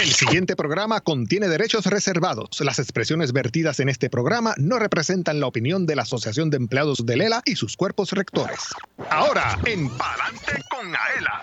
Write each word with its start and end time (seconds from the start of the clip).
El 0.00 0.14
siguiente 0.14 0.56
programa 0.56 1.02
contiene 1.02 1.46
derechos 1.46 1.84
reservados. 1.84 2.58
Las 2.60 2.78
expresiones 2.78 3.32
vertidas 3.32 3.80
en 3.80 3.90
este 3.90 4.08
programa 4.08 4.54
no 4.56 4.78
representan 4.78 5.40
la 5.40 5.46
opinión 5.46 5.84
de 5.84 5.94
la 5.94 6.02
Asociación 6.02 6.48
de 6.48 6.56
Empleados 6.56 7.04
de 7.04 7.18
Lela 7.18 7.42
y 7.44 7.54
sus 7.54 7.76
cuerpos 7.76 8.12
rectores. 8.12 8.60
Ahora, 9.10 9.58
en 9.66 9.90
Palante 9.90 10.64
con 10.70 10.86
Aela. 10.86 11.42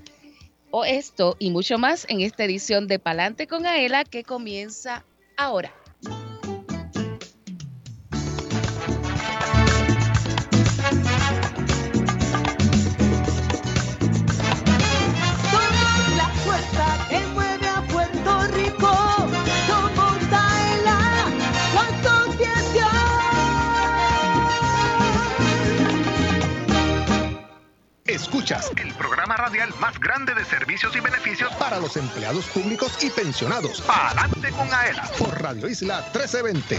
O 0.71 0.85
esto 0.85 1.35
y 1.41 1.51
mucho 1.51 1.77
más 1.79 2.07
en 2.09 2.21
esta 2.21 2.45
edición 2.45 2.87
de 2.87 3.01
Palante 3.01 3.49
con 3.49 3.67
Aela 3.67 4.05
que 4.05 4.23
comienza 4.23 5.05
ahora. 5.37 5.75
Escuchas 28.51 28.85
el 28.85 28.93
programa 28.95 29.37
radial 29.37 29.71
más 29.81 30.01
grande 30.01 30.35
de 30.35 30.45
servicios 30.45 30.97
y 30.97 31.01
beneficios 31.01 31.53
para 31.55 31.79
los 31.79 31.97
empleados 31.97 32.47
públicos 32.47 32.99
y 33.01 33.09
pensionados. 33.11 33.81
Adelante 33.89 34.51
con 34.51 34.67
AELA 34.73 35.09
por 35.19 35.41
Radio 35.41 35.69
Isla 35.69 36.01
1320. 36.13 36.79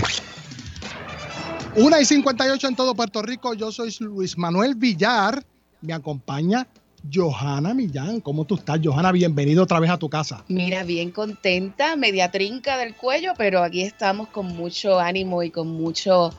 Una 1.78 2.02
y 2.02 2.06
58 2.06 2.68
en 2.68 2.76
todo 2.76 2.94
Puerto 2.94 3.22
Rico. 3.22 3.54
Yo 3.54 3.72
soy 3.72 3.96
Luis 4.02 4.38
Manuel 4.38 4.76
Villar. 4.76 5.46
Me 5.80 5.94
acompaña 5.94 6.68
Johanna 7.10 7.74
Millán. 7.74 8.20
¿Cómo 8.20 8.44
tú 8.44 8.56
estás, 8.56 8.82
Johanna? 8.84 9.14
Bienvenido 9.14 9.64
otra 9.64 9.80
vez 9.80 9.92
a 9.92 9.98
tu 9.98 10.10
casa. 10.10 10.44
Mira, 10.50 10.84
bien 10.84 11.12
contenta, 11.12 11.96
media 11.96 12.32
trinca 12.32 12.76
del 12.76 12.96
cuello, 12.96 13.32
pero 13.38 13.64
aquí 13.64 13.82
estamos 13.84 14.28
con 14.28 14.48
mucho 14.48 15.00
ánimo 15.00 15.42
y 15.42 15.52
con 15.52 15.70
mucho 15.70 16.32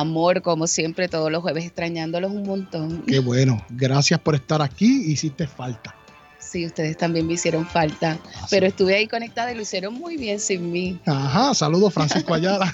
amor, 0.00 0.42
como 0.42 0.66
siempre, 0.66 1.08
todos 1.08 1.30
los 1.30 1.42
jueves, 1.42 1.64
extrañándolos 1.64 2.32
un 2.32 2.44
montón. 2.44 3.02
Qué 3.06 3.18
bueno. 3.18 3.64
Gracias 3.70 4.20
por 4.20 4.34
estar 4.34 4.62
aquí. 4.62 5.10
Hiciste 5.10 5.46
falta. 5.46 5.94
Sí, 6.38 6.64
ustedes 6.64 6.96
también 6.96 7.26
me 7.26 7.32
hicieron 7.32 7.66
falta, 7.66 8.18
ah, 8.24 8.46
pero 8.48 8.66
estuve 8.66 8.94
ahí 8.94 9.08
conectada 9.08 9.50
y 9.50 9.56
lo 9.56 9.62
hicieron 9.62 9.94
muy 9.94 10.16
bien 10.16 10.38
sin 10.38 10.70
mí. 10.70 10.98
Ajá, 11.04 11.52
saludos 11.54 11.92
Francisco 11.92 12.34
Ayala. 12.34 12.72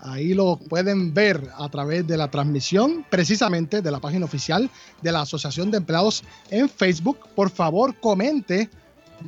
Ahí 0.00 0.34
lo 0.34 0.56
pueden 0.56 1.14
ver 1.14 1.50
a 1.56 1.68
través 1.68 2.06
de 2.08 2.16
la 2.16 2.28
transmisión, 2.28 3.06
precisamente 3.08 3.80
de 3.80 3.90
la 3.92 4.00
página 4.00 4.24
oficial 4.24 4.68
de 5.00 5.12
la 5.12 5.20
Asociación 5.20 5.70
de 5.70 5.76
Empleados 5.76 6.24
en 6.50 6.68
Facebook. 6.68 7.18
Por 7.36 7.48
favor, 7.48 7.94
comente, 8.00 8.68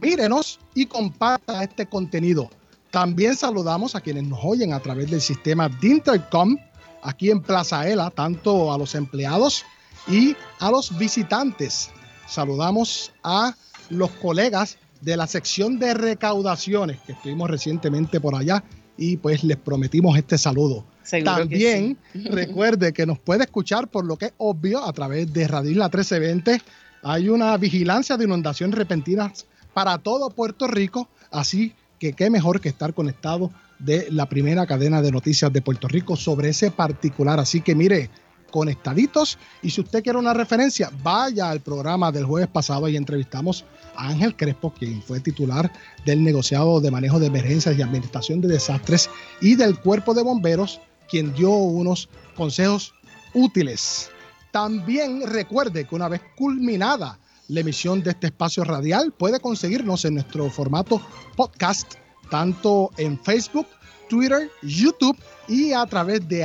mírenos 0.01 0.59
y 0.75 0.87
comparta 0.87 1.63
este 1.63 1.87
contenido. 1.87 2.51
También 2.91 3.37
saludamos 3.37 3.95
a 3.95 4.01
quienes 4.01 4.25
nos 4.25 4.41
oyen 4.43 4.73
a 4.73 4.81
través 4.81 5.09
del 5.09 5.21
sistema 5.21 5.69
de 5.69 5.89
Intercom 5.89 6.57
aquí 7.03 7.31
en 7.31 7.43
Plaza 7.43 7.87
Ela, 7.87 8.11
tanto 8.11 8.73
a 8.73 8.79
los 8.79 8.97
empleados 8.97 9.65
y 10.09 10.35
a 10.59 10.71
los 10.71 10.99
visitantes. 10.99 11.91
Saludamos 12.33 13.13
a 13.23 13.55
los 13.91 14.11
colegas 14.13 14.79
de 15.03 15.19
la 15.19 15.27
sección 15.27 15.79
de 15.79 15.93
recaudaciones 15.93 16.99
que 17.03 17.13
estuvimos 17.13 17.51
recientemente 17.51 18.23
por 18.23 18.35
allá 18.35 18.65
y 18.97 19.19
pues 19.19 19.45
les 19.45 19.59
prometimos 19.59 20.17
este 20.17 20.39
saludo. 20.39 20.87
También 21.25 21.99
recuerde 22.15 22.95
que 22.95 23.05
nos 23.05 23.19
puede 23.19 23.45
escuchar 23.45 23.89
por 23.89 24.07
lo 24.07 24.17
que 24.17 24.27
es 24.27 24.33
obvio 24.39 24.83
a 24.83 24.95
través 24.95 25.31
de 25.31 25.47
Radio 25.47 25.73
Isla 25.73 25.87
1320. 25.89 26.63
Hay 27.03 27.29
una 27.29 27.55
vigilancia 27.59 28.17
de 28.17 28.25
inundaciones 28.25 28.79
repentinas 28.79 29.45
para 29.75 29.99
todo 29.99 30.31
Puerto 30.31 30.67
Rico, 30.67 31.11
así 31.31 31.75
que 31.99 32.15
qué 32.15 32.31
mejor 32.31 32.63
que 32.63 32.71
estar 32.71 32.95
conectado 32.95 33.51
de 33.79 34.07
la 34.11 34.27
primera 34.27 34.67
cadena 34.67 35.03
de 35.03 35.13
noticias 35.13 35.53
de 35.53 35.61
Puerto 35.61 35.87
Rico 35.87 36.17
sobre 36.17 36.49
ese 36.49 36.71
particular. 36.71 37.39
Así 37.41 37.61
que 37.61 37.75
mire, 37.75 38.09
conectaditos. 38.53 39.37
Y 39.63 39.71
si 39.71 39.81
usted 39.81 40.05
quiere 40.05 40.21
una 40.21 40.33
referencia, 40.33 40.93
vaya 41.03 41.51
al 41.51 41.61
programa 41.61 42.13
del 42.13 42.25
jueves 42.25 42.49
pasado 42.49 42.89
y 42.89 42.97
entrevistamos 42.97 43.65
a 43.97 44.11
Ángel 44.11 44.37
Crespo, 44.37 44.73
quien 44.73 45.03
fue 45.03 45.19
titular 45.19 45.73
del 46.07 46.23
negociado 46.23 46.81
de 46.81 46.93
manejo 46.93 47.19
de 47.19 47.27
emergencias 47.27 47.77
y 47.77 47.83
administración 47.83 48.41
de 48.41 48.47
desastres 48.47 49.11
y 49.41 49.57
del 49.57 49.81
cuerpo 49.81 50.15
de 50.15 50.23
bomberos, 50.23 50.81
quien 51.11 51.35
dio 51.35 51.51
unos 51.51 52.09
consejos 52.37 52.95
útiles. 53.35 54.11
También 54.53 55.27
recuerde 55.27 55.85
que 55.85 55.95
una 55.97 56.09
vez 56.09 56.21
culminada 56.37 57.19
la 57.49 57.61
emisión 57.61 58.03
de 58.03 58.11
este 58.11 58.29
espacio 58.29 58.65
radial, 58.65 59.13
puede 59.13 59.41
conseguirnos 59.41 60.05
en 60.05 60.15
nuestro 60.15 60.49
formato 60.49 61.03
podcast 61.37 61.95
tanto 62.31 62.91
en 62.97 63.23
Facebook, 63.23 63.67
Twitter, 64.09 64.51
YouTube 64.63 65.19
y 65.49 65.75
a 65.75 65.85
través 65.85 66.27
de 66.27 66.45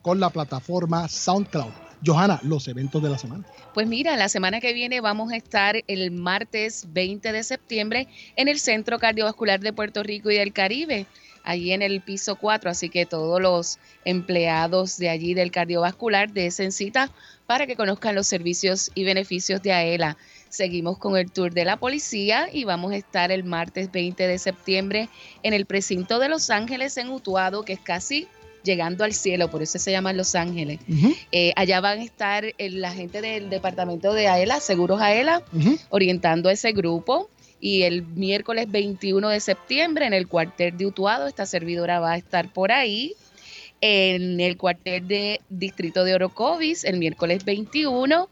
con 0.00 0.20
la 0.20 0.30
plataforma 0.30 1.08
SoundCloud. 1.08 1.72
Johanna, 2.06 2.38
los 2.42 2.68
eventos 2.68 3.02
de 3.02 3.08
la 3.08 3.18
semana. 3.18 3.44
Pues 3.72 3.88
mira, 3.88 4.16
la 4.16 4.28
semana 4.28 4.60
que 4.60 4.72
viene 4.72 5.00
vamos 5.00 5.32
a 5.32 5.36
estar 5.36 5.76
el 5.88 6.10
martes 6.12 6.86
20 6.92 7.32
de 7.32 7.42
septiembre 7.42 8.06
en 8.36 8.46
el 8.46 8.60
Centro 8.60 8.98
Cardiovascular 8.98 9.58
de 9.58 9.72
Puerto 9.72 10.02
Rico 10.02 10.30
y 10.30 10.36
del 10.36 10.52
Caribe, 10.52 11.06
allí 11.42 11.72
en 11.72 11.82
el 11.82 12.00
piso 12.00 12.36
4, 12.36 12.70
así 12.70 12.90
que 12.90 13.06
todos 13.06 13.40
los 13.40 13.78
empleados 14.04 14.98
de 14.98 15.08
allí 15.08 15.34
del 15.34 15.50
cardiovascular 15.50 16.30
de 16.32 16.50
cita 16.50 17.10
para 17.46 17.66
que 17.66 17.74
conozcan 17.74 18.14
los 18.14 18.26
servicios 18.26 18.92
y 18.94 19.04
beneficios 19.04 19.62
de 19.62 19.72
AELA. 19.72 20.16
Seguimos 20.48 20.98
con 20.98 21.16
el 21.16 21.32
tour 21.32 21.52
de 21.52 21.64
la 21.64 21.78
policía 21.78 22.48
y 22.52 22.64
vamos 22.64 22.92
a 22.92 22.96
estar 22.96 23.32
el 23.32 23.42
martes 23.42 23.90
20 23.90 24.28
de 24.28 24.38
septiembre 24.38 25.08
en 25.42 25.54
el 25.54 25.66
precinto 25.66 26.18
de 26.20 26.28
Los 26.28 26.50
Ángeles 26.50 26.96
en 26.98 27.10
Utuado, 27.10 27.64
que 27.64 27.72
es 27.72 27.80
casi 27.80 28.28
llegando 28.64 29.04
al 29.04 29.12
cielo, 29.12 29.50
por 29.50 29.62
eso 29.62 29.78
se 29.78 29.92
llama 29.92 30.12
Los 30.12 30.34
Ángeles. 30.34 30.80
Eh, 31.30 31.52
allá 31.54 31.80
van 31.80 32.00
a 32.00 32.02
estar 32.02 32.44
la 32.58 32.92
gente 32.92 33.20
del 33.20 33.50
departamento 33.50 34.12
de 34.12 34.26
AELA, 34.26 34.60
Seguros 34.60 35.00
AELA, 35.00 35.42
orientando 35.90 36.48
a 36.48 36.52
ese 36.52 36.72
grupo. 36.72 37.30
Y 37.60 37.82
el 37.82 38.02
miércoles 38.02 38.70
21 38.70 39.28
de 39.28 39.40
septiembre 39.40 40.06
en 40.06 40.12
el 40.12 40.28
cuartel 40.28 40.76
de 40.76 40.86
Utuado, 40.86 41.26
esta 41.26 41.46
servidora 41.46 42.00
va 42.00 42.12
a 42.12 42.16
estar 42.16 42.52
por 42.52 42.72
ahí. 42.72 43.14
En 43.80 44.40
el 44.40 44.56
cuartel 44.56 45.06
de 45.06 45.40
Distrito 45.50 46.04
de 46.04 46.14
Orocovis, 46.14 46.84
el 46.84 46.98
miércoles 46.98 47.44
21 47.44 48.28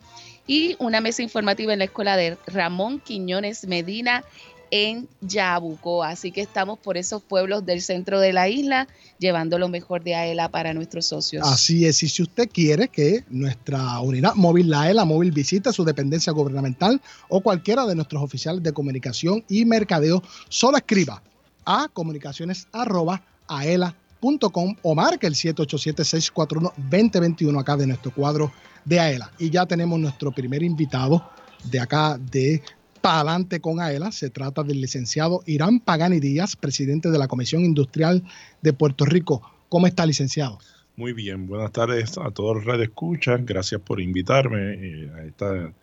y 0.47 0.77
una 0.79 1.01
mesa 1.01 1.23
informativa 1.23 1.73
en 1.73 1.79
la 1.79 1.85
escuela 1.85 2.17
de 2.17 2.37
Ramón 2.47 3.01
Quiñones 3.01 3.67
Medina 3.67 4.25
en 4.73 5.09
Yabuco. 5.21 6.03
Así 6.03 6.33
que 6.33 6.41
estamos 6.41 6.81
por 6.81 6.97
esos 6.97 7.23
pueblos 7.23 7.65
del 7.65 7.81
centro 7.83 8.19
de 8.19 8.33
la 8.33 8.49
isla 8.49 8.89
llevando 9.19 9.59
lo 9.59 9.69
mejor 9.69 10.03
de 10.03 10.17
AELA 10.17 10.49
para 10.49 10.75
nuestros 10.75 11.07
socios. 11.07 11.47
Así 11.47 11.87
es, 11.87 12.03
y 12.03 12.09
si 12.09 12.23
usted 12.23 12.51
quiere 12.51 12.89
que 12.89 13.23
nuestra 13.29 14.01
unidad 14.01 14.35
móvil, 14.35 14.71
la 14.71 14.81
AELA 14.83 15.05
móvil, 15.05 15.31
visite 15.31 15.73
su 15.73 15.85
dependencia 15.85 16.33
gubernamental 16.33 17.01
o 17.29 17.41
cualquiera 17.43 17.85
de 17.87 17.95
nuestros 17.95 18.23
oficiales 18.23 18.63
de 18.63 18.73
comunicación 18.73 19.45
y 19.49 19.67
mercadeo, 19.67 20.23
solo 20.49 20.79
escriba 20.79 21.23
a 21.65 21.89
comunicaciones 21.93 22.67
o 22.73 24.95
marque 24.95 25.27
el 25.27 25.35
787-641-2021 25.35 27.61
acá 27.61 27.77
de 27.77 27.87
nuestro 27.87 28.15
cuadro 28.15 28.51
de 28.87 28.99
AELA. 28.99 29.31
Y 29.39 29.51
ya 29.51 29.67
tenemos 29.67 30.01
nuestro 30.01 30.33
primer 30.33 30.63
invitado 30.63 31.23
de 31.65 31.79
acá 31.79 32.19
de 32.19 32.63
para 33.03 33.21
adelante 33.21 33.61
con 33.61 33.81
AELA. 33.81 34.13
Se 34.13 34.31
trata 34.31 34.63
del 34.63 34.81
licenciado 34.81 35.43
Irán 35.45 35.81
Pagani 35.81 36.21
Díaz, 36.21 36.57
presidente 36.57 37.11
de 37.11 37.19
la 37.19 37.29
Comisión 37.29 37.65
Industrial 37.65 38.23
de 38.63 38.73
Puerto 38.73 39.05
Rico. 39.05 39.43
¿Cómo 39.69 39.87
está, 39.87 40.07
licenciado? 40.07 40.59
Muy 40.97 41.13
bien, 41.13 41.47
buenas 41.47 41.73
tardes 41.73 42.17
a 42.17 42.31
todos 42.31 42.57
los 42.57 42.65
redes 42.65 42.89
escuchan. 42.89 43.45
Gracias 43.45 43.81
por 43.81 44.01
invitarme 44.01 44.75
eh, 44.75 45.11
a 45.15 45.23
este 45.25 45.75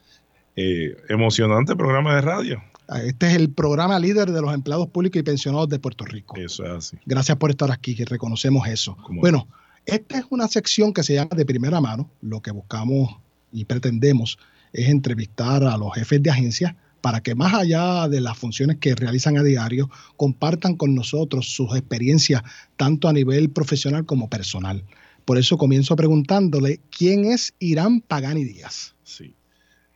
emocionante 1.10 1.76
programa 1.76 2.16
de 2.16 2.22
radio. 2.22 2.64
Este 3.04 3.28
es 3.28 3.36
el 3.36 3.52
programa 3.52 4.00
líder 4.00 4.32
de 4.32 4.42
los 4.42 4.54
empleados 4.54 4.88
públicos 4.88 5.20
y 5.20 5.24
pensionados 5.24 5.70
de 5.70 5.80
Puerto 5.80 6.06
Rico. 6.06 6.36
Eso 6.38 6.66
es 6.66 6.72
así. 6.72 6.98
Gracias 7.06 7.38
por 7.38 7.52
estar 7.52 7.72
aquí, 7.72 7.96
que 7.96 8.06
reconocemos 8.06 8.68
eso. 8.68 8.98
Bueno, 9.10 9.48
esta 9.86 10.18
es 10.18 10.26
una 10.30 10.48
sección 10.48 10.94
que 10.94 11.04
se 11.04 11.14
llama 11.14 11.32
de 11.36 11.46
primera 11.46 11.80
mano. 11.80 12.10
Lo 12.22 12.42
que 12.42 12.52
buscamos 12.52 13.18
y 13.52 13.66
pretendemos 13.66 14.38
es 14.74 14.90
entrevistar 14.90 15.64
a 15.64 15.78
los 15.78 15.94
jefes 15.94 16.22
de 16.22 16.30
agencia 16.30 16.76
para 17.02 17.22
que 17.22 17.36
más 17.36 17.54
allá 17.54 18.08
de 18.08 18.22
las 18.22 18.38
funciones 18.38 18.78
que 18.78 18.96
realizan 18.96 19.38
a 19.38 19.44
diario, 19.44 19.90
compartan 20.18 20.76
con 20.76 20.96
nosotros 20.96 21.48
sus 21.48 21.76
experiencias 21.76 22.44
tanto 22.78 23.08
a 23.08 23.14
nivel 23.14 23.50
profesional 23.50 24.06
como 24.06 24.30
personal. 24.30 24.84
Por 25.26 25.38
eso 25.38 25.58
comienzo 25.58 25.96
preguntándole, 25.96 26.80
¿quién 26.96 27.26
es 27.26 27.54
Irán 27.60 28.02
Pagani 28.02 28.44
Díaz? 28.44 28.96
Sí. 29.04 29.36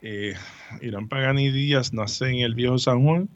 Eh, 0.01 0.33
Irán 0.81 1.07
Pagani 1.07 1.51
Díaz 1.51 1.93
nace 1.93 2.29
en 2.29 2.37
el 2.37 2.55
viejo 2.55 2.77
San 2.77 3.03
Juan. 3.03 3.29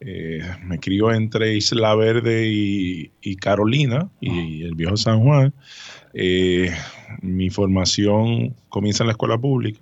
Eh, 0.00 0.40
me 0.64 0.78
crió 0.78 1.12
entre 1.12 1.56
Isla 1.56 1.94
Verde 1.96 2.46
y, 2.46 3.36
Carolina 3.36 4.08
y, 4.20 4.62
el 4.62 4.74
viejo 4.74 4.96
San 4.96 5.20
Juan. 5.20 5.52
Eh, 6.14 6.72
mi 7.20 7.50
formación 7.50 8.54
comienza 8.68 9.02
en 9.02 9.08
la 9.08 9.12
escuela 9.12 9.38
pública 9.38 9.80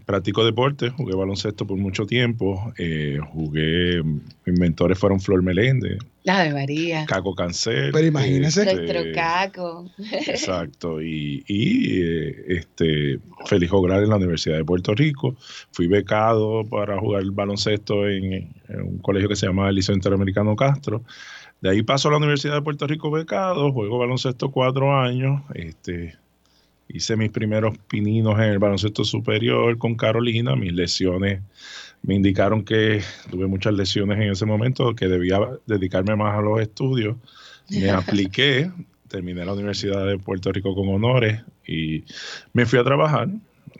practico 0.00 0.44
deporte, 0.44 0.90
jugué 0.90 1.14
baloncesto 1.14 1.66
por 1.66 1.76
mucho 1.76 2.06
tiempo, 2.06 2.72
eh, 2.78 3.18
jugué, 3.32 4.02
mis 4.02 4.58
mentores 4.58 4.98
fueron 4.98 5.20
Flor 5.20 5.42
Meléndez, 5.42 5.98
la 6.24 6.44
de 6.44 6.52
María, 6.52 7.04
Caco 7.06 7.34
Cancel, 7.34 7.90
pero 7.92 8.06
imagínese, 8.06 8.64
nuestro 8.64 9.00
Caco, 9.14 9.90
exacto, 9.98 11.02
y, 11.02 11.44
eh, 11.48 12.44
este 12.48 13.18
Félix 13.46 13.72
Ogral 13.72 14.04
en 14.04 14.10
la 14.10 14.16
Universidad 14.16 14.56
de 14.56 14.64
Puerto 14.64 14.94
Rico, 14.94 15.36
fui 15.72 15.86
becado 15.86 16.64
para 16.64 16.98
jugar 16.98 17.24
baloncesto 17.32 18.08
en, 18.08 18.50
un 18.68 18.98
colegio 18.98 19.28
que 19.28 19.36
se 19.36 19.46
llama 19.46 19.68
el 19.68 19.74
Liceo 19.74 19.94
Interamericano 19.94 20.56
Castro, 20.56 21.02
de 21.60 21.70
ahí 21.70 21.82
paso 21.82 22.08
a 22.08 22.12
la 22.12 22.16
Universidad 22.16 22.54
de 22.54 22.62
Puerto 22.62 22.86
Rico 22.86 23.10
becado, 23.10 23.72
juego 23.72 23.98
baloncesto 23.98 24.50
cuatro 24.50 24.98
años, 24.98 25.42
este 25.54 26.16
hice 26.92 27.16
mis 27.16 27.30
primeros 27.30 27.76
pininos 27.88 28.38
en 28.38 28.50
el 28.50 28.58
baloncesto 28.58 29.04
superior 29.04 29.78
con 29.78 29.94
Carolina. 29.94 30.54
Mis 30.56 30.72
lesiones 30.72 31.40
me 32.02 32.14
indicaron 32.14 32.64
que 32.64 33.02
tuve 33.30 33.46
muchas 33.46 33.74
lesiones 33.74 34.18
en 34.18 34.30
ese 34.30 34.46
momento, 34.46 34.94
que 34.94 35.08
debía 35.08 35.38
dedicarme 35.66 36.16
más 36.16 36.38
a 36.38 36.42
los 36.42 36.60
estudios. 36.60 37.16
Me 37.70 37.90
apliqué, 37.90 38.70
terminé 39.08 39.44
la 39.44 39.54
Universidad 39.54 40.06
de 40.06 40.18
Puerto 40.18 40.52
Rico 40.52 40.74
con 40.74 40.88
honores 40.88 41.40
y 41.66 42.04
me 42.52 42.66
fui 42.66 42.78
a 42.78 42.84
trabajar. 42.84 43.28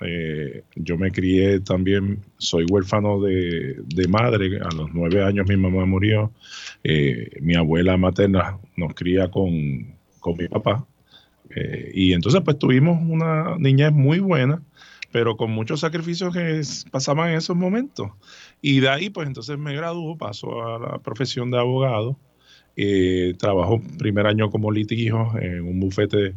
Eh, 0.00 0.64
yo 0.74 0.96
me 0.96 1.10
crié 1.10 1.60
también, 1.60 2.20
soy 2.38 2.64
huérfano 2.68 3.20
de, 3.20 4.08
madre, 4.08 4.58
a 4.58 4.74
los 4.74 4.92
nueve 4.92 5.22
años 5.22 5.46
mi 5.46 5.56
mamá 5.56 5.84
murió, 5.84 6.32
eh, 6.82 7.30
mi 7.40 7.54
abuela 7.54 7.96
materna 7.96 8.58
nos 8.76 8.94
cría 8.94 9.30
con, 9.30 9.94
con 10.18 10.36
mi 10.36 10.48
papá, 10.48 10.84
eh, 11.54 11.90
y 11.94 12.12
entonces 12.12 12.40
pues 12.44 12.58
tuvimos 12.58 12.98
una 13.06 13.56
niñez 13.58 13.92
muy 13.92 14.18
buena, 14.18 14.62
pero 15.10 15.36
con 15.36 15.50
muchos 15.50 15.80
sacrificios 15.80 16.34
que 16.34 16.62
pasaban 16.90 17.30
en 17.30 17.36
esos 17.36 17.56
momentos. 17.56 18.10
Y 18.60 18.80
de 18.80 18.88
ahí 18.88 19.10
pues 19.10 19.26
entonces 19.26 19.58
me 19.58 19.74
graduó, 19.74 20.16
paso 20.16 20.66
a 20.66 20.78
la 20.78 20.98
profesión 20.98 21.50
de 21.50 21.58
abogado. 21.58 22.18
Eh, 22.74 23.34
trabajo 23.38 23.82
primer 23.98 24.26
año 24.26 24.50
como 24.50 24.70
litigio 24.70 25.32
en 25.38 25.62
un 25.62 25.78
bufete 25.78 26.34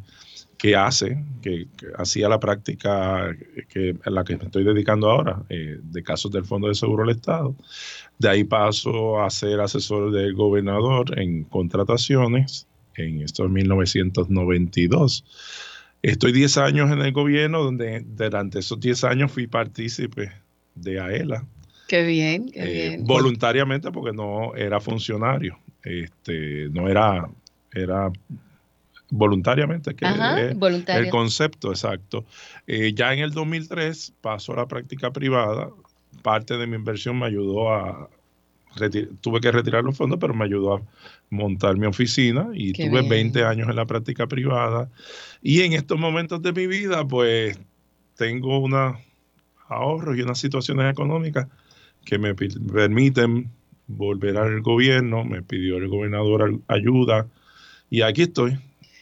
que 0.58 0.76
hace, 0.76 1.24
que, 1.42 1.68
hacía 1.98 2.28
la 2.28 2.40
práctica 2.40 3.36
que, 3.70 3.96
a 4.04 4.10
la 4.10 4.24
que 4.24 4.38
me 4.38 4.46
estoy 4.46 4.64
dedicando 4.64 5.10
ahora, 5.10 5.44
eh, 5.50 5.80
de 5.82 6.04
casos 6.04 6.32
del 6.32 6.46
Fondo 6.46 6.68
de 6.68 6.76
Seguro 6.76 7.06
del 7.06 7.16
Estado. 7.16 7.56
De 8.20 8.30
ahí 8.30 8.44
paso 8.44 9.22
a 9.22 9.30
ser 9.30 9.60
asesor 9.60 10.12
del 10.12 10.34
gobernador 10.34 11.18
en 11.20 11.44
contrataciones 11.46 12.68
en 12.96 13.22
estos 13.22 13.50
1992. 13.50 15.26
Estoy 16.02 16.32
10 16.32 16.58
años 16.58 16.92
en 16.92 17.02
el 17.02 17.12
gobierno, 17.12 17.64
donde 17.64 18.04
durante 18.06 18.60
esos 18.60 18.80
10 18.80 19.04
años 19.06 19.32
fui 19.32 19.48
partícipe 19.48 20.32
de 20.76 21.00
AELA. 21.00 21.46
Qué 21.88 22.06
bien, 22.06 22.52
qué 22.52 22.64
eh, 22.64 22.90
bien. 22.90 23.06
Voluntariamente 23.06 23.92
porque 23.92 24.16
no 24.16 24.56
era 24.56 24.80
funcionario, 24.80 25.58
este, 25.84 26.70
no 26.72 26.88
era, 26.88 27.28
era 27.74 28.12
voluntariamente, 29.10 29.96
que 29.96 30.06
el 30.06 31.10
concepto 31.10 31.72
exacto. 31.72 32.26
Eh, 32.68 32.94
ya 32.94 33.14
en 33.14 33.20
el 33.20 33.32
2003 33.32 34.14
paso 34.22 34.54
a 34.54 34.58
la 34.58 34.68
práctica 34.68 35.12
privada, 35.12 35.70
parte 36.22 36.58
de 36.58 36.68
mi 36.68 36.76
inversión 36.76 37.20
me 37.20 37.28
ayudó 37.28 37.72
a, 37.72 38.10
tuve 39.22 39.40
que 39.40 39.52
retirar 39.52 39.84
los 39.84 39.98
fondos, 39.98 40.20
pero 40.20 40.34
me 40.34 40.46
ayudó 40.46 40.76
a 40.76 40.82
montar 41.30 41.78
mi 41.78 41.88
oficina 41.88 42.50
y 42.54 42.74
tuve 42.74 43.08
20 43.08 43.44
años 43.44 43.70
en 43.70 43.76
la 43.76 43.86
práctica 43.86 44.28
privada. 44.28 44.90
Y 45.42 45.62
en 45.62 45.74
estos 45.74 46.00
momentos 46.00 46.42
de 46.42 46.54
mi 46.54 46.68
vida, 46.68 47.08
pues 47.08 47.58
tengo 48.16 48.60
unos 48.60 48.98
ahorros 49.68 50.18
y 50.18 50.22
unas 50.22 50.40
situaciones 50.40 50.92
económicas 50.92 51.48
que 52.06 52.18
me 52.18 52.36
permiten 52.36 53.50
volver 53.88 54.38
al 54.38 54.62
gobierno. 54.62 55.24
Me 55.24 55.42
pidió 55.42 55.78
el 55.78 55.88
gobernador 55.88 56.60
ayuda 56.68 57.28
y 57.90 58.02
aquí 58.02 58.24
estoy. 58.24 58.58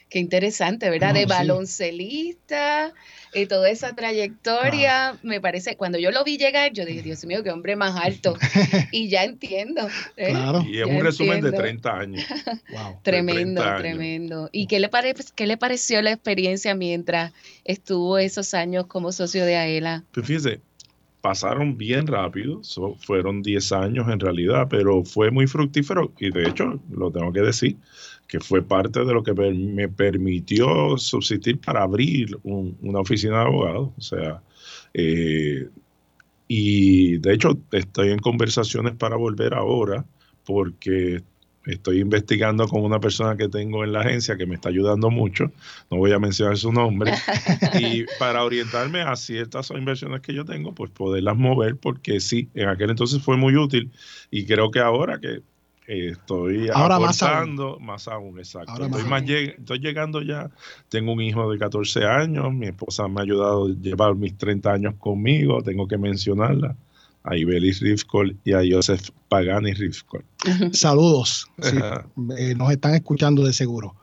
Qué 0.10 0.20
interesante, 0.20 0.90
¿verdad? 0.90 1.14
de 1.14 1.26
baloncelista 1.26 2.94
y 3.34 3.46
toda 3.46 3.70
esa 3.70 3.96
trayectoria, 3.96 5.10
ah. 5.10 5.18
me 5.24 5.42
parece, 5.42 5.76
cuando 5.76 5.98
yo 5.98 6.12
lo 6.12 6.24
vi 6.24 6.38
llegar, 6.38 6.72
yo 6.72 6.86
dije, 6.86 7.02
Dios 7.02 7.26
mío, 7.26 7.44
qué 7.44 7.52
hombre 7.52 7.76
más 7.76 7.96
alto. 7.96 8.36
y 8.92 9.10
ya 9.10 9.24
entiendo. 9.24 9.88
¿eh? 10.18 10.30
Claro. 10.30 10.64
Y 10.68 10.80
es 10.80 10.86
un 10.86 11.00
resumen 11.00 11.42
de 11.42 11.52
30 11.52 11.98
años. 11.98 12.24
Wow. 12.74 13.00
tremendo, 13.04 13.62
tremendo. 13.78 14.50
¿Y 14.52 14.68
qué 14.68 14.80
le, 14.80 14.90
qué 15.36 15.48
le 15.48 15.58
pareció 15.58 16.02
la 16.02 16.12
experiencia 16.12 16.74
mientras 16.76 17.32
estuvo 17.64 18.18
esos 18.18 18.54
años 18.54 18.88
como 18.88 19.12
socio 19.12 19.46
de 19.46 19.56
AELA? 19.56 20.04
Pues 20.12 20.26
fíjese, 20.26 20.62
pasaron 21.24 21.78
bien 21.78 22.06
rápido, 22.06 22.62
fueron 23.00 23.42
10 23.42 23.72
años 23.72 24.10
en 24.10 24.20
realidad, 24.20 24.68
pero 24.70 25.06
fue 25.06 25.32
muy 25.32 25.48
fructífero 25.48 26.12
y 26.20 26.32
de 26.32 26.50
hecho, 26.50 26.82
lo 26.92 27.12
tengo 27.12 27.32
que 27.32 27.40
decir, 27.40 27.78
que 28.34 28.40
fue 28.40 28.64
parte 28.64 29.06
de 29.06 29.14
lo 29.14 29.22
que 29.22 29.32
me 29.32 29.88
permitió 29.90 30.98
subsistir 30.98 31.60
para 31.60 31.84
abrir 31.84 32.36
una 32.42 33.00
oficina 33.00 33.42
de 33.42 33.46
abogados. 33.46 33.92
O 33.96 34.02
sea, 34.02 34.42
eh, 34.92 35.70
y 36.48 37.20
de 37.20 37.32
hecho 37.32 37.60
estoy 37.72 38.10
en 38.10 38.18
conversaciones 38.18 38.96
para 38.96 39.18
volver 39.18 39.54
ahora 39.54 40.04
porque 40.46 41.22
estoy 41.68 42.00
investigando 42.00 42.68
con 42.68 42.84
una 42.84 43.00
persona 43.00 43.38
que 43.38 43.50
tengo 43.50 43.84
en 43.84 43.94
la 43.94 44.00
agencia 44.00 44.36
que 44.36 44.48
me 44.48 44.56
está 44.56 44.70
ayudando 44.70 45.12
mucho, 45.12 45.52
no 45.92 45.98
voy 45.98 46.12
a 46.12 46.18
mencionar 46.18 46.58
su 46.58 46.74
nombre, 46.74 47.14
y 47.80 48.06
para 48.18 48.44
orientarme 48.44 49.02
a 49.02 49.16
ciertas 49.16 49.70
inversiones 49.70 50.22
que 50.22 50.34
yo 50.34 50.44
tengo, 50.44 50.74
pues 50.74 50.90
poderlas 50.90 51.38
mover, 51.38 51.78
porque 51.78 52.20
sí, 52.20 52.50
en 52.56 52.68
aquel 52.68 52.90
entonces 52.90 53.22
fue 53.22 53.38
muy 53.38 53.56
útil 53.56 53.92
y 54.32 54.48
creo 54.48 54.72
que 54.72 54.80
ahora 54.80 55.20
que 55.20 55.44
estoy 55.88 56.70
Ahora 56.74 57.00
más 57.00 57.22
aportando 57.22 57.80
más 57.80 58.08
aún, 58.08 58.40
exacto. 58.40 58.86
estoy, 58.86 59.80
llegando 59.80 60.22
ya, 60.22 60.50
tengo 60.90 61.14
un 61.14 61.22
hijo 61.22 61.52
de 61.52 61.58
14 61.58 62.06
años, 62.06 62.54
mi 62.54 62.68
esposa 62.68 63.08
me 63.08 63.22
ha 63.22 63.24
ayudado 63.24 63.68
a 63.68 63.70
llevar 63.70 64.16
mis 64.16 64.38
30 64.38 64.72
años 64.72 64.96
conmigo, 64.98 65.62
tengo 65.62 65.88
que 65.88 65.98
mencionarla, 65.98 66.76
a 67.24 67.38
Ibelis 67.38 67.82
Rifkol 67.82 68.38
y 68.44 68.54
a 68.54 68.62
Joseph 68.70 69.10
Pagani 69.30 69.74
Rifkol. 69.74 70.24
Saludos, 70.72 71.48
eh, 72.38 72.56
nos 72.56 72.72
están 72.72 72.96
escuchando 72.96 73.46
de 73.46 73.54
seguro. 73.54 73.96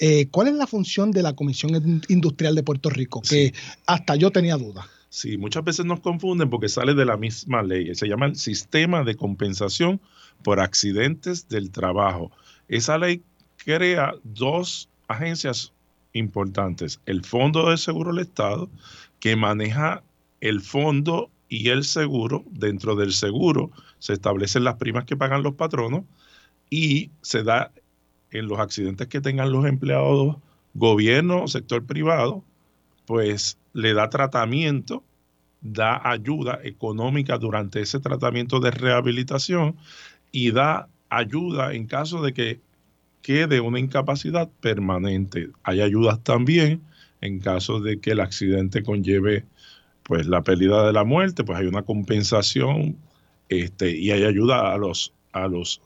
Eh, 0.00 0.28
¿Cuál 0.30 0.48
es 0.48 0.54
la 0.54 0.66
función 0.66 1.10
de 1.10 1.22
la 1.22 1.34
Comisión 1.34 2.02
Industrial 2.08 2.54
de 2.54 2.62
Puerto 2.62 2.88
Rico? 2.88 3.20
Que 3.20 3.52
hasta 3.86 4.14
yo 4.14 4.30
tenía 4.30 4.56
dudas. 4.56 4.86
Sí, 5.08 5.38
muchas 5.38 5.64
veces 5.64 5.86
nos 5.86 6.00
confunden 6.00 6.50
porque 6.50 6.68
sale 6.68 6.94
de 6.94 7.04
la 7.04 7.16
misma 7.16 7.62
ley. 7.62 7.94
Se 7.94 8.06
llama 8.06 8.26
el 8.26 8.36
Sistema 8.36 9.02
de 9.02 9.16
Compensación 9.16 10.00
por 10.42 10.60
Accidentes 10.60 11.48
del 11.48 11.70
Trabajo. 11.70 12.30
Esa 12.68 12.98
ley 12.98 13.22
crea 13.56 14.14
dos 14.24 14.88
agencias 15.08 15.72
importantes. 16.12 17.00
El 17.06 17.24
Fondo 17.24 17.70
de 17.70 17.76
Seguro 17.76 18.12
del 18.12 18.24
Estado, 18.24 18.68
que 19.20 19.36
maneja 19.36 20.02
el 20.40 20.60
fondo 20.60 21.30
y 21.48 21.68
el 21.70 21.84
seguro. 21.84 22.44
Dentro 22.50 22.94
del 22.94 23.12
seguro 23.12 23.70
se 23.98 24.12
establecen 24.12 24.64
las 24.64 24.76
primas 24.76 25.04
que 25.04 25.16
pagan 25.16 25.42
los 25.42 25.54
patronos 25.54 26.04
y 26.70 27.10
se 27.22 27.42
da 27.42 27.72
en 28.30 28.46
los 28.46 28.58
accidentes 28.58 29.08
que 29.08 29.20
tengan 29.20 29.52
los 29.52 29.64
empleados, 29.66 30.36
gobierno 30.74 31.44
o 31.44 31.48
sector 31.48 31.84
privado, 31.84 32.44
pues 33.06 33.58
le 33.72 33.94
da 33.94 34.10
tratamiento, 34.10 35.02
da 35.60 36.00
ayuda 36.08 36.60
económica 36.62 37.38
durante 37.38 37.80
ese 37.80 38.00
tratamiento 38.00 38.60
de 38.60 38.70
rehabilitación 38.70 39.76
y 40.32 40.50
da 40.50 40.88
ayuda 41.08 41.74
en 41.74 41.86
caso 41.86 42.22
de 42.22 42.32
que 42.32 42.60
quede 43.22 43.60
una 43.60 43.78
incapacidad 43.78 44.48
permanente. 44.60 45.50
Hay 45.62 45.80
ayudas 45.80 46.22
también 46.22 46.82
en 47.20 47.40
caso 47.40 47.80
de 47.80 48.00
que 48.00 48.12
el 48.12 48.20
accidente 48.20 48.82
conlleve 48.82 49.44
pues 50.02 50.26
la 50.26 50.42
pérdida 50.42 50.86
de 50.86 50.92
la 50.92 51.04
muerte, 51.04 51.44
pues 51.44 51.58
hay 51.58 51.66
una 51.66 51.82
compensación 51.82 52.96
este, 53.48 53.96
y 53.96 54.10
hay 54.10 54.24
ayuda 54.24 54.72
a 54.72 54.78
los 54.78 55.12
a 55.32 55.46
los 55.46 55.80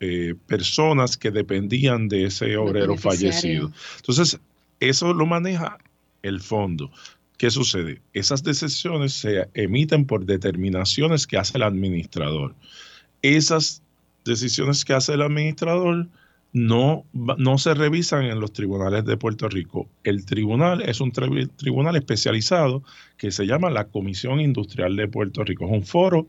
eh, 0.00 0.34
personas 0.46 1.16
que 1.16 1.30
dependían 1.30 2.08
de 2.08 2.24
ese 2.24 2.56
obrero 2.56 2.96
fallecido. 2.96 3.70
Entonces, 3.98 4.40
eso 4.80 5.14
lo 5.14 5.26
maneja 5.26 5.78
el 6.22 6.40
fondo. 6.40 6.90
¿Qué 7.36 7.50
sucede? 7.50 8.02
Esas 8.12 8.42
decisiones 8.42 9.12
se 9.12 9.48
emiten 9.54 10.06
por 10.06 10.24
determinaciones 10.24 11.26
que 11.26 11.38
hace 11.38 11.58
el 11.58 11.62
administrador. 11.62 12.54
Esas 13.22 13.82
decisiones 14.24 14.84
que 14.84 14.94
hace 14.94 15.14
el 15.14 15.22
administrador 15.22 16.08
no, 16.52 17.06
no 17.12 17.58
se 17.58 17.72
revisan 17.72 18.24
en 18.24 18.38
los 18.38 18.52
tribunales 18.52 19.04
de 19.04 19.16
Puerto 19.16 19.48
Rico. 19.48 19.88
El 20.04 20.26
tribunal 20.26 20.82
es 20.82 21.00
un 21.00 21.12
tribunal 21.12 21.96
especializado 21.96 22.82
que 23.16 23.30
se 23.30 23.46
llama 23.46 23.70
la 23.70 23.86
Comisión 23.88 24.38
Industrial 24.38 24.94
de 24.94 25.08
Puerto 25.08 25.44
Rico. 25.44 25.64
Es 25.64 25.72
un 25.72 25.86
foro, 25.86 26.26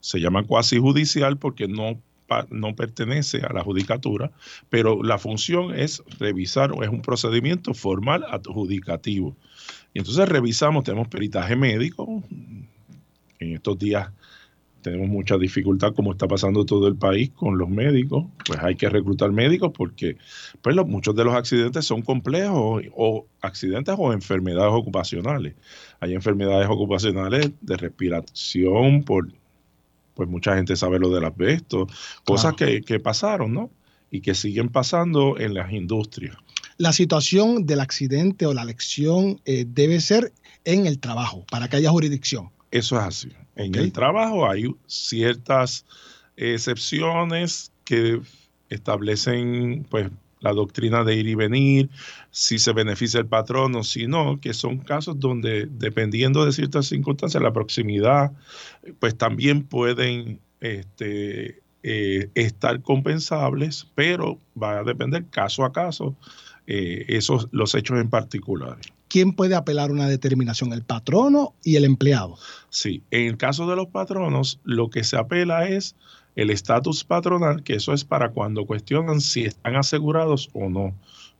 se 0.00 0.20
llama 0.20 0.44
cuasi 0.44 0.78
judicial 0.78 1.38
porque 1.38 1.66
no, 1.66 2.00
no 2.50 2.76
pertenece 2.76 3.38
a 3.38 3.52
la 3.52 3.64
judicatura, 3.64 4.30
pero 4.70 5.02
la 5.02 5.18
función 5.18 5.74
es 5.74 6.04
revisar, 6.20 6.70
es 6.82 6.88
un 6.88 7.02
procedimiento 7.02 7.74
formal 7.74 8.24
adjudicativo. 8.30 9.36
Y 9.92 9.98
entonces 9.98 10.28
revisamos, 10.28 10.84
tenemos 10.84 11.08
peritaje 11.08 11.56
médico, 11.56 12.22
en 13.40 13.54
estos 13.54 13.78
días 13.78 14.10
tenemos 14.84 15.08
mucha 15.08 15.38
dificultad 15.38 15.94
como 15.94 16.12
está 16.12 16.28
pasando 16.28 16.66
todo 16.66 16.86
el 16.88 16.94
país 16.94 17.30
con 17.30 17.56
los 17.56 17.70
médicos, 17.70 18.26
pues 18.44 18.60
hay 18.62 18.76
que 18.76 18.90
reclutar 18.90 19.32
médicos 19.32 19.72
porque 19.74 20.18
pues 20.60 20.76
muchos 20.86 21.16
de 21.16 21.24
los 21.24 21.34
accidentes 21.34 21.86
son 21.86 22.02
complejos 22.02 22.84
o 22.94 23.26
accidentes 23.40 23.94
o 23.98 24.12
enfermedades 24.12 24.74
ocupacionales. 24.74 25.54
Hay 26.00 26.12
enfermedades 26.12 26.68
ocupacionales 26.68 27.50
de 27.62 27.76
respiración 27.78 29.04
por 29.04 29.32
pues 30.14 30.28
mucha 30.28 30.54
gente 30.54 30.76
sabe 30.76 30.98
lo 30.98 31.08
del 31.08 31.24
asbesto, 31.24 31.88
cosas 32.24 32.54
que, 32.54 33.00
pasaron, 33.00 33.54
¿no? 33.54 33.70
Y 34.12 34.20
que 34.20 34.34
siguen 34.34 34.68
pasando 34.68 35.40
en 35.40 35.54
las 35.54 35.72
industrias. 35.72 36.36
La 36.76 36.92
situación 36.92 37.66
del 37.66 37.80
accidente 37.80 38.46
o 38.46 38.52
la 38.52 38.64
lección 38.64 39.40
eh, 39.44 39.64
debe 39.66 40.00
ser 40.00 40.32
en 40.64 40.86
el 40.86 41.00
trabajo, 41.00 41.44
para 41.50 41.68
que 41.68 41.76
haya 41.76 41.90
jurisdicción. 41.90 42.50
Eso 42.70 42.96
es 42.96 43.02
así. 43.02 43.28
En 43.56 43.74
el 43.74 43.92
trabajo 43.92 44.48
hay 44.48 44.74
ciertas 44.86 45.84
excepciones 46.36 47.72
que 47.84 48.20
establecen 48.68 49.86
pues 49.90 50.10
la 50.40 50.52
doctrina 50.52 51.04
de 51.04 51.16
ir 51.16 51.26
y 51.26 51.34
venir, 51.34 51.88
si 52.30 52.58
se 52.58 52.72
beneficia 52.74 53.18
el 53.18 53.26
patrón 53.26 53.74
o 53.76 53.82
si 53.82 54.06
no, 54.06 54.38
que 54.40 54.52
son 54.52 54.78
casos 54.78 55.18
donde 55.18 55.66
dependiendo 55.66 56.44
de 56.44 56.52
ciertas 56.52 56.86
circunstancias, 56.86 57.42
la 57.42 57.52
proximidad, 57.52 58.30
pues 58.98 59.16
también 59.16 59.62
pueden 59.62 60.40
este, 60.60 61.62
eh, 61.82 62.28
estar 62.34 62.82
compensables, 62.82 63.86
pero 63.94 64.38
va 64.60 64.80
a 64.80 64.84
depender 64.84 65.24
caso 65.30 65.64
a 65.64 65.72
caso 65.72 66.14
eh, 66.66 67.06
esos, 67.08 67.48
los 67.50 67.74
hechos 67.74 67.98
en 67.98 68.10
particular. 68.10 68.76
¿Quién 69.08 69.32
puede 69.32 69.54
apelar 69.54 69.90
una 69.90 70.08
determinación? 70.08 70.72
¿El 70.72 70.82
patrono 70.82 71.54
y 71.62 71.76
el 71.76 71.84
empleado? 71.84 72.36
Sí, 72.70 73.02
en 73.10 73.26
el 73.26 73.36
caso 73.36 73.68
de 73.68 73.76
los 73.76 73.86
patronos, 73.86 74.60
lo 74.64 74.90
que 74.90 75.04
se 75.04 75.16
apela 75.16 75.68
es 75.68 75.96
el 76.36 76.50
estatus 76.50 77.04
patronal, 77.04 77.62
que 77.62 77.74
eso 77.74 77.92
es 77.92 78.04
para 78.04 78.30
cuando 78.30 78.66
cuestionan 78.66 79.20
si 79.20 79.44
están 79.44 79.76
asegurados 79.76 80.50
o 80.52 80.68
no. 80.68 80.94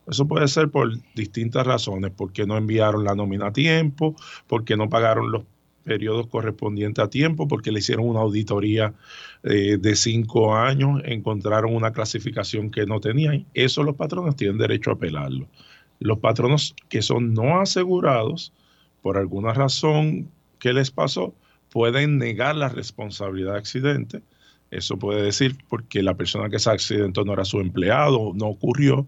Eso 0.07 0.29
puede 0.29 0.49
ser 0.49 0.71
por 0.71 0.93
distintas 1.15 1.67
razones, 1.67 2.13
porque 2.15 2.47
no 2.47 2.57
enviaron 2.57 3.05
la 3.05 3.15
nómina 3.15 3.49
a 3.49 3.53
tiempo, 3.53 4.15
porque 4.47 4.77
no 4.77 4.89
pagaron 4.89 5.33
los 5.33 5.45
periodos 5.83 6.27
correspondientes 6.27 7.05
a 7.05 7.11
tiempo, 7.11 7.47
porque 7.47 7.71
le 7.71 7.79
hicieron 7.79 8.09
una 8.09 8.21
auditoría 8.21 8.95
eh, 9.43 9.77
de 9.79 9.97
cinco 9.97 10.57
años, 10.57 11.03
encontraron 11.05 11.75
una 11.75 11.93
clasificación 11.93 12.71
que 12.71 12.87
no 12.87 13.01
tenían. 13.01 13.47
Eso 13.55 13.83
los 13.83 13.97
patronos 13.97 14.37
tienen 14.37 14.59
derecho 14.59 14.91
a 14.91 14.95
apelarlo. 14.95 15.47
Los 16.01 16.19
patronos 16.19 16.75
que 16.89 17.03
son 17.03 17.35
no 17.35 17.61
asegurados, 17.61 18.53
por 19.03 19.19
alguna 19.19 19.53
razón 19.53 20.31
que 20.59 20.73
les 20.73 20.91
pasó, 20.91 21.35
pueden 21.71 22.19
negar 22.19 22.57
la 22.57 22.69
responsabilidad 22.69 23.53
de 23.53 23.59
accidente. 23.59 24.23
Eso 24.71 24.99
puede 24.99 25.23
decir 25.23 25.57
porque 25.69 26.03
la 26.03 26.15
persona 26.15 26.49
que 26.49 26.59
se 26.59 26.71
accidentó 26.71 27.25
no 27.25 27.33
era 27.33 27.45
su 27.45 27.61
empleado, 27.61 28.33
no 28.35 28.47
ocurrió. 28.47 29.07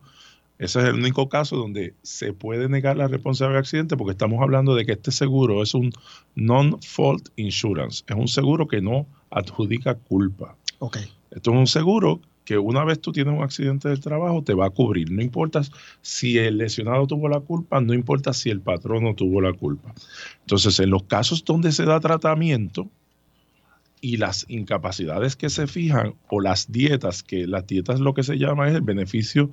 Ese 0.59 0.81
es 0.81 0.87
el 0.87 0.95
único 0.95 1.29
caso 1.29 1.57
donde 1.57 1.95
se 2.03 2.33
puede 2.33 2.69
negar 2.69 2.97
la 2.97 3.09
responsabilidad 3.09 3.57
de 3.57 3.61
accidente 3.61 3.97
porque 3.97 4.13
estamos 4.13 4.43
hablando 4.43 4.75
de 4.75 4.87
que 4.87 4.93
este 4.93 5.13
seguro 5.13 5.63
es 5.63 5.75
un 5.75 5.93
non-fault 6.35 7.29
insurance. 7.37 8.05
Es 8.07 8.17
un 8.17 8.29
seguro 8.29 8.67
que 8.67 8.81
no 8.81 9.07
adjudica 9.31 9.95
culpa. 9.97 10.57
Okay. 10.79 11.05
Esto 11.31 11.51
es 11.51 11.57
un 11.57 11.67
seguro 11.67 12.21
que 12.47 12.57
una 12.57 12.85
vez 12.85 13.01
tú 13.01 13.13
tienes 13.13 13.35
un 13.35 13.43
accidente 13.43 13.89
del 13.89 14.01
trabajo 14.01 14.43
te 14.43 14.55
va 14.55 14.67
a 14.67 14.71
cubrir. 14.71 15.11
No 15.11 15.21
importa 15.21 15.63
si 16.01 16.39
el 16.39 16.59
lesionado 16.59 17.07
tuvo 17.07 17.29
la 17.29 17.41
culpa, 17.41 17.81
no 17.81 17.93
importa 17.93 18.33
si 18.33 18.51
el 18.51 18.61
patrono 18.61 19.15
tuvo 19.15 19.41
la 19.41 19.53
culpa. 19.53 19.93
Entonces, 20.41 20.79
en 20.79 20.91
los 20.91 21.03
casos 21.03 21.45
donde 21.45 21.73
se 21.73 21.85
da 21.85 21.99
tratamiento 21.99 22.89
y 24.01 24.17
las 24.17 24.47
incapacidades 24.49 25.35
que 25.35 25.51
se 25.51 25.67
fijan 25.67 26.15
o 26.29 26.41
las 26.41 26.71
dietas, 26.71 27.25
que 27.25 27.49
las 27.49 27.67
dietas 27.67 27.99
lo 27.99 28.15
que 28.15 28.23
se 28.23 28.39
llama 28.39 28.69
es 28.69 28.77
el 28.77 28.83
beneficio 28.83 29.51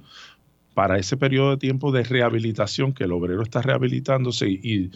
para 0.75 1.00
ese 1.00 1.17
periodo 1.17 1.51
de 1.51 1.57
tiempo 1.57 1.91
de 1.91 2.03
rehabilitación 2.03 2.93
que 2.93 3.05
el 3.05 3.12
obrero 3.12 3.41
está 3.41 3.63
rehabilitándose 3.63 4.50
y 4.50 4.91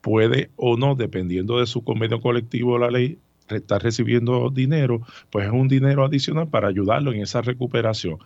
puede 0.00 0.50
o 0.56 0.78
no, 0.78 0.94
dependiendo 0.94 1.58
de 1.58 1.66
su 1.66 1.84
convenio 1.84 2.20
colectivo 2.20 2.72
o 2.72 2.78
la 2.78 2.90
ley, 2.90 3.18
está 3.54 3.78
recibiendo 3.78 4.50
dinero, 4.50 5.02
pues 5.30 5.46
es 5.46 5.52
un 5.52 5.68
dinero 5.68 6.04
adicional 6.04 6.48
para 6.48 6.68
ayudarlo 6.68 7.12
en 7.12 7.22
esa 7.22 7.42
recuperación. 7.42 8.18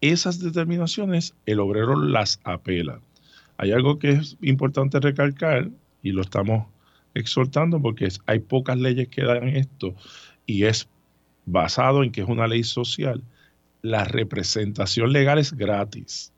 Esas 0.00 0.40
determinaciones 0.40 1.34
el 1.46 1.60
obrero 1.60 1.96
las 1.96 2.40
apela. 2.44 3.00
Hay 3.58 3.72
algo 3.72 3.98
que 3.98 4.12
es 4.12 4.38
importante 4.40 5.00
recalcar 5.00 5.70
y 6.02 6.12
lo 6.12 6.22
estamos 6.22 6.66
exhortando 7.14 7.80
porque 7.80 8.08
hay 8.26 8.38
pocas 8.38 8.78
leyes 8.78 9.08
que 9.08 9.24
dan 9.24 9.48
esto 9.48 9.94
y 10.46 10.64
es 10.64 10.88
basado 11.44 12.02
en 12.02 12.12
que 12.12 12.22
es 12.22 12.28
una 12.28 12.46
ley 12.46 12.64
social. 12.64 13.22
La 13.82 14.04
representación 14.04 15.12
legal 15.12 15.38
es 15.38 15.52
gratis. 15.52 16.32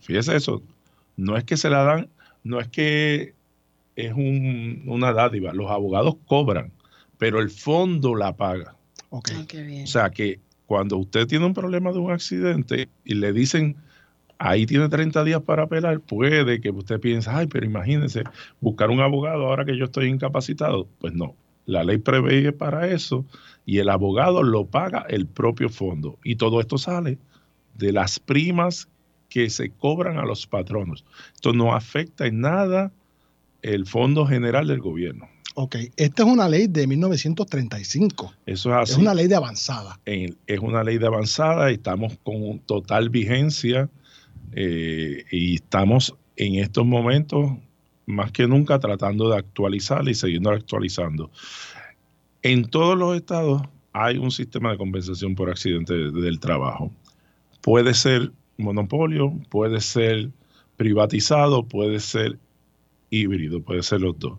Fíjese 0.00 0.36
eso. 0.36 0.62
No 1.16 1.36
es 1.36 1.44
que 1.44 1.56
se 1.56 1.70
la 1.70 1.84
dan, 1.84 2.08
no 2.42 2.60
es 2.60 2.68
que 2.68 3.34
es 3.96 4.12
una 4.14 5.12
dádiva. 5.12 5.52
Los 5.52 5.70
abogados 5.70 6.16
cobran 6.26 6.72
pero 7.18 7.40
el 7.40 7.50
fondo 7.50 8.14
la 8.14 8.36
paga. 8.36 8.76
Okay. 9.10 9.36
Ah, 9.36 9.84
o 9.84 9.86
sea 9.86 10.10
que 10.10 10.40
cuando 10.66 10.96
usted 10.96 11.26
tiene 11.26 11.46
un 11.46 11.54
problema 11.54 11.92
de 11.92 11.98
un 11.98 12.10
accidente 12.10 12.88
y 13.04 13.14
le 13.14 13.32
dicen, 13.32 13.76
ahí 14.38 14.66
tiene 14.66 14.88
30 14.88 15.24
días 15.24 15.42
para 15.42 15.64
apelar, 15.64 16.00
puede 16.00 16.60
que 16.60 16.70
usted 16.70 17.00
piense, 17.00 17.30
ay, 17.30 17.46
pero 17.46 17.64
imagínese, 17.64 18.24
buscar 18.60 18.90
un 18.90 19.00
abogado 19.00 19.46
ahora 19.46 19.64
que 19.64 19.76
yo 19.76 19.84
estoy 19.84 20.08
incapacitado. 20.08 20.88
Pues 20.98 21.14
no, 21.14 21.34
la 21.66 21.84
ley 21.84 21.98
prevé 21.98 22.52
para 22.52 22.88
eso 22.88 23.24
y 23.66 23.78
el 23.78 23.88
abogado 23.88 24.42
lo 24.42 24.66
paga 24.66 25.06
el 25.08 25.26
propio 25.26 25.68
fondo. 25.68 26.18
Y 26.24 26.36
todo 26.36 26.60
esto 26.60 26.78
sale 26.78 27.18
de 27.74 27.92
las 27.92 28.18
primas 28.18 28.88
que 29.28 29.50
se 29.50 29.70
cobran 29.70 30.18
a 30.18 30.24
los 30.24 30.46
patronos. 30.46 31.04
Esto 31.34 31.52
no 31.52 31.74
afecta 31.74 32.26
en 32.26 32.40
nada 32.40 32.92
el 33.62 33.86
Fondo 33.86 34.26
General 34.26 34.66
del 34.66 34.80
Gobierno. 34.80 35.28
Ok, 35.56 35.76
esta 35.96 36.24
es 36.24 36.28
una 36.28 36.48
ley 36.48 36.66
de 36.66 36.86
1935. 36.86 38.34
Eso 38.46 38.70
es 38.70 38.76
así. 38.76 38.92
Es 38.92 38.98
una 38.98 39.14
ley 39.14 39.28
de 39.28 39.36
avanzada. 39.36 40.00
es 40.04 40.60
una 40.60 40.82
ley 40.82 40.98
de 40.98 41.06
avanzada 41.06 41.70
estamos 41.70 42.18
con 42.24 42.58
total 42.60 43.08
vigencia 43.08 43.88
eh, 44.52 45.24
y 45.30 45.54
estamos 45.54 46.14
en 46.36 46.56
estos 46.56 46.84
momentos 46.84 47.52
más 48.06 48.32
que 48.32 48.48
nunca 48.48 48.80
tratando 48.80 49.28
de 49.28 49.38
actualizarla 49.38 50.10
y 50.10 50.14
siguiendo 50.14 50.50
actualizando. 50.50 51.30
En 52.42 52.64
todos 52.68 52.98
los 52.98 53.16
estados 53.16 53.62
hay 53.92 54.18
un 54.18 54.32
sistema 54.32 54.72
de 54.72 54.76
compensación 54.76 55.36
por 55.36 55.50
accidente 55.50 55.94
del 55.94 56.40
trabajo. 56.40 56.90
Puede 57.60 57.94
ser 57.94 58.32
monopolio, 58.58 59.32
puede 59.50 59.80
ser 59.80 60.30
privatizado, 60.76 61.62
puede 61.66 62.00
ser 62.00 62.38
híbrido, 63.08 63.62
puede 63.62 63.82
ser 63.82 64.00
los 64.00 64.18
dos. 64.18 64.38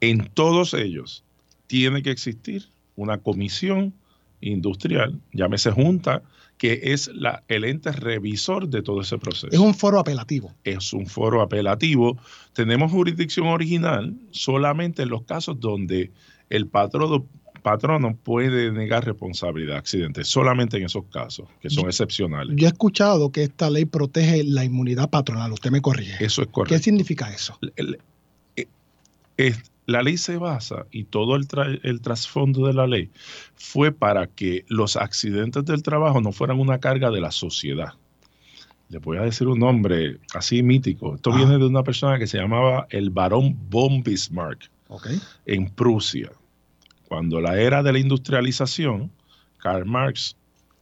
En 0.00 0.26
todos 0.32 0.74
ellos 0.74 1.24
tiene 1.66 2.02
que 2.02 2.10
existir 2.10 2.66
una 2.96 3.18
comisión 3.18 3.94
industrial, 4.40 5.20
llámese 5.32 5.70
junta, 5.70 6.22
que 6.60 6.80
es 6.82 7.10
la, 7.14 7.42
el 7.48 7.64
ente 7.64 7.90
revisor 7.92 8.68
de 8.68 8.82
todo 8.82 9.00
ese 9.00 9.16
proceso. 9.18 9.48
Es 9.50 9.58
un 9.58 9.74
foro 9.74 9.98
apelativo. 9.98 10.52
Es 10.64 10.92
un 10.92 11.06
foro 11.06 11.40
apelativo. 11.40 12.18
Tenemos 12.52 12.92
jurisdicción 12.92 13.46
original 13.46 14.14
solamente 14.30 15.02
en 15.02 15.08
los 15.08 15.22
casos 15.22 15.58
donde 15.58 16.10
el 16.50 16.66
patrono, 16.66 17.24
patrono 17.62 18.14
puede 18.14 18.72
negar 18.72 19.06
responsabilidad 19.06 19.72
de 19.72 19.78
accidentes, 19.78 20.28
solamente 20.28 20.76
en 20.76 20.84
esos 20.84 21.04
casos, 21.06 21.48
que 21.60 21.70
son 21.70 21.86
excepcionales. 21.86 22.56
Yo 22.58 22.66
he 22.66 22.70
escuchado 22.70 23.32
que 23.32 23.44
esta 23.44 23.70
ley 23.70 23.86
protege 23.86 24.44
la 24.44 24.64
inmunidad 24.64 25.08
patronal, 25.08 25.52
usted 25.52 25.70
me 25.70 25.80
corrige. 25.80 26.22
Eso 26.22 26.42
es 26.42 26.48
correcto. 26.48 26.76
¿Qué 26.76 26.82
significa 26.82 27.32
eso? 27.32 27.58
Eh, 29.36 29.54
la 29.90 30.02
ley 30.02 30.16
se 30.16 30.36
basa 30.36 30.86
y 30.90 31.04
todo 31.04 31.36
el, 31.36 31.46
el, 31.82 32.00
trasfondo 32.00 32.66
de 32.66 32.74
la 32.74 32.86
ley 32.86 33.10
fue 33.56 33.92
para 33.92 34.26
que 34.26 34.64
los 34.68 34.96
accidentes 34.96 35.64
del 35.64 35.82
trabajo 35.82 36.20
no 36.20 36.32
fueran 36.32 36.60
una 36.60 36.78
carga 36.78 37.10
de 37.10 37.20
la 37.20 37.30
sociedad. 37.30 37.94
Le 38.88 38.98
voy 38.98 39.18
a 39.18 39.22
decir 39.22 39.46
un 39.46 39.58
nombre 39.58 40.18
así 40.34 40.62
mítico. 40.62 41.14
Esto 41.14 41.32
viene 41.32 41.58
de 41.58 41.66
una 41.66 41.84
persona 41.84 42.18
que 42.18 42.26
se 42.26 42.38
llamaba 42.38 42.86
el 42.90 43.10
barón 43.10 43.56
von 43.68 44.02
Bismarck 44.02 44.70
en 45.46 45.70
Prusia. 45.70 46.32
Cuando 47.06 47.40
la 47.40 47.60
era 47.60 47.82
de 47.82 47.92
la 47.92 47.98
industrialización, 47.98 49.10
Karl 49.58 49.86
Marx 49.86 50.36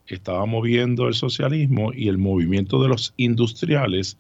estaba 0.07 0.47
moviendo 0.47 1.09
el 1.09 1.15
socialismo 1.15 1.93
y 1.93 2.09
el 2.09 2.19
movimiento 2.19 2.83
de 2.83 2.89
los 2.89 3.13
industriales 3.17 4.17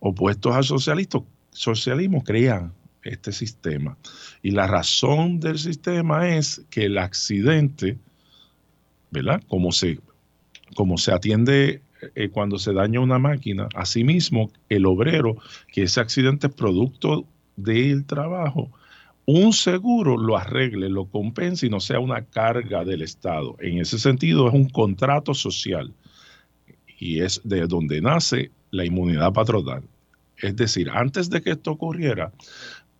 opuestos 0.00 0.54
al 0.54 0.64
socialismo, 0.64 1.26
socialismo 1.50 2.24
creían 2.24 2.72
este 3.02 3.32
sistema. 3.32 3.96
Y 4.42 4.52
la 4.52 4.66
razón 4.66 5.40
del 5.40 5.58
sistema 5.58 6.28
es 6.36 6.62
que 6.70 6.84
el 6.84 6.98
accidente, 6.98 7.98
¿verdad? 9.10 9.42
Como 9.48 9.72
se, 9.72 9.98
como 10.74 10.98
se 10.98 11.12
atiende 11.12 11.82
eh, 12.14 12.28
cuando 12.30 12.58
se 12.58 12.72
daña 12.72 13.00
una 13.00 13.18
máquina, 13.18 13.68
asimismo 13.74 14.50
el 14.68 14.86
obrero, 14.86 15.36
que 15.72 15.84
ese 15.84 16.00
accidente 16.00 16.48
es 16.48 16.54
producto 16.54 17.24
del 17.56 18.04
trabajo, 18.04 18.70
un 19.24 19.52
seguro 19.52 20.16
lo 20.16 20.36
arregle, 20.36 20.88
lo 20.88 21.04
compense 21.04 21.66
y 21.66 21.70
no 21.70 21.78
sea 21.78 22.00
una 22.00 22.24
carga 22.24 22.84
del 22.84 23.02
Estado. 23.02 23.56
En 23.60 23.78
ese 23.78 23.98
sentido 23.98 24.48
es 24.48 24.54
un 24.54 24.68
contrato 24.68 25.32
social 25.32 25.92
y 26.98 27.20
es 27.20 27.40
de 27.44 27.66
donde 27.66 28.00
nace 28.00 28.50
la 28.72 28.84
inmunidad 28.84 29.32
patronal. 29.32 29.82
Es 30.38 30.56
decir, 30.56 30.90
antes 30.90 31.30
de 31.30 31.40
que 31.40 31.50
esto 31.50 31.70
ocurriera, 31.70 32.32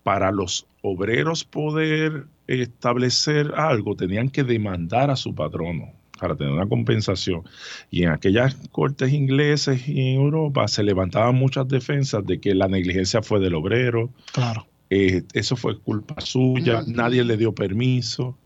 para 0.03 0.33
los 0.33 0.67
obreros 0.83 1.45
poder 1.45 2.27
establecer 2.47 3.53
algo, 3.57 3.95
tenían 3.97 4.29
que 4.29 4.45
demandar 4.45 5.11
a 5.11 5.17
su 5.17 5.35
patrono 5.35 5.91
para 6.19 6.37
tener 6.37 6.53
una 6.53 6.69
compensación. 6.69 7.43
Y 7.91 8.05
en 8.05 8.11
aquellas 8.11 8.55
cortes 8.71 9.13
ingleses 9.13 9.89
y 9.89 10.01
en 10.01 10.21
Europa 10.21 10.69
se 10.69 10.83
levantaban 10.83 11.35
muchas 11.35 11.67
defensas 11.69 12.25
de 12.25 12.41
que 12.41 12.55
la 12.55 12.69
negligencia 12.69 13.23
fue 13.23 13.41
del 13.41 13.55
obrero. 13.55 14.11
Claro. 14.33 14.67
Eh, 14.91 15.23
eso 15.33 15.57
fue 15.57 15.79
culpa 15.79 16.21
suya, 16.21 16.83
nadie 16.87 17.25
le 17.25 17.37
dio 17.37 17.53
permiso. 17.53 18.37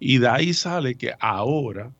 Y 0.00 0.18
de 0.18 0.28
ahí 0.28 0.52
sale 0.52 0.96
que 0.96 1.12
ahora 1.20 1.92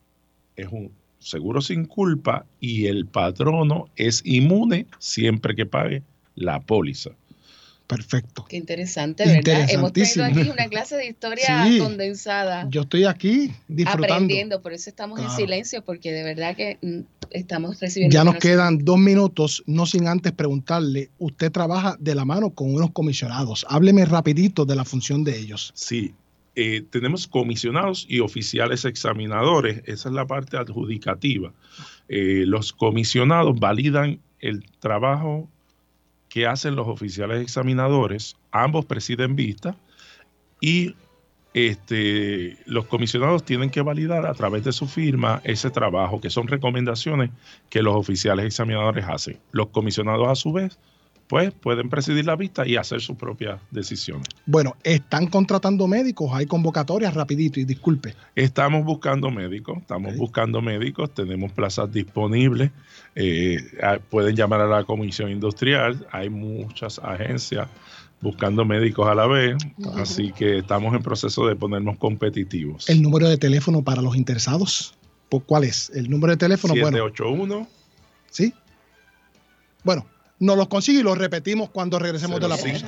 es 0.55 0.67
un 0.71 0.91
seguro 1.19 1.61
sin 1.61 1.85
culpa 1.85 2.45
y 2.59 2.87
el 2.87 3.05
patrono 3.05 3.87
es 3.95 4.21
inmune 4.25 4.85
siempre 4.99 5.55
que 5.55 5.65
pague 5.65 6.03
la 6.35 6.59
póliza. 6.59 7.11
Perfecto. 7.87 8.45
Qué 8.49 8.57
interesante, 8.57 9.25
¿verdad? 9.25 9.67
Hemos 9.69 9.93
tenido 9.93 10.25
aquí 10.25 10.49
una 10.49 10.67
clase 10.69 10.95
de 10.95 11.07
historia 11.07 11.67
condensada. 11.79 12.67
Yo 12.69 12.81
estoy 12.81 13.05
aquí 13.05 13.51
disfrutando. 13.67 14.13
Aprendiendo, 14.13 14.61
por 14.61 14.73
eso 14.73 14.89
estamos 14.89 15.19
en 15.19 15.29
silencio, 15.29 15.83
porque 15.83 16.11
de 16.11 16.23
verdad 16.23 16.55
que 16.55 16.79
mm, 16.81 17.01
estamos 17.29 17.79
recibiendo. 17.79 18.13
Ya 18.13 18.23
nos 18.23 18.37
quedan 18.37 18.79
dos 18.79 18.97
minutos, 18.97 19.63
no 19.67 19.85
sin 19.85 20.07
antes 20.07 20.31
preguntarle, 20.31 21.11
usted 21.19 21.51
trabaja 21.51 21.95
de 21.99 22.15
la 22.15 22.25
mano 22.25 22.49
con 22.49 22.73
unos 22.73 22.91
comisionados. 22.91 23.65
Hábleme 23.69 24.05
rapidito 24.05 24.65
de 24.65 24.75
la 24.75 24.83
función 24.83 25.23
de 25.23 25.37
ellos. 25.37 25.71
Sí, 25.75 26.15
eh, 26.55 26.83
tenemos 26.89 27.27
comisionados 27.27 28.05
y 28.09 28.19
oficiales 28.19 28.85
examinadores, 28.85 29.83
esa 29.85 30.09
es 30.09 30.15
la 30.15 30.25
parte 30.25 30.57
adjudicativa. 30.57 31.53
Eh, 32.07 32.45
los 32.47 32.73
comisionados 32.73 33.59
validan 33.59 34.21
el 34.39 34.63
trabajo 34.79 35.49
que 36.35 36.45
hacen 36.45 36.75
los 36.75 36.89
oficiales 36.89 37.41
examinadores, 37.41 38.35
ambos 38.51 38.83
presiden 38.83 39.37
vista 39.37 39.77
y 40.59 40.93
este, 41.53 42.57
los 42.65 42.87
comisionados 42.87 43.45
tienen 43.45 43.69
que 43.69 43.81
validar 43.81 44.25
a 44.25 44.33
través 44.33 44.65
de 44.65 44.73
su 44.73 44.85
firma 44.85 45.39
ese 45.45 45.71
trabajo, 45.71 46.19
que 46.19 46.29
son 46.29 46.49
recomendaciones 46.49 47.29
que 47.69 47.81
los 47.81 47.95
oficiales 47.95 48.47
examinadores 48.47 49.05
hacen. 49.07 49.39
Los 49.53 49.69
comisionados 49.69 50.27
a 50.27 50.35
su 50.35 50.51
vez 50.51 50.77
pues 51.27 51.51
pueden 51.53 51.89
presidir 51.89 52.25
la 52.25 52.35
vista 52.35 52.67
y 52.67 52.75
hacer 52.75 53.01
sus 53.01 53.17
propias 53.17 53.59
decisiones. 53.71 54.27
Bueno, 54.45 54.75
¿están 54.83 55.27
contratando 55.27 55.87
médicos? 55.87 56.31
¿Hay 56.33 56.45
convocatorias 56.45 57.13
rapidito? 57.13 57.59
Y 57.59 57.65
disculpe. 57.65 58.15
Estamos 58.35 58.85
buscando 58.85 59.31
médicos, 59.31 59.77
estamos 59.79 60.15
buscando 60.17 60.61
médicos, 60.61 61.13
tenemos 61.13 61.51
plazas 61.51 61.91
disponibles, 61.91 62.71
eh, 63.15 63.57
pueden 64.09 64.35
llamar 64.35 64.61
a 64.61 64.67
la 64.67 64.83
comisión 64.83 65.31
industrial, 65.31 66.07
hay 66.11 66.29
muchas 66.29 66.99
agencias 66.99 67.67
buscando 68.21 68.65
médicos 68.65 69.07
a 69.07 69.15
la 69.15 69.27
vez, 69.27 69.57
así 69.95 70.31
que 70.31 70.59
estamos 70.59 70.95
en 70.95 71.01
proceso 71.01 71.47
de 71.47 71.55
ponernos 71.55 71.97
competitivos. 71.97 72.89
¿El 72.89 73.01
número 73.01 73.27
de 73.29 73.37
teléfono 73.37 73.83
para 73.83 74.01
los 74.01 74.15
interesados? 74.15 74.95
¿Cuál 75.45 75.65
es? 75.65 75.91
El 75.93 76.09
número 76.09 76.31
de 76.31 76.37
teléfono, 76.37 76.73
781. 76.73 77.67
¿Sí? 78.31 78.53
Bueno, 79.83 80.05
nos 80.39 80.57
los 80.57 80.67
consigue 80.67 80.99
y 80.99 81.03
los 81.03 81.17
repetimos 81.17 81.69
cuando 81.69 81.99
regresemos 81.99 82.39
de 82.39 82.47
la 82.47 82.57
pausa. 82.57 82.87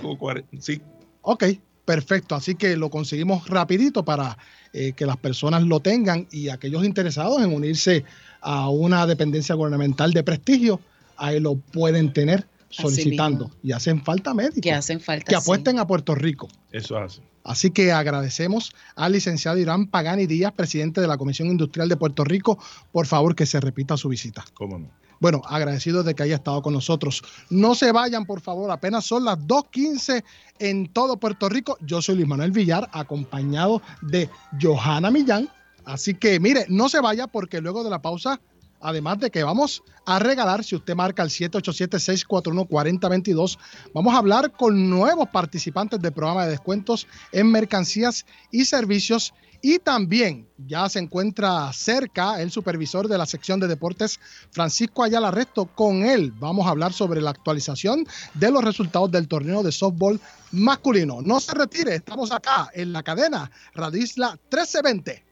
Sí. 0.60 0.82
Ok, 1.22 1.46
perfecto. 1.86 2.36
Así 2.36 2.56
que 2.56 2.76
lo 2.76 2.90
conseguimos 2.90 3.48
rapidito 3.48 4.04
para 4.04 4.38
eh, 4.74 4.94
que 4.94 5.06
las 5.06 5.18
personas 5.18 5.64
lo 5.64 5.80
tengan 5.80 6.28
y 6.32 6.50
aquellos 6.50 6.86
interesados 6.86 7.42
en 7.42 7.54
unirse 7.54 8.04
a 8.42 8.70
una 8.70 9.06
dependencia 9.06 9.56
gubernamental 9.56 10.14
de 10.14 10.24
prestigio, 10.24 10.80
ahí 11.16 11.40
lo 11.40 11.56
pueden 11.56 12.14
tener 12.14 12.46
solicitando. 12.70 13.52
Y 13.64 13.72
hacen 13.72 14.04
falta 14.04 14.34
médicos. 14.34 14.62
Que 14.62 14.74
hacen 14.74 15.00
falta. 15.00 15.26
Que 15.26 15.36
apuesten 15.36 15.80
a 15.80 15.88
Puerto 15.88 16.16
Rico. 16.16 16.48
Eso 16.72 16.98
hace. 16.98 17.22
Así 17.44 17.72
que 17.72 17.94
agradecemos 17.94 18.74
al 18.96 19.14
licenciado 19.14 19.58
Irán 19.58 19.88
Pagani 19.88 20.28
Díaz, 20.28 20.52
presidente 20.52 21.00
de 21.00 21.08
la 21.08 21.18
Comisión 21.18 21.48
Industrial 21.48 21.88
de 21.88 21.96
Puerto 21.96 22.26
Rico. 22.26 22.60
Por 22.92 23.08
favor, 23.08 23.36
que 23.36 23.46
se 23.46 23.62
repita 23.62 23.96
su 23.96 24.10
visita. 24.10 24.44
¿Cómo 24.54 24.78
no? 24.80 24.92
Bueno, 25.20 25.42
agradecido 25.48 26.04
de 26.04 26.16
que 26.16 26.24
haya 26.24 26.36
estado 26.36 26.62
con 26.62 26.74
nosotros. 26.74 27.24
No 27.50 27.76
se 27.76 27.92
vayan, 27.92 28.26
por 28.26 28.42
favor, 28.42 28.72
apenas 28.72 29.06
son 29.06 29.26
las 29.26 29.38
2.15 29.40 30.24
en 30.60 30.92
todo 30.92 31.18
Puerto 31.18 31.50
Rico. 31.50 31.78
Yo 31.82 32.02
soy 32.02 32.16
Luis 32.16 32.28
Manuel 32.28 32.52
Villar, 32.52 32.90
acompañado 32.94 33.82
de 34.02 34.30
Johanna 34.62 35.12
Millán. 35.12 35.50
Así 35.86 36.14
que 36.14 36.40
mire, 36.40 36.66
no 36.70 36.90
se 36.90 37.00
vaya 37.00 37.28
porque 37.28 37.62
luego 37.62 37.84
de 37.84 37.90
la 37.90 38.02
pausa, 38.02 38.42
además 38.82 39.20
de 39.20 39.32
que 39.32 39.44
vamos 39.44 39.84
a 40.06 40.20
regalar, 40.20 40.64
si 40.64 40.76
usted 40.76 40.96
marca 40.96 41.24
el 41.24 41.30
787-641-4022, 41.30 43.58
vamos 43.94 44.14
a 44.14 44.18
hablar 44.18 44.52
con 44.52 44.90
nuevos 44.90 45.30
participantes 45.30 46.00
del 46.00 46.14
programa 46.14 46.46
de 46.46 46.52
descuentos 46.52 47.08
en 47.32 47.52
mercancías 47.52 48.26
y 48.52 48.66
servicios 48.66 49.34
y 49.62 49.80
también 49.80 50.48
ya 50.68 50.88
se 50.88 51.00
encuentra 51.00 51.72
cerca 51.74 52.42
el 52.42 52.52
supervisor 52.52 53.08
de 53.08 53.18
la 53.18 53.26
sección 53.26 53.60
de 53.60 53.68
deportes, 53.68 54.20
Francisco 54.52 55.04
Ayala 55.04 55.32
Resto. 55.32 55.66
Con 55.66 56.06
él 56.06 56.32
vamos 56.40 56.68
a 56.68 56.70
hablar 56.70 56.94
sobre 56.94 57.22
la 57.22 57.32
actualización 57.32 58.06
de 58.36 58.52
los 58.52 58.64
resultados 58.64 59.12
del 59.12 59.28
torneo 59.28 59.64
de 59.64 59.72
softball 59.72 60.20
masculino. 60.52 61.22
No 61.22 61.40
se 61.40 61.54
retire, 61.54 61.96
estamos 61.96 62.32
acá 62.32 62.70
en 62.74 62.94
la 62.94 63.04
cadena 63.04 63.50
Radisla 63.74 64.32
1320. 64.52 65.27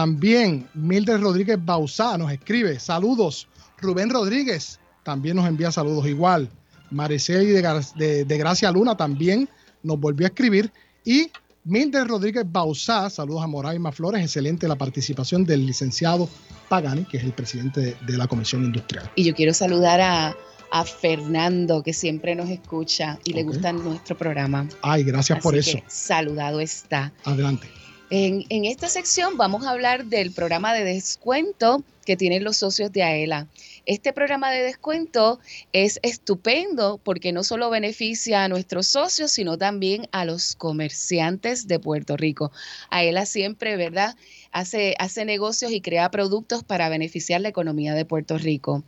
También 0.00 0.68
Mildred 0.74 1.22
Rodríguez 1.22 1.56
Bausá 1.58 2.18
nos 2.18 2.30
escribe, 2.30 2.78
saludos. 2.78 3.48
Rubén 3.78 4.10
Rodríguez 4.10 4.78
también 5.02 5.36
nos 5.36 5.46
envía 5.48 5.72
saludos 5.72 6.06
igual. 6.06 6.50
Mariceli 6.90 7.46
de, 7.46 7.62
Gra- 7.64 7.94
de- 7.94 8.26
de 8.26 8.36
Gracia 8.38 8.70
Luna 8.70 8.94
también 8.94 9.48
nos 9.82 9.98
volvió 9.98 10.26
a 10.26 10.28
escribir. 10.28 10.70
Y 11.02 11.30
Mildred 11.64 12.04
Rodríguez 12.08 12.44
Bausá, 12.46 13.08
saludos 13.08 13.42
a 13.42 13.46
Moraima 13.46 13.90
Flores, 13.90 14.22
excelente 14.22 14.68
la 14.68 14.76
participación 14.76 15.46
del 15.46 15.64
licenciado 15.64 16.28
Pagani, 16.68 17.06
que 17.06 17.16
es 17.16 17.24
el 17.24 17.32
presidente 17.32 17.80
de, 17.80 17.96
de 18.06 18.18
la 18.18 18.26
Comisión 18.26 18.64
Industrial. 18.64 19.10
Y 19.14 19.24
yo 19.24 19.34
quiero 19.34 19.54
saludar 19.54 20.02
a, 20.02 20.36
a 20.72 20.84
Fernando, 20.84 21.82
que 21.82 21.94
siempre 21.94 22.34
nos 22.34 22.50
escucha 22.50 23.18
y 23.24 23.32
le 23.32 23.44
gusta 23.44 23.72
nuestro 23.72 24.14
programa. 24.18 24.68
Ay, 24.82 25.04
gracias 25.04 25.42
por 25.42 25.56
eso. 25.56 25.78
que 25.78 25.84
saludado 25.88 26.60
está. 26.60 27.14
Adelante. 27.24 27.66
En, 28.08 28.64
esta 28.64 28.88
sección 28.88 29.36
vamos 29.36 29.66
a 29.66 29.70
hablar 29.70 30.04
del 30.04 30.30
programa 30.30 30.72
de 30.72 30.84
descuento 30.84 31.82
que 32.04 32.16
tienen 32.16 32.44
los 32.44 32.56
socios 32.56 32.92
de 32.92 33.02
AELA. 33.02 33.48
Este 33.84 34.12
programa 34.12 34.52
de 34.52 34.62
descuento 34.62 35.40
es 35.72 35.98
estupendo 36.02 37.00
porque 37.02 37.32
no 37.32 37.42
solo 37.42 37.68
beneficia 37.68 38.44
a 38.44 38.48
nuestros 38.48 38.86
socios, 38.86 39.32
sino 39.32 39.58
también 39.58 40.08
a 40.12 40.24
los 40.24 40.54
comerciantes 40.54 41.66
de 41.66 41.80
Puerto 41.80 42.16
Rico. 42.16 42.52
AELA 42.90 43.26
siempre, 43.26 43.76
¿verdad? 43.76 44.14
Hace, 44.52 44.94
hace 45.00 45.24
negocios 45.24 45.72
y 45.72 45.80
crea 45.80 46.08
productos 46.12 46.62
para 46.62 46.88
beneficiar 46.88 47.40
la 47.40 47.48
economía 47.48 47.92
de 47.94 48.04
Puerto 48.04 48.38
Rico. 48.38 48.84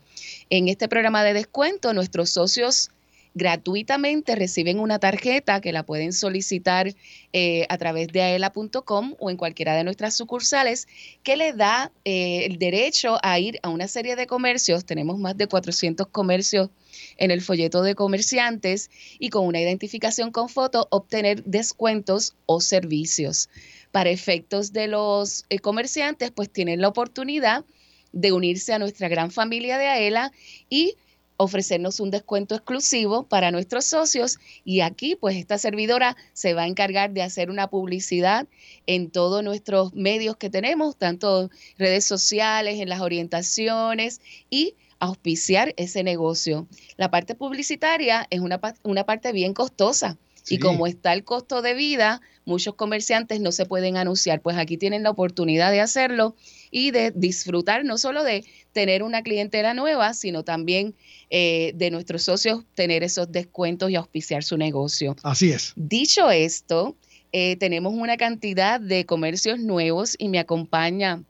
En 0.48 0.68
este 0.68 0.86
programa 0.86 1.24
de 1.24 1.34
descuento, 1.34 1.92
nuestros 1.92 2.30
socios 2.30 2.90
gratuitamente 3.34 4.34
reciben 4.34 4.78
una 4.78 4.98
tarjeta 4.98 5.60
que 5.60 5.72
la 5.72 5.84
pueden 5.84 6.12
solicitar 6.12 6.94
eh, 7.32 7.66
a 7.68 7.78
través 7.78 8.08
de 8.08 8.22
aela.com 8.22 9.14
o 9.18 9.30
en 9.30 9.36
cualquiera 9.36 9.74
de 9.74 9.84
nuestras 9.84 10.14
sucursales 10.14 10.88
que 11.22 11.36
le 11.36 11.52
da 11.52 11.92
eh, 12.04 12.46
el 12.46 12.58
derecho 12.58 13.18
a 13.22 13.38
ir 13.38 13.58
a 13.62 13.68
una 13.68 13.88
serie 13.88 14.16
de 14.16 14.26
comercios. 14.26 14.84
Tenemos 14.84 15.18
más 15.18 15.36
de 15.36 15.46
400 15.46 16.08
comercios 16.08 16.70
en 17.16 17.30
el 17.30 17.40
folleto 17.40 17.82
de 17.82 17.94
comerciantes 17.94 18.90
y 19.18 19.30
con 19.30 19.46
una 19.46 19.60
identificación 19.60 20.30
con 20.30 20.48
foto 20.48 20.88
obtener 20.90 21.44
descuentos 21.44 22.34
o 22.46 22.60
servicios. 22.60 23.48
Para 23.92 24.10
efectos 24.10 24.72
de 24.72 24.88
los 24.88 25.44
eh, 25.48 25.58
comerciantes, 25.58 26.30
pues 26.30 26.50
tienen 26.50 26.80
la 26.80 26.88
oportunidad 26.88 27.64
de 28.12 28.32
unirse 28.32 28.72
a 28.72 28.78
nuestra 28.78 29.08
gran 29.08 29.30
familia 29.30 29.78
de 29.78 29.86
AELA 29.86 30.32
y 30.68 30.94
ofrecernos 31.38 32.00
un 32.00 32.10
descuento 32.10 32.54
exclusivo 32.54 33.22
para 33.22 33.50
nuestros 33.50 33.86
socios 33.86 34.38
y 34.64 34.80
aquí 34.80 35.16
pues 35.16 35.36
esta 35.36 35.56
servidora 35.56 36.16
se 36.34 36.52
va 36.52 36.62
a 36.62 36.66
encargar 36.66 37.12
de 37.12 37.22
hacer 37.22 37.48
una 37.48 37.68
publicidad 37.68 38.46
en 38.86 39.10
todos 39.10 39.42
nuestros 39.42 39.94
medios 39.94 40.36
que 40.36 40.50
tenemos, 40.50 40.96
tanto 40.96 41.48
redes 41.78 42.04
sociales, 42.04 42.80
en 42.80 42.88
las 42.88 43.00
orientaciones 43.00 44.20
y 44.50 44.74
auspiciar 44.98 45.74
ese 45.76 46.02
negocio. 46.02 46.66
La 46.96 47.10
parte 47.10 47.36
publicitaria 47.36 48.26
es 48.30 48.40
una, 48.40 48.60
una 48.82 49.04
parte 49.04 49.32
bien 49.32 49.54
costosa. 49.54 50.18
Y 50.50 50.58
como 50.58 50.86
está 50.86 51.12
el 51.12 51.24
costo 51.24 51.60
de 51.60 51.74
vida, 51.74 52.22
muchos 52.46 52.74
comerciantes 52.74 53.38
no 53.38 53.52
se 53.52 53.66
pueden 53.66 53.98
anunciar. 53.98 54.40
Pues 54.40 54.56
aquí 54.56 54.78
tienen 54.78 55.02
la 55.02 55.10
oportunidad 55.10 55.70
de 55.70 55.82
hacerlo 55.82 56.36
y 56.70 56.90
de 56.90 57.12
disfrutar 57.14 57.84
no 57.84 57.98
solo 57.98 58.24
de 58.24 58.44
tener 58.72 59.02
una 59.02 59.22
clientela 59.22 59.74
nueva, 59.74 60.14
sino 60.14 60.44
también 60.44 60.94
eh, 61.30 61.72
de 61.74 61.90
nuestros 61.90 62.22
socios 62.22 62.64
tener 62.74 63.02
esos 63.02 63.30
descuentos 63.30 63.90
y 63.90 63.96
auspiciar 63.96 64.44
su 64.44 64.56
negocio. 64.56 65.16
Así 65.22 65.50
es. 65.50 65.72
Dicho 65.76 66.30
esto, 66.30 66.96
eh, 67.32 67.56
tenemos 67.56 67.92
una 67.94 68.16
cantidad 68.16 68.80
de 68.80 69.04
comercios 69.04 69.58
nuevos 69.58 70.16
y 70.18 70.28
me 70.28 70.38
acompaña 70.38 71.22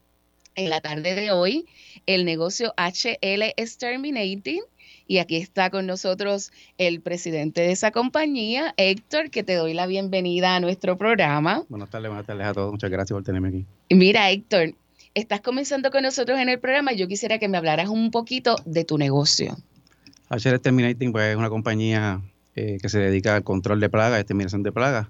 en 0.54 0.70
la 0.70 0.80
tarde 0.80 1.14
de 1.14 1.30
hoy 1.30 1.66
el 2.06 2.24
negocio 2.24 2.74
HL 2.76 3.52
Exterminating. 3.56 4.62
Y 5.10 5.18
aquí 5.18 5.36
está 5.36 5.70
con 5.70 5.86
nosotros 5.86 6.52
el 6.76 7.00
presidente 7.00 7.62
de 7.62 7.72
esa 7.72 7.92
compañía, 7.92 8.74
Héctor, 8.76 9.30
que 9.30 9.42
te 9.42 9.54
doy 9.54 9.72
la 9.72 9.86
bienvenida 9.86 10.54
a 10.54 10.60
nuestro 10.60 10.98
programa. 10.98 11.64
Buenas 11.70 11.88
tardes, 11.88 12.10
buenas 12.10 12.26
tardes 12.26 12.46
a 12.46 12.52
todos. 12.52 12.72
Muchas 12.72 12.90
gracias 12.90 13.14
por 13.14 13.24
tenerme 13.24 13.48
aquí. 13.48 13.64
Mira, 13.88 14.30
Héctor, 14.30 14.74
estás 15.18 15.40
comenzando 15.40 15.90
con 15.90 16.02
nosotros 16.02 16.38
en 16.38 16.48
el 16.48 16.58
programa 16.58 16.92
y 16.92 16.96
yo 16.96 17.08
quisiera 17.08 17.38
que 17.38 17.48
me 17.48 17.58
hablaras 17.58 17.88
un 17.88 18.10
poquito 18.10 18.56
de 18.64 18.84
tu 18.84 18.98
negocio. 18.98 19.56
HR 20.30 20.58
Terminating 20.58 21.12
pues, 21.12 21.30
es 21.30 21.36
una 21.36 21.48
compañía 21.48 22.22
eh, 22.54 22.78
que 22.80 22.88
se 22.88 22.98
dedica 22.98 23.34
al 23.36 23.44
control 23.44 23.80
de 23.80 23.88
plagas, 23.88 24.20
exterminación 24.20 24.62
de 24.62 24.72
plagas. 24.72 25.08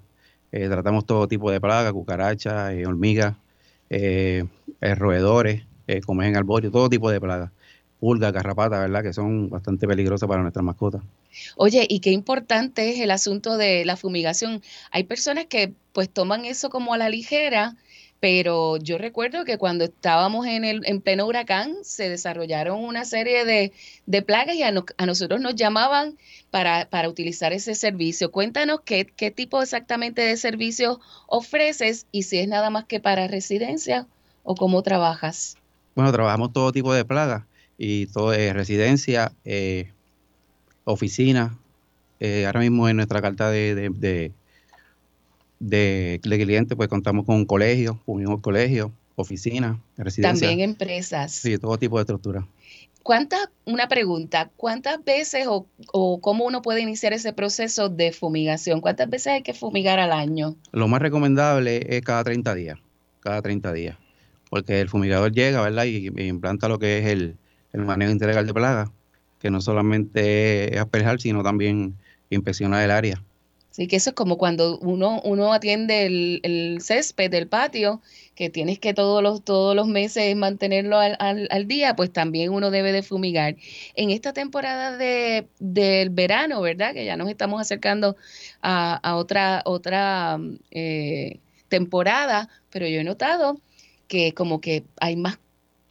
Eh, 0.52 0.68
tratamos 0.68 1.06
todo 1.06 1.28
tipo 1.28 1.50
de 1.50 1.60
plagas, 1.60 1.92
cucarachas, 1.92 2.72
eh, 2.72 2.86
hormigas, 2.86 3.36
roedores, 4.80 5.64
comen 6.06 6.36
arborio, 6.36 6.70
todo 6.70 6.88
tipo 6.88 7.10
de 7.10 7.20
plagas. 7.20 7.50
Pulgas, 8.00 8.32
garrapatas, 8.32 8.80
¿verdad? 8.80 9.02
Que 9.02 9.12
son 9.12 9.50
bastante 9.50 9.88
peligrosas 9.88 10.28
para 10.28 10.40
nuestras 10.40 10.64
mascotas. 10.64 11.02
Oye, 11.56 11.84
y 11.88 11.98
qué 11.98 12.10
importante 12.10 12.90
es 12.90 13.00
el 13.00 13.10
asunto 13.10 13.56
de 13.56 13.84
la 13.84 13.96
fumigación. 13.96 14.62
Hay 14.92 15.02
personas 15.02 15.46
que 15.46 15.72
pues 15.92 16.08
toman 16.08 16.44
eso 16.44 16.70
como 16.70 16.94
a 16.94 16.98
la 16.98 17.08
ligera, 17.08 17.74
pero 18.20 18.76
yo 18.78 18.98
recuerdo 18.98 19.44
que 19.44 19.58
cuando 19.58 19.84
estábamos 19.84 20.46
en 20.46 20.64
el 20.64 20.80
en 20.86 21.00
pleno 21.00 21.26
huracán 21.26 21.76
se 21.82 22.08
desarrollaron 22.08 22.82
una 22.82 23.04
serie 23.04 23.44
de, 23.44 23.72
de 24.06 24.22
plagas 24.22 24.56
y 24.56 24.62
a, 24.62 24.72
no- 24.72 24.84
a 24.96 25.06
nosotros 25.06 25.40
nos 25.40 25.54
llamaban 25.54 26.16
para, 26.50 26.88
para 26.90 27.08
utilizar 27.08 27.52
ese 27.52 27.74
servicio. 27.74 28.30
Cuéntanos 28.32 28.80
qué, 28.84 29.06
qué 29.06 29.30
tipo 29.30 29.62
exactamente 29.62 30.22
de 30.22 30.36
servicio 30.36 31.00
ofreces 31.28 32.06
y 32.10 32.24
si 32.24 32.38
es 32.38 32.48
nada 32.48 32.70
más 32.70 32.84
que 32.84 32.98
para 33.00 33.28
residencia 33.28 34.06
o 34.42 34.54
cómo 34.56 34.82
trabajas. 34.82 35.56
Bueno, 35.94 36.10
trabajamos 36.12 36.52
todo 36.52 36.72
tipo 36.72 36.92
de 36.94 37.04
plagas 37.04 37.44
y 37.76 38.06
todo 38.06 38.30
de 38.30 38.52
residencia, 38.52 39.32
eh, 39.44 39.92
oficina. 40.84 41.56
Eh, 42.20 42.46
ahora 42.46 42.60
mismo 42.60 42.88
en 42.88 42.96
nuestra 42.96 43.22
carta 43.22 43.50
de, 43.50 43.74
de, 43.76 43.90
de, 43.90 44.32
de- 45.60 46.20
de 46.22 46.38
clientes, 46.38 46.76
pues 46.76 46.88
contamos 46.88 47.24
con 47.26 47.44
colegios, 47.44 47.96
unimos 48.06 48.40
colegios, 48.40 48.90
oficinas, 49.16 49.78
residencias. 49.96 50.50
También 50.50 50.70
empresas. 50.70 51.32
Sí, 51.32 51.58
todo 51.58 51.76
tipo 51.78 51.96
de 51.98 52.02
estructura. 52.02 52.46
¿Cuántas, 53.02 53.48
una 53.64 53.88
pregunta, 53.88 54.50
cuántas 54.56 55.02
veces 55.02 55.46
o, 55.48 55.66
o 55.92 56.20
cómo 56.20 56.44
uno 56.44 56.60
puede 56.60 56.82
iniciar 56.82 57.12
ese 57.14 57.32
proceso 57.32 57.88
de 57.88 58.12
fumigación? 58.12 58.80
¿Cuántas 58.82 59.08
veces 59.08 59.28
hay 59.28 59.42
que 59.42 59.54
fumigar 59.54 59.98
al 59.98 60.12
año? 60.12 60.56
Lo 60.72 60.88
más 60.88 61.00
recomendable 61.00 61.86
es 61.96 62.02
cada 62.02 62.22
30 62.22 62.54
días, 62.54 62.78
cada 63.20 63.40
30 63.40 63.72
días, 63.72 63.96
porque 64.50 64.80
el 64.80 64.88
fumigador 64.90 65.32
llega, 65.32 65.62
¿verdad? 65.62 65.84
Y, 65.86 66.08
y 66.14 66.22
implanta 66.28 66.68
lo 66.68 66.78
que 66.78 66.98
es 66.98 67.06
el, 67.06 67.36
el 67.72 67.80
manejo 67.86 68.12
integral 68.12 68.46
de 68.46 68.52
plagas, 68.52 68.90
que 69.38 69.50
no 69.50 69.62
solamente 69.62 70.74
es 70.74 70.80
asperjar, 70.80 71.18
sino 71.20 71.42
también 71.42 71.94
inspeccionar 72.28 72.84
el 72.84 72.90
área. 72.90 73.22
Así 73.78 73.86
que 73.86 73.94
eso 73.96 74.10
es 74.10 74.16
como 74.16 74.38
cuando 74.38 74.76
uno, 74.80 75.20
uno 75.24 75.52
atiende 75.52 76.04
el, 76.06 76.40
el 76.42 76.80
césped 76.82 77.30
del 77.30 77.46
patio, 77.46 78.02
que 78.34 78.50
tienes 78.50 78.80
que 78.80 78.92
todos 78.92 79.22
los, 79.22 79.44
todos 79.44 79.76
los 79.76 79.86
meses 79.86 80.34
mantenerlo 80.34 80.98
al, 80.98 81.16
al- 81.20 81.46
al 81.52 81.68
día, 81.68 81.94
pues 81.94 82.12
también 82.12 82.50
uno 82.52 82.72
debe 82.72 82.90
de 82.90 83.02
fumigar. 83.04 83.54
En 83.94 84.10
esta 84.10 84.32
temporada 84.32 84.96
de, 84.96 85.46
del 85.60 86.10
verano, 86.10 86.60
¿verdad? 86.60 86.92
Que 86.92 87.04
ya 87.04 87.16
nos 87.16 87.28
estamos 87.30 87.60
acercando 87.60 88.16
a, 88.62 88.94
a 88.96 89.14
otra, 89.16 89.62
otra 89.64 90.38
eh, 90.72 91.38
temporada, 91.68 92.48
pero 92.70 92.88
yo 92.88 92.98
he 93.00 93.04
notado 93.04 93.60
que 94.08 94.34
como 94.34 94.60
que 94.60 94.84
hay 95.00 95.14
más 95.16 95.38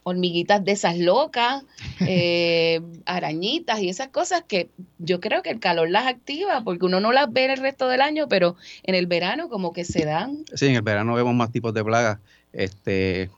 hormiguitas 0.08 0.64
de 0.64 0.72
esas 0.72 0.98
locas, 0.98 1.62
eh, 2.00 2.80
arañitas 3.06 3.80
y 3.80 3.88
esas 3.88 4.08
cosas 4.08 4.42
que 4.46 4.68
yo 4.98 5.20
creo 5.20 5.42
que 5.42 5.50
el 5.50 5.60
calor 5.60 5.90
las 5.90 6.06
activa 6.06 6.62
porque 6.64 6.86
uno 6.86 7.00
no 7.00 7.12
las 7.12 7.32
ve 7.32 7.46
el 7.52 7.58
resto 7.58 7.88
del 7.88 8.00
año, 8.00 8.28
pero 8.28 8.56
en 8.82 8.94
el 8.94 9.06
verano 9.06 9.48
como 9.48 9.72
que 9.72 9.84
se 9.84 10.04
dan. 10.04 10.44
Sí, 10.54 10.66
en 10.66 10.76
el 10.76 10.82
verano 10.82 11.14
vemos 11.14 11.34
más 11.34 11.52
tipos 11.52 11.72
de 11.74 11.84
plagas. 11.84 12.18
Este, 12.52 13.30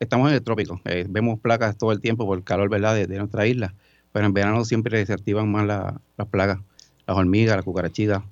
estamos 0.00 0.28
en 0.28 0.34
el 0.34 0.42
trópico, 0.42 0.80
eh, 0.84 1.06
vemos 1.08 1.38
plagas 1.40 1.76
todo 1.78 1.92
el 1.92 2.00
tiempo 2.00 2.26
por 2.26 2.38
el 2.38 2.44
calor, 2.44 2.68
¿verdad? 2.68 2.94
De, 2.94 3.06
de 3.06 3.18
nuestra 3.18 3.46
isla, 3.46 3.74
pero 4.12 4.26
en 4.26 4.34
verano 4.34 4.64
siempre 4.64 5.04
se 5.06 5.12
activan 5.12 5.50
más 5.50 5.66
la- 5.66 6.00
las 6.16 6.26
plagas, 6.28 6.58
las 7.06 7.16
hormigas, 7.16 7.56
las 7.56 7.64
cucarachitas. 7.64 8.22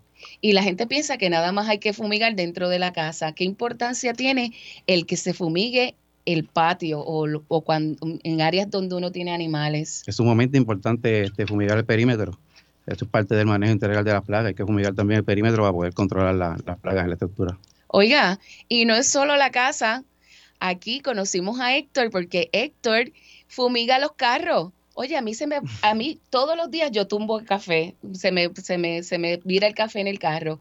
Y 0.40 0.52
la 0.52 0.62
gente 0.62 0.86
piensa 0.86 1.18
que 1.18 1.28
nada 1.28 1.52
más 1.52 1.68
hay 1.68 1.78
que 1.78 1.92
fumigar 1.92 2.34
dentro 2.34 2.68
de 2.70 2.78
la 2.78 2.92
casa. 2.94 3.32
¿Qué 3.32 3.44
importancia 3.44 4.14
tiene 4.14 4.52
el 4.86 5.04
que 5.06 5.16
se 5.18 5.34
fumigue 5.34 5.96
el 6.24 6.44
patio 6.44 7.00
o, 7.00 7.26
o 7.48 7.60
cuando, 7.62 7.98
en 8.22 8.40
áreas 8.40 8.70
donde 8.70 8.94
uno 8.94 9.12
tiene 9.12 9.32
animales? 9.32 10.02
Es 10.06 10.16
sumamente 10.16 10.56
importante 10.58 11.24
este, 11.24 11.46
fumigar 11.46 11.76
el 11.78 11.84
perímetro. 11.84 12.38
Esto 12.86 13.04
es 13.06 13.10
parte 13.10 13.34
del 13.34 13.46
manejo 13.46 13.72
integral 13.72 14.04
de 14.04 14.12
las 14.12 14.22
plagas. 14.24 14.48
Hay 14.48 14.54
que 14.54 14.64
fumigar 14.66 14.94
también 14.94 15.18
el 15.18 15.24
perímetro 15.24 15.62
para 15.62 15.72
poder 15.72 15.94
controlar 15.94 16.34
la- 16.34 16.56
las 16.66 16.78
plagas 16.78 17.04
en 17.04 17.10
la 17.10 17.14
estructura. 17.14 17.58
Oiga, 17.88 18.38
y 18.68 18.84
no 18.84 18.94
es 18.94 19.08
solo 19.08 19.36
la 19.36 19.50
casa. 19.50 20.04
Aquí 20.60 21.00
conocimos 21.00 21.60
a 21.60 21.76
Héctor 21.76 22.10
porque 22.10 22.48
Héctor 22.52 23.12
fumiga 23.48 23.98
los 23.98 24.12
carros. 24.12 24.72
Oye, 24.94 25.16
a 25.16 25.22
mí 25.22 25.34
se 25.34 25.46
me, 25.46 25.60
a 25.82 25.94
mí 25.94 26.20
todos 26.30 26.56
los 26.56 26.70
días 26.70 26.90
yo 26.92 27.06
tumbo 27.06 27.38
el 27.40 27.46
café, 27.46 27.94
se 28.12 28.30
me, 28.30 28.50
se 28.62 28.78
me, 28.78 29.02
se 29.02 29.18
me 29.18 29.40
vira 29.44 29.66
el 29.66 29.74
café 29.74 30.00
en 30.00 30.06
el 30.06 30.18
carro. 30.18 30.60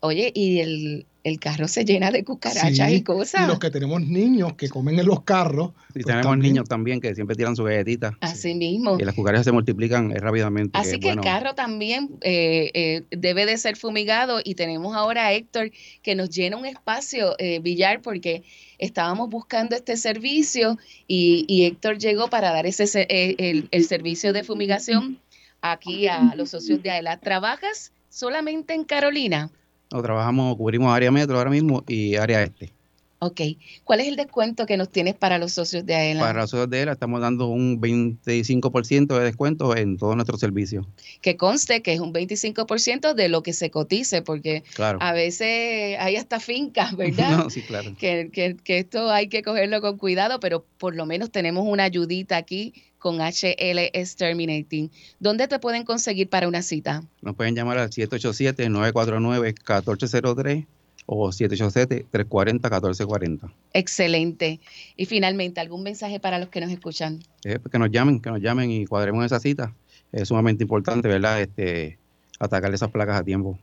Oye, 0.00 0.30
y 0.34 0.60
el, 0.60 1.06
el 1.24 1.40
carro 1.40 1.66
se 1.66 1.84
llena 1.84 2.12
de 2.12 2.22
cucarachas 2.24 2.88
Sí, 2.88 2.94
y 2.94 3.02
cosas. 3.02 3.42
Y 3.44 3.46
los 3.48 3.58
que 3.58 3.70
tenemos 3.70 4.00
niños 4.00 4.52
que 4.54 4.68
comen 4.68 4.98
en 5.00 5.06
los 5.06 5.22
carros. 5.24 5.70
Y 5.90 5.92
pues 5.94 6.06
tenemos 6.06 6.26
también- 6.26 6.52
niños 6.52 6.68
también 6.68 7.00
que 7.00 7.14
siempre 7.16 7.34
tiran 7.34 7.56
sus 7.56 7.66
galletitas. 7.66 8.12
Así 8.20 8.54
mismo. 8.54 8.96
Y 9.00 9.04
las 9.04 9.14
cucarachas 9.16 9.44
se 9.46 9.50
multiplican 9.52 10.12
eh, 10.12 10.20
rápidamente. 10.20 10.78
Así 10.78 11.00
que 11.00 11.08
bueno, 11.08 11.22
el 11.22 11.26
carro 11.28 11.54
también 11.56 12.10
eh, 12.20 12.70
eh, 12.74 13.02
debe 13.10 13.44
de 13.44 13.58
ser 13.58 13.76
fumigado 13.76 14.40
y 14.44 14.54
tenemos 14.54 14.94
ahora 14.94 15.26
a 15.26 15.32
Héctor 15.32 15.72
que 16.02 16.14
nos 16.14 16.30
llena 16.30 16.56
un 16.56 16.66
espacio, 16.66 17.34
eh, 17.38 17.58
Villar, 17.58 18.00
porque 18.00 18.44
estábamos 18.78 19.28
buscando 19.30 19.74
este 19.74 19.96
servicio 19.96 20.78
y, 21.08 21.44
y 21.48 21.64
Héctor 21.64 21.98
llegó 21.98 22.28
para 22.30 22.52
dar 22.52 22.66
ese 22.66 22.86
se- 22.86 23.08
eh, 23.10 23.34
el, 23.38 23.66
el 23.72 23.84
servicio 23.84 24.32
de 24.32 24.44
fumigación 24.44 25.18
aquí 25.60 26.06
a 26.06 26.34
los 26.36 26.50
socios 26.50 26.80
de 26.84 26.90
AELA. 26.92 27.16
¿Trabajas 27.18 27.90
solamente 28.08 28.74
en 28.74 28.84
Carolina? 28.84 29.50
No, 29.90 30.02
trabajamos, 30.02 30.56
cubrimos 30.56 30.94
área 30.94 31.10
metro 31.10 31.38
ahora 31.38 31.50
mismo 31.50 31.82
y 31.88 32.16
área 32.16 32.42
este. 32.42 32.72
Ok. 33.20 33.40
¿Cuál 33.82 33.98
es 33.98 34.06
el 34.06 34.14
descuento 34.14 34.64
que 34.64 34.76
nos 34.76 34.90
tienes 34.90 35.14
para 35.16 35.38
los 35.38 35.50
socios 35.50 35.84
de 35.84 35.94
AELA? 35.96 36.20
Para 36.20 36.42
los 36.42 36.50
socios 36.50 36.70
de 36.70 36.82
ELA 36.82 36.92
estamos 36.92 37.20
dando 37.20 37.48
un 37.48 37.80
25% 37.80 39.18
de 39.18 39.24
descuento 39.24 39.76
en 39.76 39.96
todos 39.96 40.14
nuestros 40.14 40.38
servicios. 40.38 40.86
Que 41.20 41.36
conste 41.36 41.82
que 41.82 41.92
es 41.94 41.98
un 41.98 42.12
25% 42.12 43.14
de 43.14 43.28
lo 43.28 43.42
que 43.42 43.52
se 43.54 43.70
cotice, 43.70 44.22
porque 44.22 44.62
Claro. 44.74 44.98
a 45.02 45.12
veces 45.12 45.96
hay 45.98 46.14
hasta 46.14 46.38
fincas, 46.38 46.96
¿verdad? 46.96 47.28
No, 47.46 47.50
sí, 47.50 47.62
claro. 47.62 47.92
que, 47.98 48.30
que- 48.32 48.56
que 48.62 48.78
esto 48.78 49.10
hay 49.10 49.26
que 49.28 49.42
cogerlo 49.42 49.80
con 49.80 49.98
cuidado, 49.98 50.38
pero 50.38 50.64
por 50.78 50.94
lo 50.94 51.04
menos 51.04 51.32
tenemos 51.32 51.66
una 51.66 51.82
ayudita 51.84 52.36
aquí 52.36 52.72
con 52.98 53.20
HL 53.20 53.78
Exterminating. 53.92 54.90
¿Dónde 55.20 55.46
te 55.48 55.58
pueden 55.58 55.84
conseguir 55.84 56.28
para 56.28 56.46
una 56.48 56.60
cita? 56.62 57.02
Nos 57.22 57.34
pueden 57.36 57.54
llamar 57.54 57.78
al 57.78 57.88
787-949-1403 57.90 60.66
o 61.06 61.28
787-340-1440. 61.28 63.50
Excelente. 63.72 64.60
Y 64.96 65.06
finalmente, 65.06 65.60
¿algún 65.60 65.82
mensaje 65.82 66.20
para 66.20 66.38
los 66.38 66.50
que 66.50 66.60
nos 66.60 66.70
escuchan? 66.70 67.20
Eh, 67.44 67.58
pues 67.58 67.72
que 67.72 67.78
nos 67.78 67.90
llamen, 67.90 68.20
que 68.20 68.28
nos 68.30 68.40
llamen 68.40 68.70
y 68.70 68.84
cuadremos 68.84 69.24
esa 69.24 69.40
cita. 69.40 69.74
Es 70.12 70.28
sumamente 70.28 70.64
importante, 70.64 71.08
¿verdad? 71.08 71.40
Este, 71.40 71.98
atacar 72.38 72.74
esas 72.74 72.90
placas 72.90 73.20
a 73.20 73.24
tiempo. 73.24 73.58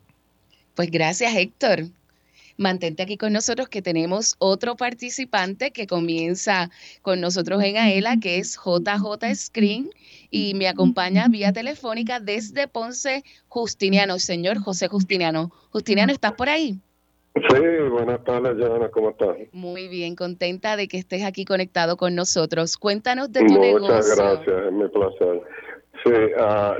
Pues 0.73 0.89
gracias, 0.91 1.35
Héctor. 1.35 1.85
Mantente 2.57 3.03
aquí 3.03 3.17
con 3.17 3.33
nosotros 3.33 3.67
que 3.67 3.81
tenemos 3.81 4.35
otro 4.39 4.75
participante 4.75 5.71
que 5.71 5.87
comienza 5.87 6.69
con 7.01 7.19
nosotros 7.19 7.61
en 7.63 7.77
AELA, 7.77 8.17
que 8.21 8.37
es 8.37 8.55
JJ 8.55 9.35
Screen, 9.35 9.89
y 10.31 10.53
me 10.53 10.69
acompaña 10.69 11.27
vía 11.29 11.51
telefónica 11.51 12.19
desde 12.19 12.67
Ponce, 12.67 13.23
Justiniano, 13.49 14.19
señor 14.19 14.59
José 14.59 14.87
Justiniano. 14.87 15.51
Justiniano, 15.71 16.13
¿estás 16.13 16.33
por 16.33 16.47
ahí? 16.47 16.79
Sí, 17.35 17.59
buenas 17.91 18.23
tardes, 18.23 18.55
Joana, 18.57 18.87
¿cómo 18.87 19.09
estás? 19.09 19.35
Muy 19.51 19.89
bien, 19.89 20.15
contenta 20.15 20.77
de 20.77 20.87
que 20.87 20.97
estés 20.97 21.25
aquí 21.25 21.43
conectado 21.43 21.97
con 21.97 22.15
nosotros. 22.15 22.77
Cuéntanos 22.77 23.29
de 23.33 23.41
tu 23.41 23.53
Muchas 23.55 24.07
negocio. 24.07 24.15
gracias, 24.15 24.55
es 24.67 24.71
mi 24.71 24.87
placer. 24.87 25.41
Sí, 26.05 26.11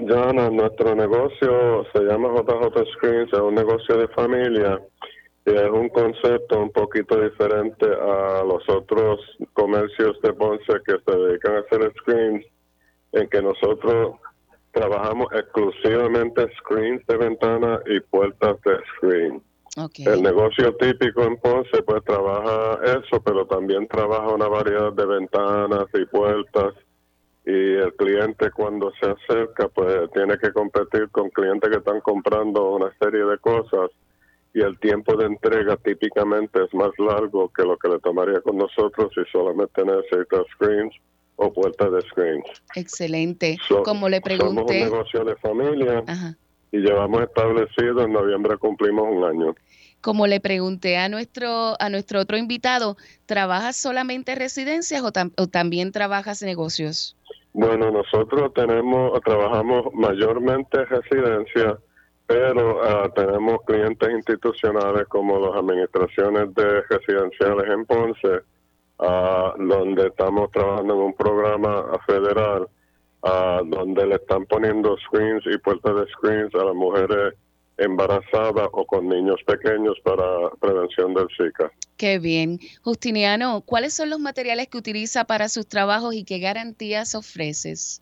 Joana, 0.08 0.50
nuestro 0.50 0.96
negocio 0.96 1.86
se 1.92 2.04
llama 2.04 2.30
JJ 2.30 2.86
Screens, 2.94 3.34
es 3.34 3.40
un 3.40 3.56
negocio 3.56 3.98
de 3.98 4.08
familia 4.10 4.82
es 5.46 5.70
un 5.70 5.90
concepto 5.90 6.60
un 6.60 6.72
poquito 6.72 7.22
diferente 7.22 7.86
a 7.86 8.44
los 8.44 8.68
otros 8.68 9.20
comercios 9.54 10.20
de 10.22 10.34
Ponce 10.34 10.74
que 10.86 10.96
se 11.06 11.18
dedican 11.18 11.56
a 11.56 11.60
hacer 11.60 11.94
screens, 12.00 12.46
en 13.12 13.30
que 13.30 13.42
nosotros 13.42 14.16
trabajamos 14.72 15.28
exclusivamente 15.34 16.48
screens 16.60 17.06
de 17.08 17.18
ventana 17.18 17.80
y 17.86 18.00
puertas 18.00 18.58
de 18.64 18.78
screen. 18.98 19.44
El 20.06 20.24
negocio 20.24 20.74
típico 20.78 21.22
en 21.24 21.38
Ponce 21.38 21.84
pues 21.84 22.04
trabaja 22.04 22.80
eso, 22.84 23.22
pero 23.24 23.46
también 23.46 23.88
trabaja 23.88 24.34
una 24.34 24.48
variedad 24.48 24.94
de 24.94 25.06
ventanas 25.06 25.86
y 25.94 26.06
puertas 26.06 26.74
y 27.46 27.76
el 27.76 27.94
cliente 27.96 28.50
cuando 28.52 28.92
se 29.00 29.12
acerca 29.12 29.68
pues 29.68 30.10
tiene 30.14 30.38
que 30.40 30.52
competir 30.52 31.10
con 31.12 31.30
clientes 31.30 31.70
que 31.70 31.78
están 31.78 32.02
comprando 32.02 32.72
una 32.72 32.92
serie 33.00 33.24
de 33.26 33.38
cosas 33.38 33.92
y 34.56 34.62
el 34.62 34.80
tiempo 34.80 35.16
de 35.18 35.26
entrega 35.26 35.76
típicamente 35.78 36.64
es 36.64 36.74
más 36.74 36.90
largo 36.98 37.52
que 37.56 37.62
lo 37.64 37.78
que 37.78 37.90
le 37.90 38.00
tomaría 38.00 38.40
con 38.42 38.58
nosotros 38.58 39.12
si 39.14 39.22
solamente 39.32 39.84
necesita 39.84 40.38
screens 40.54 40.96
o 41.36 41.52
puertas 41.54 41.92
de 41.92 42.02
screens. 42.10 42.46
Excelente. 42.76 43.58
So- 43.68 43.84
Como 43.84 44.08
le 44.10 44.22
Somos 44.22 44.32
un 44.32 44.56
pregunté, 44.56 44.80
negocio 44.86 45.26
de 45.26 45.36
familia 45.36 46.04
Ajá. 46.08 46.38
y 46.72 46.78
llevamos 46.78 47.22
establecido 47.24 48.02
en 48.04 48.14
noviembre 48.14 48.58
cumplimos 48.58 49.06
un 49.12 49.24
año. 49.26 49.56
como 50.00 50.26
le 50.28 50.40
pregunté 50.40 50.98
a 50.98 51.10
nuestro 51.10 51.74
a 51.82 51.90
nuestro 51.90 52.22
otro 52.22 52.38
invitado, 52.38 52.96
¿trabajas 53.26 53.76
solamente 53.76 54.36
residencias 54.36 55.02
o, 55.04 55.12
tam- 55.12 55.34
o 55.38 55.48
también 55.48 55.92
trabajas 55.92 56.42
negocios? 56.44 57.18
Bueno, 57.54 57.90
nosotros 57.92 58.54
tenemos, 58.54 59.20
trabajamos 59.22 59.88
mayormente 59.94 60.86
residencia, 60.86 61.78
pero 62.28 62.84
ah, 62.84 63.10
tenemos 63.16 63.60
clientes 63.66 64.10
institucionales 64.10 65.08
como 65.08 65.40
las 65.40 65.56
administraciones 65.56 66.54
de 66.56 66.82
residenciales 66.82 67.70
en 67.70 67.86
Ponce, 67.86 68.42
ah, 69.00 69.54
donde 69.58 70.08
estamos 70.08 70.52
trabajando 70.52 70.94
en 70.96 71.00
un 71.02 71.14
programa 71.14 72.00
federal 72.08 72.68
ah, 73.24 73.62
donde 73.66 74.08
le 74.08 74.16
están 74.16 74.46
poniendo 74.46 74.98
screens 74.98 75.44
y 75.46 75.58
puertas 75.60 75.96
de 75.96 76.08
screens 76.14 76.56
a 76.56 76.66
las 76.66 76.76
mujeres 76.76 77.36
embarazadas 77.78 78.70
o 78.72 78.86
con 78.86 79.10
niños 79.10 79.42
pequeños 79.46 79.98
para 80.04 80.50
prevención 80.62 81.14
del 81.14 81.28
Zika. 81.36 81.72
Qué 81.98 82.20
bien. 82.20 82.60
Justiniano, 82.82 83.62
¿cuáles 83.62 83.94
son 83.94 84.10
los 84.10 84.20
materiales 84.20 84.68
que 84.68 84.78
utiliza 84.78 85.26
para 85.26 85.50
sus 85.50 85.68
trabajos 85.68 86.16
y 86.16 86.24
qué 86.24 86.40
garantías 86.40 87.16
ofreces? 87.16 88.02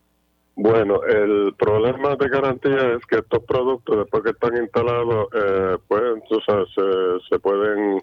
Bueno, 0.55 1.01
el 1.03 1.53
problema 1.55 2.15
de 2.15 2.29
garantía 2.29 2.93
es 2.95 3.05
que 3.07 3.17
estos 3.17 3.43
productos, 3.43 3.97
después 3.97 4.23
que 4.23 4.29
están 4.29 4.55
instalados, 4.57 5.27
eh, 5.33 5.77
pues, 5.87 6.03
se, 6.29 7.29
se 7.29 7.39
pueden 7.39 8.01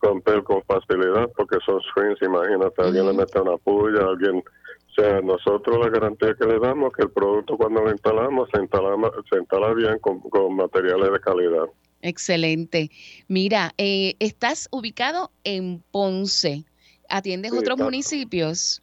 romper 0.00 0.44
con 0.44 0.62
facilidad 0.62 1.28
porque 1.36 1.58
son 1.66 1.80
screens, 1.82 2.22
imagínate, 2.22 2.82
alguien 2.82 3.06
le 3.06 3.12
mete 3.12 3.40
una 3.40 3.56
puya, 3.56 4.02
alguien... 4.06 4.42
O 4.90 5.00
sea, 5.00 5.20
nosotros 5.20 5.78
la 5.78 5.90
garantía 5.90 6.34
que 6.34 6.44
le 6.44 6.58
damos 6.58 6.90
es 6.90 6.96
que 6.96 7.02
el 7.02 7.10
producto 7.10 7.56
cuando 7.56 7.82
lo 7.82 7.90
instalamos 7.92 8.48
se 8.52 8.60
instala, 8.60 8.96
se 9.30 9.38
instala 9.38 9.72
bien 9.72 9.98
con, 10.00 10.18
con 10.20 10.56
materiales 10.56 11.12
de 11.12 11.20
calidad. 11.20 11.66
Excelente. 12.02 12.90
Mira, 13.28 13.74
eh, 13.78 14.14
estás 14.18 14.68
ubicado 14.72 15.30
en 15.44 15.84
Ponce. 15.92 16.64
¿Atiendes 17.08 17.52
Sí, 17.52 17.58
otros 17.58 17.78
municipios? 17.78 18.82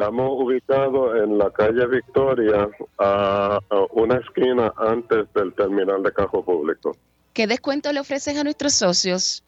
Estamos 0.00 0.30
ubicados 0.32 1.14
en 1.22 1.36
la 1.36 1.50
calle 1.50 1.86
Victoria, 1.86 2.70
a, 2.98 3.60
una 3.92 4.16
esquina 4.16 4.72
antes 4.78 5.30
del 5.34 5.52
terminal 5.52 6.02
de 6.02 6.10
carro 6.10 6.42
público. 6.42 6.96
¿Qué 7.34 7.46
descuento 7.46 7.92
le 7.92 8.00
ofreces 8.00 8.34
a 8.38 8.42
nuestros 8.42 8.72
socios? 8.72 9.44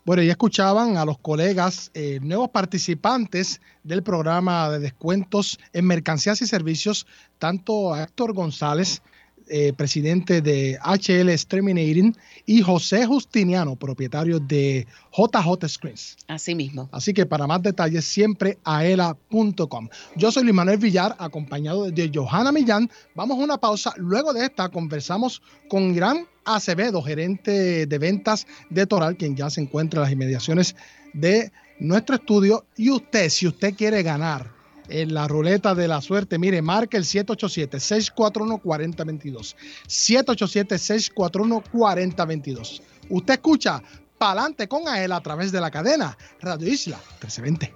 bueno, 0.04 0.22
ya 0.22 0.32
escuchaban 0.32 0.98
a 0.98 1.06
los 1.06 1.16
colegas 1.18 1.90
eh, 1.94 2.18
nuevos 2.20 2.50
participantes 2.50 3.62
del 3.84 4.02
programa 4.02 4.68
de 4.68 4.78
descuentos 4.78 5.58
en 5.72 5.86
mercancías 5.86 6.42
y 6.42 6.46
servicios, 6.46 7.06
tanto 7.38 7.94
a 7.94 8.02
Héctor 8.02 8.34
González 8.34 9.00
eh, 9.48 9.72
presidente 9.72 10.40
de 10.40 10.78
HL 10.82 11.28
Exterminating, 11.28 12.16
y 12.46 12.62
José 12.62 13.06
Justiniano, 13.06 13.76
propietario 13.76 14.38
de 14.38 14.86
JJ 15.12 15.68
Screens. 15.68 16.16
Así 16.28 16.54
mismo. 16.54 16.88
Así 16.92 17.12
que 17.12 17.26
para 17.26 17.46
más 17.46 17.62
detalles, 17.62 18.04
siempre 18.04 18.58
aela.com. 18.64 19.88
Yo 20.16 20.32
soy 20.32 20.44
Luis 20.44 20.54
Manuel 20.54 20.78
Villar, 20.78 21.16
acompañado 21.18 21.90
de 21.90 22.10
Johanna 22.12 22.52
Millán. 22.52 22.90
Vamos 23.14 23.38
a 23.38 23.44
una 23.44 23.58
pausa. 23.58 23.92
Luego 23.96 24.32
de 24.32 24.44
esta, 24.44 24.68
conversamos 24.68 25.42
con 25.68 25.94
Irán 25.94 26.26
Acevedo, 26.44 27.02
gerente 27.02 27.86
de 27.86 27.98
ventas 27.98 28.46
de 28.70 28.86
Toral, 28.86 29.16
quien 29.16 29.36
ya 29.36 29.50
se 29.50 29.60
encuentra 29.60 30.00
en 30.00 30.02
las 30.04 30.12
inmediaciones 30.12 30.76
de 31.12 31.50
nuestro 31.78 32.16
estudio. 32.16 32.64
Y 32.76 32.90
usted, 32.90 33.28
si 33.30 33.46
usted 33.46 33.74
quiere 33.74 34.02
ganar 34.02 34.53
en 34.88 35.14
la 35.14 35.28
ruleta 35.28 35.74
de 35.74 35.88
la 35.88 36.00
suerte, 36.00 36.38
mire, 36.38 36.62
marca 36.62 36.96
el 36.96 37.04
787-641-4022. 37.04 39.54
787-641-4022. 39.86 42.80
Usted 43.10 43.34
escucha 43.34 43.82
Pa'lante 44.18 44.68
con 44.68 44.88
AEL 44.88 45.12
a 45.12 45.20
través 45.20 45.52
de 45.52 45.60
la 45.60 45.70
cadena 45.70 46.16
Radio 46.40 46.68
Isla 46.68 46.96
1320. 47.20 47.74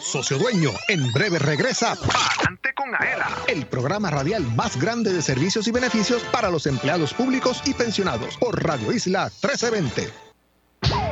Socio 0.00 0.36
Dueño, 0.36 0.70
en 0.88 1.10
breve 1.12 1.38
regresa 1.38 1.94
Pa'lante 1.94 2.74
con 2.74 2.94
Aela, 2.94 3.28
el 3.46 3.66
programa 3.66 4.10
radial 4.10 4.42
más 4.54 4.78
grande 4.78 5.12
de 5.12 5.22
servicios 5.22 5.66
y 5.68 5.70
beneficios 5.70 6.22
para 6.32 6.50
los 6.50 6.66
empleados 6.66 7.14
públicos 7.14 7.62
y 7.64 7.74
pensionados 7.74 8.36
por 8.36 8.62
Radio 8.62 8.92
Isla 8.92 9.30
1320. 9.42 10.33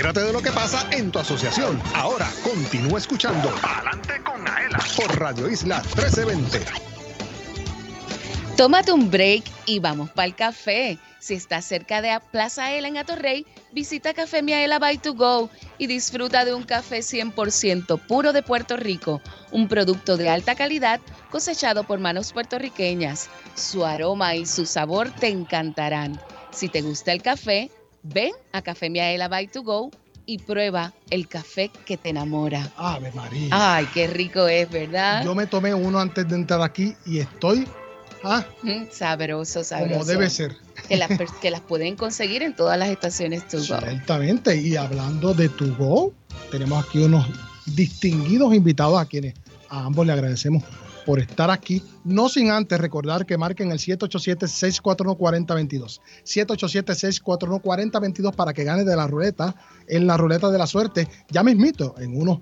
Entérate 0.00 0.24
de 0.28 0.32
lo 0.32 0.40
que 0.40 0.50
pasa 0.50 0.88
en 0.92 1.12
tu 1.12 1.18
asociación. 1.18 1.78
Ahora 1.94 2.26
continúa 2.42 2.98
escuchando 2.98 3.52
Adelante 3.62 4.14
con 4.24 4.48
Aela 4.48 4.78
por 4.96 5.20
Radio 5.20 5.46
Isla 5.46 5.82
1320. 5.94 6.64
Tómate 8.56 8.92
un 8.92 9.10
break 9.10 9.44
y 9.66 9.78
vamos 9.78 10.08
para 10.08 10.24
el 10.24 10.34
café. 10.34 10.98
Si 11.18 11.34
estás 11.34 11.66
cerca 11.66 12.00
de 12.00 12.18
Plaza 12.32 12.72
Ela 12.72 12.88
en 12.88 12.96
Atorrey, 12.96 13.44
visita 13.72 14.14
Café 14.14 14.40
Miaela 14.40 14.78
by 14.78 14.96
to 14.96 15.12
go 15.12 15.50
y 15.76 15.86
disfruta 15.86 16.46
de 16.46 16.54
un 16.54 16.62
café 16.62 17.00
100% 17.00 18.00
puro 18.06 18.32
de 18.32 18.42
Puerto 18.42 18.78
Rico, 18.78 19.20
un 19.52 19.68
producto 19.68 20.16
de 20.16 20.30
alta 20.30 20.54
calidad 20.54 20.98
cosechado 21.30 21.84
por 21.84 21.98
manos 21.98 22.32
puertorriqueñas. 22.32 23.28
Su 23.54 23.84
aroma 23.84 24.34
y 24.34 24.46
su 24.46 24.64
sabor 24.64 25.10
te 25.10 25.28
encantarán. 25.28 26.18
Si 26.52 26.70
te 26.70 26.80
gusta 26.80 27.12
el 27.12 27.20
café, 27.20 27.70
ven 28.02 28.32
a 28.52 28.62
Café 28.62 28.90
Miaela 28.90 29.28
by 29.28 29.46
to 29.48 29.62
go 29.62 29.90
y 30.26 30.38
prueba 30.38 30.92
el 31.10 31.26
café 31.28 31.70
que 31.84 31.96
te 31.96 32.10
enamora. 32.10 32.70
Ave 32.76 33.10
María. 33.12 33.48
Ay, 33.50 33.86
qué 33.92 34.06
rico 34.06 34.46
es, 34.46 34.70
¿verdad? 34.70 35.24
Yo 35.24 35.34
me 35.34 35.46
tomé 35.46 35.74
uno 35.74 35.98
antes 35.98 36.28
de 36.28 36.34
entrar 36.36 36.62
aquí 36.62 36.94
y 37.04 37.18
estoy 37.18 37.66
ah, 38.22 38.44
Mm, 38.62 38.84
Sabroso, 38.92 39.64
sabroso. 39.64 39.92
como 39.94 40.04
debe 40.04 40.30
ser. 40.30 40.56
Que 40.88 40.96
las, 40.96 41.10
que 41.40 41.50
las 41.50 41.60
pueden 41.60 41.96
conseguir 41.96 42.42
en 42.42 42.54
todas 42.54 42.78
las 42.78 42.88
estaciones 42.90 43.46
to 43.48 43.58
go. 43.58 43.64
Ciertamente. 43.64 44.56
Y 44.56 44.76
hablando 44.76 45.34
de 45.34 45.48
To 45.48 45.66
Go, 45.76 46.12
tenemos 46.50 46.84
aquí 46.84 46.98
unos 47.02 47.26
distinguidos 47.66 48.54
invitados 48.54 49.00
a 49.00 49.06
quienes 49.06 49.34
a 49.68 49.84
ambos 49.84 50.04
le 50.06 50.12
agradecemos 50.12 50.64
por 51.04 51.20
estar 51.20 51.50
aquí. 51.50 51.82
No 52.04 52.28
sin 52.28 52.50
antes 52.50 52.80
recordar 52.80 53.26
que 53.26 53.38
marquen 53.38 53.72
el 53.72 53.78
787-641-4022. 53.78 56.00
787-641-4022 56.24 58.34
para 58.34 58.52
que 58.52 58.64
gane 58.64 58.84
de 58.84 58.96
la 58.96 59.06
ruleta 59.06 59.54
en 59.88 60.06
la 60.06 60.16
ruleta 60.16 60.50
de 60.50 60.58
la 60.58 60.66
suerte. 60.66 61.08
Ya 61.30 61.42
mismito, 61.42 61.94
en 61.98 62.20
unos 62.20 62.40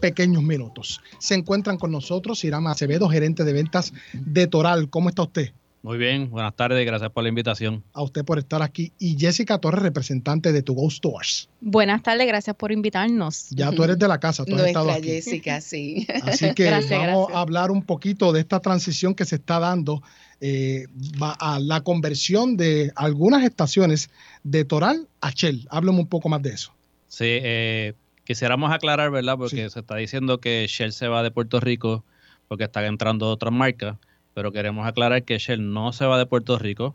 pequeños 0.00 0.42
minutos. 0.42 1.00
Se 1.18 1.34
encuentran 1.34 1.76
con 1.76 1.92
nosotros 1.92 2.42
Irama 2.44 2.72
Acevedo, 2.72 3.08
gerente 3.08 3.44
de 3.44 3.52
ventas 3.52 3.92
de 4.12 4.46
Toral. 4.46 4.90
¿Cómo 4.90 5.10
está 5.10 5.22
usted? 5.22 5.52
Muy 5.82 5.96
bien, 5.96 6.28
buenas 6.28 6.54
tardes, 6.54 6.84
gracias 6.84 7.10
por 7.10 7.22
la 7.22 7.30
invitación. 7.30 7.82
A 7.94 8.02
usted 8.02 8.22
por 8.22 8.38
estar 8.38 8.60
aquí. 8.60 8.92
Y 8.98 9.18
Jessica 9.18 9.58
Torres, 9.58 9.82
representante 9.82 10.52
de 10.52 10.62
To 10.62 10.74
Go 10.74 10.90
Stores. 10.90 11.48
Buenas 11.62 12.02
tardes, 12.02 12.26
gracias 12.26 12.54
por 12.54 12.70
invitarnos. 12.70 13.48
Ya 13.50 13.72
tú 13.72 13.84
eres 13.84 13.98
de 13.98 14.06
la 14.06 14.20
casa, 14.20 14.44
tú 14.44 14.52
has 14.56 14.60
Nuestra 14.60 14.82
estado 14.82 14.90
aquí. 14.90 15.08
Jessica, 15.08 15.60
sí. 15.62 16.06
Así 16.22 16.52
que 16.52 16.64
Gracias, 16.66 16.90
vamos 16.90 17.28
gracias. 17.28 17.36
a 17.36 17.40
hablar 17.40 17.70
un 17.70 17.82
poquito 17.82 18.30
de 18.32 18.40
esta 18.40 18.60
transición 18.60 19.14
que 19.14 19.24
se 19.24 19.36
está 19.36 19.58
dando 19.58 20.02
eh, 20.42 20.86
va 21.20 21.32
a 21.32 21.58
la 21.58 21.80
conversión 21.82 22.58
de 22.58 22.92
algunas 22.94 23.42
estaciones 23.44 24.10
de 24.42 24.66
Toral 24.66 25.08
a 25.22 25.30
Shell. 25.30 25.66
Háblame 25.70 26.00
un 26.00 26.08
poco 26.08 26.28
más 26.28 26.42
de 26.42 26.50
eso. 26.50 26.74
Sí, 27.08 27.24
eh, 27.26 27.94
quisiéramos 28.24 28.70
aclarar, 28.70 29.10
¿verdad? 29.10 29.36
Porque 29.38 29.68
se 29.70 29.80
está 29.80 29.96
diciendo 29.96 30.40
que 30.40 30.66
Shell 30.68 30.92
se 30.92 31.08
va 31.08 31.22
de 31.22 31.30
Puerto 31.30 31.58
Rico 31.58 32.04
porque 32.48 32.64
están 32.64 32.84
entrando 32.84 33.30
otras 33.30 33.52
marcas, 33.52 33.96
pero 34.34 34.52
queremos 34.52 34.86
aclarar 34.86 35.24
que 35.24 35.38
Shell 35.38 35.72
no 35.72 35.92
se 35.92 36.06
va 36.06 36.18
de 36.18 36.26
Puerto 36.26 36.58
Rico. 36.58 36.94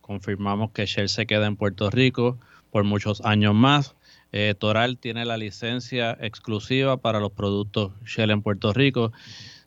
Confirmamos 0.00 0.70
que 0.70 0.86
Shell 0.86 1.08
se 1.08 1.26
queda 1.26 1.46
en 1.46 1.56
Puerto 1.56 1.90
Rico 1.90 2.38
por 2.70 2.84
muchos 2.84 3.20
años 3.22 3.54
más. 3.54 3.96
Eh, 4.32 4.54
Toral 4.58 4.98
tiene 4.98 5.24
la 5.24 5.36
licencia 5.36 6.16
exclusiva 6.20 6.96
para 6.98 7.20
los 7.20 7.32
productos 7.32 7.92
Shell 8.04 8.30
en 8.30 8.42
Puerto 8.42 8.72
Rico. 8.72 9.12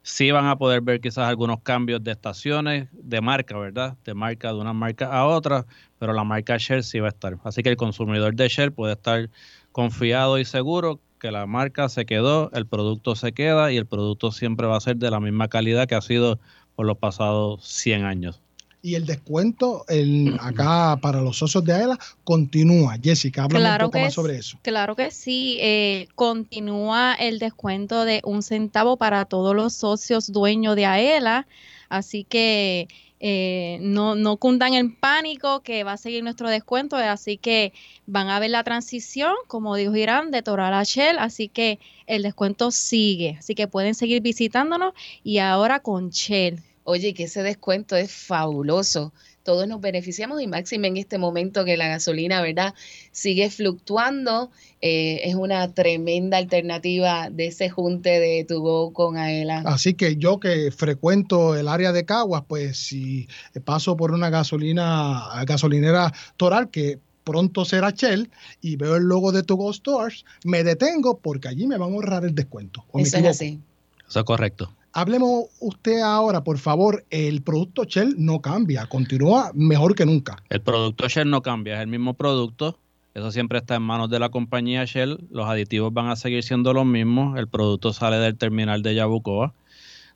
Sí 0.01 0.31
van 0.31 0.47
a 0.47 0.57
poder 0.57 0.81
ver 0.81 1.01
quizás 1.01 1.27
algunos 1.27 1.61
cambios 1.61 2.03
de 2.03 2.11
estaciones, 2.11 2.87
de 2.91 3.21
marca, 3.21 3.57
¿verdad? 3.57 3.97
De 4.05 4.13
marca 4.13 4.53
de 4.53 4.59
una 4.59 4.73
marca 4.73 5.11
a 5.11 5.25
otra, 5.25 5.65
pero 5.97 6.13
la 6.13 6.23
marca 6.23 6.57
Shell 6.57 6.83
sí 6.83 6.99
va 6.99 7.07
a 7.07 7.09
estar. 7.09 7.37
Así 7.43 7.63
que 7.63 7.69
el 7.69 7.77
consumidor 7.77 8.33
de 8.35 8.47
Shell 8.47 8.71
puede 8.71 8.93
estar 8.93 9.29
confiado 9.71 10.39
y 10.39 10.45
seguro 10.45 10.99
que 11.19 11.31
la 11.31 11.45
marca 11.45 11.89
se 11.89 12.05
quedó, 12.05 12.49
el 12.53 12.65
producto 12.65 13.15
se 13.15 13.33
queda 13.33 13.71
y 13.71 13.77
el 13.77 13.85
producto 13.85 14.31
siempre 14.31 14.67
va 14.67 14.77
a 14.77 14.81
ser 14.81 14.95
de 14.97 15.11
la 15.11 15.19
misma 15.19 15.49
calidad 15.49 15.87
que 15.87 15.95
ha 15.95 16.01
sido 16.01 16.39
por 16.79 16.85
los 16.85 16.97
pasados 16.97 17.59
100 17.67 18.05
años. 18.05 18.39
Y 18.81 18.95
el 18.95 19.05
descuento 19.05 19.83
el, 19.89 20.37
acá 20.39 20.97
para 21.01 21.19
los 21.19 21.37
socios 21.37 21.65
de 21.65 21.73
AELA 21.73 21.99
continúa. 22.23 22.95
Jessica, 23.03 23.43
háblame 23.43 23.65
Claro 23.65 23.87
un 23.87 23.91
poco 23.91 24.05
más 24.05 24.13
sobre 24.13 24.37
eso. 24.37 24.57
Claro 24.61 24.95
que 24.95 25.11
sí. 25.11 25.57
eh, 25.59 26.07
continúa 26.15 27.15
el 27.15 27.37
descuento 27.37 28.05
de 28.05 28.21
un 28.23 28.43
centavo 28.43 28.95
para 28.95 29.25
todos 29.25 29.53
los 29.53 29.73
socios 29.73 30.31
dueños 30.31 30.77
de 30.77 30.85
AELA. 30.85 31.47
Así 31.89 32.23
que 32.23 32.87
eh, 33.19 33.79
no, 33.81 34.15
no 34.15 34.37
cundan 34.37 34.73
en 34.73 34.95
pánico 34.95 35.59
que 35.59 35.83
va 35.83 35.91
a 35.91 35.97
seguir 35.97 36.23
nuestro 36.23 36.49
descuento. 36.49 36.95
Así 36.95 37.35
que 37.35 37.73
van 38.05 38.29
a 38.29 38.39
ver 38.39 38.51
la 38.51 38.63
transición, 38.63 39.33
como 39.47 39.75
dijo 39.75 39.97
Irán, 39.97 40.31
de 40.31 40.43
Toral 40.43 40.73
a 40.73 40.85
Shell. 40.85 41.19
Así 41.19 41.49
que 41.49 41.77
el 42.07 42.23
descuento 42.23 42.71
sigue. 42.71 43.35
Así 43.37 43.53
que 43.53 43.67
pueden 43.67 43.95
seguir 43.95 44.21
visitándonos 44.21 44.93
y 45.25 45.39
ahora 45.39 45.81
con 45.81 46.11
Shell. 46.11 46.63
Oye, 46.89 47.13
que 47.13 47.25
ese 47.25 47.43
descuento 47.43 47.95
es 47.95 48.11
fabuloso. 48.11 49.13
Todos 49.43 49.67
nos 49.67 49.79
beneficiamos 49.79 50.41
y 50.41 50.47
máxime 50.47 50.87
en 50.87 50.97
este 50.97 51.19
momento 51.19 51.63
que 51.63 51.77
la 51.77 51.87
gasolina, 51.87 52.41
¿verdad? 52.41 52.73
Sigue 53.11 53.51
fluctuando. 53.51 54.49
Eh, 54.81 55.21
es 55.23 55.35
una 55.35 55.71
tremenda 55.71 56.37
alternativa 56.37 57.29
de 57.29 57.45
ese 57.45 57.69
junte 57.69 58.19
de 58.19 58.43
tu 58.43 58.61
go 58.61 58.91
con 58.91 59.17
Aela. 59.17 59.61
Así 59.67 59.93
que 59.93 60.15
yo 60.15 60.39
que 60.39 60.71
frecuento 60.71 61.55
el 61.55 61.67
área 61.67 61.91
de 61.91 62.05
Caguas, 62.05 62.45
pues 62.47 62.77
si 62.77 63.27
paso 63.65 63.95
por 63.95 64.11
una 64.11 64.31
gasolina, 64.31 65.29
gasolinera 65.45 66.11
Toral 66.37 66.71
que 66.71 66.97
pronto 67.23 67.65
será 67.65 67.91
Shell 67.91 68.31
y 68.61 68.77
veo 68.77 68.95
el 68.95 69.03
logo 69.03 69.31
de 69.31 69.43
To 69.43 69.53
Go 69.53 69.71
Stores, 69.73 70.25
me 70.43 70.63
detengo 70.63 71.19
porque 71.19 71.49
allí 71.49 71.67
me 71.67 71.77
van 71.77 71.91
a 71.91 71.93
ahorrar 71.93 72.25
el 72.25 72.33
descuento. 72.33 72.83
¿O 72.89 72.97
me 72.97 73.03
Eso 73.03 73.17
es 73.17 73.25
así. 73.25 73.59
Eso 74.07 74.19
es 74.21 74.25
correcto. 74.25 74.73
Hablemos 74.93 75.45
usted 75.59 76.01
ahora, 76.01 76.43
por 76.43 76.57
favor, 76.57 77.05
el 77.11 77.41
producto 77.41 77.83
Shell 77.83 78.15
no 78.17 78.41
cambia, 78.41 78.87
continúa 78.87 79.51
mejor 79.53 79.93
que 79.93 80.05
nunca. 80.05 80.37
El 80.49 80.61
producto 80.61 81.07
Shell 81.07 81.29
no 81.29 81.41
cambia, 81.41 81.75
es 81.75 81.81
el 81.81 81.87
mismo 81.87 82.15
producto. 82.15 82.79
Eso 83.13 83.31
siempre 83.31 83.59
está 83.59 83.75
en 83.75 83.83
manos 83.83 84.09
de 84.09 84.19
la 84.19 84.29
compañía 84.29 84.85
Shell. 84.85 85.27
Los 85.29 85.47
aditivos 85.47 85.93
van 85.93 86.09
a 86.09 86.15
seguir 86.15 86.43
siendo 86.43 86.73
los 86.73 86.85
mismos. 86.85 87.37
El 87.37 87.47
producto 87.47 87.93
sale 87.93 88.17
del 88.17 88.37
terminal 88.37 88.81
de 88.81 88.95
Yabucoa. 88.95 89.53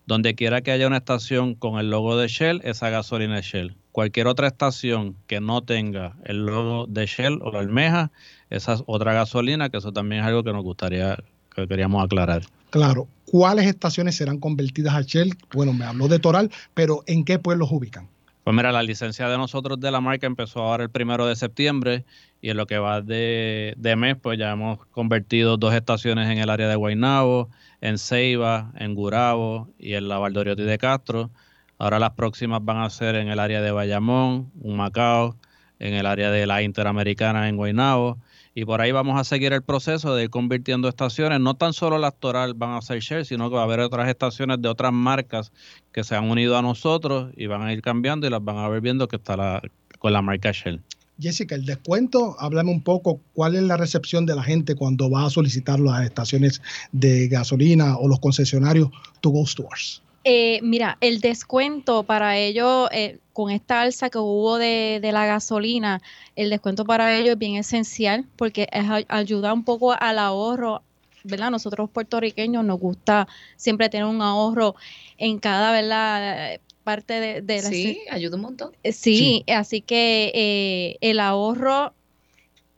Donde 0.05 0.35
quiera 0.35 0.61
que 0.61 0.71
haya 0.71 0.87
una 0.87 0.97
estación 0.97 1.55
con 1.55 1.79
el 1.79 1.89
logo 1.89 2.17
de 2.17 2.27
Shell, 2.27 2.61
esa 2.63 2.89
gasolina 2.89 3.39
es 3.39 3.45
Shell. 3.45 3.75
Cualquier 3.91 4.27
otra 4.27 4.47
estación 4.47 5.15
que 5.27 5.39
no 5.39 5.61
tenga 5.61 6.17
el 6.25 6.45
logo 6.45 6.87
de 6.87 7.05
Shell 7.05 7.39
o 7.41 7.51
la 7.51 7.59
almeja, 7.59 8.11
esa 8.49 8.73
es 8.73 8.83
otra 8.85 9.13
gasolina, 9.13 9.69
que 9.69 9.77
eso 9.77 9.93
también 9.93 10.21
es 10.21 10.27
algo 10.27 10.43
que 10.43 10.51
nos 10.51 10.63
gustaría, 10.63 11.17
que 11.55 11.67
queríamos 11.67 12.03
aclarar. 12.03 12.43
Claro, 12.69 13.07
¿cuáles 13.33 13.65
estaciones 13.65 14.15
serán 14.15 14.37
convertidas 14.37 14.93
a 14.93 15.01
Shell? 15.01 15.35
Bueno, 15.55 15.73
me 15.73 15.85
habló 15.85 16.07
de 16.07 16.19
Toral, 16.19 16.51
pero 16.75 17.03
¿en 17.07 17.25
qué 17.25 17.39
pueblos 17.39 17.69
ubican? 17.71 18.07
Pues 18.43 18.55
mira, 18.55 18.71
la 18.71 18.83
licencia 18.83 19.27
de 19.27 19.39
nosotros 19.39 19.79
de 19.79 19.89
la 19.89 20.01
marca 20.01 20.27
empezó 20.27 20.61
ahora 20.61 20.83
el 20.83 20.91
primero 20.91 21.25
de 21.25 21.35
septiembre 21.35 22.05
y 22.43 22.51
en 22.51 22.57
lo 22.57 22.67
que 22.67 22.77
va 22.77 23.01
de, 23.01 23.73
de 23.75 23.95
mes, 23.95 24.17
pues 24.21 24.37
ya 24.37 24.51
hemos 24.51 24.85
convertido 24.91 25.57
dos 25.57 25.73
estaciones 25.73 26.29
en 26.29 26.37
el 26.37 26.51
área 26.51 26.67
de 26.67 26.75
Guaynabo, 26.75 27.49
en 27.81 27.97
Ceiba, 27.97 28.71
en 28.75 28.93
Gurabo 28.93 29.67
y 29.79 29.95
en 29.95 30.09
la 30.09 30.19
Valdoriotti 30.19 30.61
de 30.61 30.77
Castro. 30.77 31.31
Ahora 31.79 31.97
las 31.97 32.11
próximas 32.11 32.63
van 32.63 32.83
a 32.83 32.89
ser 32.91 33.15
en 33.15 33.29
el 33.29 33.39
área 33.39 33.63
de 33.63 33.71
Bayamón, 33.71 34.51
Humacao, 34.61 35.37
en 35.79 35.95
el 35.95 36.05
área 36.05 36.29
de 36.29 36.45
la 36.45 36.61
Interamericana 36.61 37.49
en 37.49 37.57
Guaynabo. 37.57 38.19
Y 38.55 38.65
por 38.65 38.81
ahí 38.81 38.91
vamos 38.91 39.19
a 39.19 39.23
seguir 39.23 39.51
el 39.53 39.63
proceso 39.63 40.15
de 40.15 40.25
ir 40.25 40.29
convirtiendo 40.29 40.87
estaciones. 40.87 41.39
No 41.39 41.55
tan 41.55 41.73
solo 41.73 41.97
las 41.97 42.15
Toral 42.19 42.53
van 42.53 42.71
a 42.71 42.81
ser 42.81 42.99
Shell, 42.99 43.25
sino 43.25 43.49
que 43.49 43.55
va 43.55 43.61
a 43.61 43.65
haber 43.65 43.79
otras 43.79 44.07
estaciones 44.07 44.61
de 44.61 44.69
otras 44.69 44.93
marcas 44.93 45.51
que 45.91 46.03
se 46.03 46.15
han 46.15 46.29
unido 46.29 46.57
a 46.57 46.61
nosotros 46.61 47.31
y 47.35 47.47
van 47.47 47.63
a 47.63 47.73
ir 47.73 47.81
cambiando 47.81 48.27
y 48.27 48.29
las 48.29 48.43
van 48.43 48.57
a 48.57 48.69
ver 48.69 48.81
viendo 48.81 49.07
que 49.07 49.15
está 49.15 49.35
la, 49.35 49.61
con 49.97 50.13
la 50.13 50.21
marca 50.21 50.51
Shell. 50.51 50.81
Jessica, 51.19 51.55
el 51.55 51.65
descuento, 51.65 52.35
háblame 52.39 52.71
un 52.71 52.83
poco, 52.83 53.21
¿cuál 53.33 53.55
es 53.55 53.63
la 53.63 53.77
recepción 53.77 54.25
de 54.25 54.35
la 54.35 54.43
gente 54.43 54.75
cuando 54.75 55.09
va 55.09 55.25
a 55.25 55.29
solicitar 55.29 55.79
las 55.79 56.03
estaciones 56.05 56.61
de 56.91 57.27
gasolina 57.27 57.97
o 57.97 58.07
los 58.07 58.19
concesionarios 58.19 58.89
To 59.21 59.29
Go 59.29 59.45
Stores? 59.45 60.01
Eh, 60.25 60.59
mira, 60.63 60.97
el 61.01 61.19
descuento 61.19 62.03
para 62.03 62.37
ellos, 62.37 62.87
eh, 62.91 63.19
con 63.33 63.51
esta 63.51 63.81
alza 63.81 64.09
que 64.09 64.19
hubo 64.19 64.57
de, 64.57 64.99
de 65.01 65.11
la 65.11 65.25
gasolina, 65.25 66.01
el 66.35 66.49
descuento 66.49 66.85
para 66.85 67.17
ellos 67.17 67.31
es 67.31 67.37
bien 67.37 67.55
esencial 67.55 68.25
porque 68.37 68.67
es, 68.71 68.85
ayuda 69.09 69.53
un 69.53 69.65
poco 69.65 69.91
al 69.91 70.19
ahorro, 70.19 70.81
¿verdad? 71.23 71.51
Nosotros 71.51 71.89
puertorriqueños 71.89 72.63
nos 72.63 72.79
gusta 72.79 73.27
siempre 73.57 73.89
tener 73.89 74.05
un 74.05 74.21
ahorro 74.21 74.75
en 75.17 75.39
cada, 75.39 75.71
¿verdad? 75.71 76.59
Parte 76.83 77.19
de, 77.19 77.41
de 77.41 77.61
la... 77.61 77.69
Sí, 77.69 77.99
ayuda 78.09 78.35
un 78.35 78.41
montón. 78.43 78.71
Eh, 78.83 78.93
Sí, 78.93 79.43
así 79.47 79.81
que 79.81 80.31
eh, 80.33 80.97
el 81.01 81.19
ahorro 81.19 81.93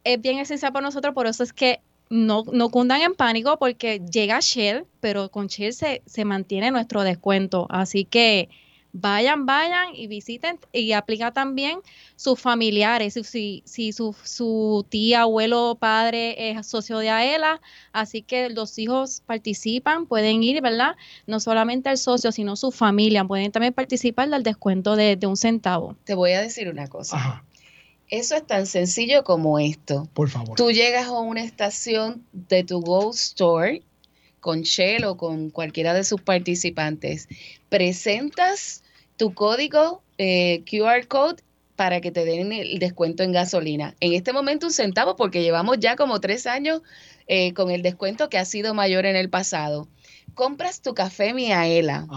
es 0.03 0.21
bien 0.21 0.39
esencial 0.39 0.71
para 0.71 0.85
nosotros, 0.85 1.13
por 1.13 1.27
eso 1.27 1.43
es 1.43 1.53
que 1.53 1.79
no, 2.09 2.43
no 2.51 2.69
cundan 2.69 3.01
en 3.01 3.15
pánico 3.15 3.57
porque 3.57 4.01
llega 4.11 4.39
Shell, 4.39 4.85
pero 4.99 5.29
con 5.29 5.47
Shell 5.47 5.73
se, 5.73 6.01
se 6.05 6.25
mantiene 6.25 6.71
nuestro 6.71 7.03
descuento. 7.03 7.67
Así 7.69 8.05
que 8.05 8.49
vayan, 8.97 9.45
vayan 9.45 9.93
y 9.93 10.07
visiten 10.07 10.57
y 10.71 10.93
aplica 10.93 11.31
también 11.31 11.79
sus 12.15 12.39
familiares. 12.39 13.13
Si, 13.13 13.23
si, 13.23 13.63
si 13.65 13.91
su, 13.91 14.15
su 14.23 14.85
tía, 14.87 15.21
abuelo, 15.21 15.77
padre 15.79 16.51
es 16.51 16.67
socio 16.67 16.99
de 16.99 17.09
AELA, 17.09 17.61
así 17.91 18.21
que 18.21 18.49
los 18.49 18.77
hijos 18.79 19.21
participan, 19.25 20.05
pueden 20.05 20.43
ir, 20.43 20.61
¿verdad? 20.61 20.95
No 21.27 21.39
solamente 21.39 21.89
el 21.89 21.97
socio, 21.97 22.31
sino 22.31 22.55
su 22.55 22.71
familia, 22.71 23.25
pueden 23.25 23.51
también 23.51 23.73
participar 23.73 24.29
del 24.29 24.43
descuento 24.43 24.95
de, 24.95 25.15
de 25.17 25.27
un 25.27 25.37
centavo. 25.37 25.95
Te 26.05 26.15
voy 26.15 26.31
a 26.31 26.41
decir 26.41 26.69
una 26.69 26.87
cosa. 26.87 27.43
Eso 28.09 28.35
es 28.35 28.45
tan 28.45 28.67
sencillo 28.67 29.23
como 29.23 29.59
esto. 29.59 30.07
Por 30.13 30.29
favor. 30.29 30.57
Tú 30.57 30.71
llegas 30.71 31.07
a 31.07 31.19
una 31.19 31.43
estación 31.43 32.25
de 32.31 32.63
tu 32.63 32.81
Go 32.81 33.11
Store 33.11 33.81
con 34.39 34.61
Shell 34.61 35.05
o 35.05 35.17
con 35.17 35.49
cualquiera 35.49 35.95
de 35.95 36.03
sus 36.03 36.21
participantes, 36.21 37.27
presentas 37.67 38.83
tu 39.17 39.33
código 39.33 40.03
eh, 40.19 40.63
QR 40.69 41.07
code 41.07 41.41
para 41.75 41.99
que 41.99 42.11
te 42.11 42.25
den 42.25 42.53
el 42.53 42.77
descuento 42.77 43.23
en 43.23 43.31
gasolina. 43.31 43.95
En 43.99 44.13
este 44.13 44.33
momento 44.33 44.67
un 44.67 44.71
centavo 44.71 45.15
porque 45.15 45.41
llevamos 45.41 45.79
ya 45.79 45.95
como 45.95 46.21
tres 46.21 46.45
años 46.45 46.81
eh, 47.27 47.53
con 47.53 47.71
el 47.71 47.81
descuento 47.81 48.29
que 48.29 48.37
ha 48.37 48.45
sido 48.45 48.75
mayor 48.75 49.07
en 49.07 49.15
el 49.15 49.31
pasado. 49.31 49.87
Compras 50.35 50.81
tu 50.81 50.93
café 50.93 51.33
Miaela. 51.33 52.07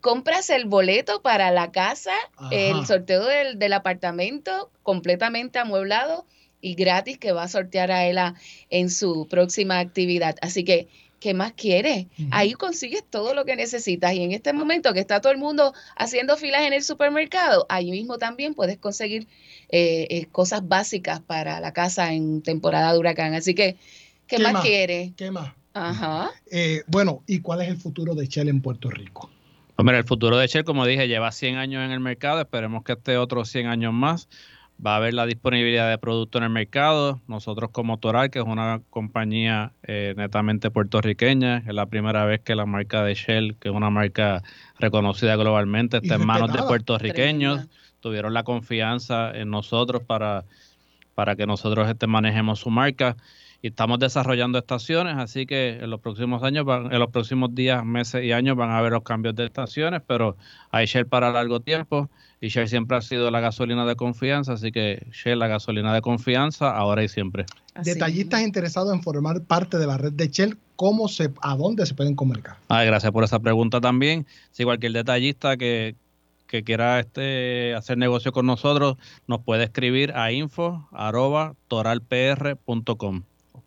Compras 0.00 0.50
el 0.50 0.66
boleto 0.66 1.22
para 1.22 1.50
la 1.52 1.70
casa, 1.70 2.12
el 2.50 2.84
sorteo 2.86 3.24
del, 3.24 3.58
del 3.58 3.72
apartamento 3.72 4.70
completamente 4.82 5.58
amueblado 5.58 6.26
y 6.60 6.74
gratis 6.74 7.18
que 7.18 7.32
va 7.32 7.42
a 7.42 7.48
sortear 7.48 7.90
a 7.90 8.06
ella 8.06 8.34
en 8.70 8.90
su 8.90 9.26
próxima 9.28 9.78
actividad. 9.78 10.36
Así 10.40 10.64
que, 10.64 10.88
¿qué 11.20 11.34
más 11.34 11.52
quieres? 11.52 12.06
Ahí 12.30 12.54
consigues 12.54 13.04
todo 13.08 13.34
lo 13.34 13.44
que 13.44 13.56
necesitas. 13.56 14.12
Y 14.14 14.22
en 14.22 14.32
este 14.32 14.52
momento 14.52 14.92
que 14.92 15.00
está 15.00 15.20
todo 15.20 15.32
el 15.32 15.38
mundo 15.38 15.72
haciendo 15.96 16.36
filas 16.36 16.62
en 16.62 16.72
el 16.72 16.82
supermercado, 16.82 17.66
ahí 17.68 17.90
mismo 17.90 18.18
también 18.18 18.54
puedes 18.54 18.78
conseguir 18.78 19.28
eh, 19.68 20.06
eh, 20.10 20.26
cosas 20.32 20.66
básicas 20.66 21.20
para 21.20 21.60
la 21.60 21.72
casa 21.72 22.12
en 22.12 22.42
temporada 22.42 22.92
de 22.92 22.98
huracán. 22.98 23.34
Así 23.34 23.54
que, 23.54 23.76
¿qué, 24.26 24.38
más, 24.38 24.62
quieres? 24.64 25.12
¿Qué 25.16 25.30
más? 25.30 25.52
Ajá. 25.74 26.30
Eh, 26.50 26.82
bueno, 26.86 27.22
¿y 27.26 27.40
cuál 27.40 27.62
es 27.62 27.68
el 27.68 27.76
futuro 27.76 28.14
de 28.14 28.26
Shell 28.26 28.48
en 28.48 28.60
Puerto 28.60 28.90
Rico? 28.90 29.30
Pues 29.74 29.86
mira, 29.86 29.98
el 29.98 30.04
futuro 30.04 30.36
de 30.36 30.46
Shell, 30.46 30.64
como 30.64 30.84
dije, 30.86 31.08
lleva 31.08 31.32
100 31.32 31.56
años 31.56 31.84
en 31.84 31.92
el 31.92 32.00
mercado. 32.00 32.40
Esperemos 32.40 32.84
que 32.84 32.92
esté 32.92 33.16
otros 33.16 33.48
100 33.48 33.66
años 33.66 33.92
más. 33.92 34.28
Va 34.84 34.94
a 34.94 34.96
haber 34.96 35.14
la 35.14 35.26
disponibilidad 35.26 35.88
de 35.88 35.96
productos 35.96 36.40
en 36.40 36.44
el 36.44 36.50
mercado. 36.50 37.20
Nosotros 37.28 37.70
como 37.70 37.98
Toral, 37.98 38.30
que 38.30 38.40
es 38.40 38.44
una 38.44 38.82
compañía 38.90 39.72
eh, 39.84 40.14
netamente 40.16 40.70
puertorriqueña, 40.70 41.58
es 41.58 41.72
la 41.72 41.86
primera 41.86 42.24
vez 42.24 42.40
que 42.40 42.54
la 42.54 42.66
marca 42.66 43.02
de 43.04 43.14
Shell, 43.14 43.56
que 43.58 43.68
es 43.68 43.74
una 43.74 43.90
marca 43.90 44.42
reconocida 44.78 45.36
globalmente, 45.36 45.98
está 45.98 46.16
en 46.16 46.26
manos 46.26 46.52
de 46.52 46.62
puertorriqueños. 46.62 47.68
Tuvieron 48.00 48.34
la 48.34 48.42
confianza 48.42 49.30
en 49.30 49.50
nosotros 49.50 50.02
para, 50.02 50.44
para 51.14 51.36
que 51.36 51.46
nosotros 51.46 51.88
este, 51.88 52.08
manejemos 52.08 52.58
su 52.58 52.70
marca. 52.70 53.16
Y 53.64 53.68
estamos 53.68 54.00
desarrollando 54.00 54.58
estaciones, 54.58 55.16
así 55.18 55.46
que 55.46 55.78
en 55.80 55.88
los 55.88 56.00
próximos 56.00 56.42
años, 56.42 56.64
van- 56.64 56.92
en 56.92 56.98
los 56.98 57.10
próximos 57.10 57.54
días, 57.54 57.84
meses 57.84 58.24
y 58.24 58.32
años 58.32 58.56
van 58.56 58.70
a 58.70 58.78
haber 58.78 58.90
los 58.90 59.04
cambios 59.04 59.36
de 59.36 59.44
estaciones, 59.46 60.02
pero 60.04 60.36
hay 60.72 60.86
Shell 60.86 61.06
para 61.06 61.30
largo 61.30 61.60
tiempo 61.60 62.10
y 62.40 62.48
Shell 62.48 62.66
siempre 62.68 62.96
ha 62.96 63.00
sido 63.02 63.30
la 63.30 63.38
gasolina 63.38 63.86
de 63.86 63.94
confianza, 63.94 64.54
así 64.54 64.72
que 64.72 65.06
Shell 65.12 65.38
la 65.38 65.46
gasolina 65.46 65.94
de 65.94 66.00
confianza 66.00 66.76
ahora 66.76 67.04
y 67.04 67.08
siempre. 67.08 67.46
Detallistas 67.84 68.42
interesados 68.42 68.92
en 68.92 69.00
formar 69.00 69.40
parte 69.44 69.78
de 69.78 69.86
la 69.86 69.96
red 69.96 70.12
de 70.12 70.26
Shell, 70.26 70.58
¿cómo 70.74 71.06
se, 71.06 71.30
¿a 71.40 71.54
dónde 71.56 71.86
se 71.86 71.94
pueden 71.94 72.16
comunicar? 72.16 72.56
Ay, 72.68 72.88
gracias 72.88 73.12
por 73.12 73.22
esa 73.22 73.38
pregunta 73.38 73.80
también. 73.80 74.26
Si 74.50 74.64
cualquier 74.64 74.90
detallista 74.90 75.56
que, 75.56 75.94
que 76.48 76.64
quiera 76.64 76.98
este, 76.98 77.76
hacer 77.76 77.96
negocio 77.96 78.32
con 78.32 78.44
nosotros, 78.44 78.96
nos 79.28 79.38
puede 79.44 79.62
escribir 79.62 80.12
a 80.16 80.32
info 80.32 80.88
arroba 80.90 81.54
toralpr.com. 81.68 83.22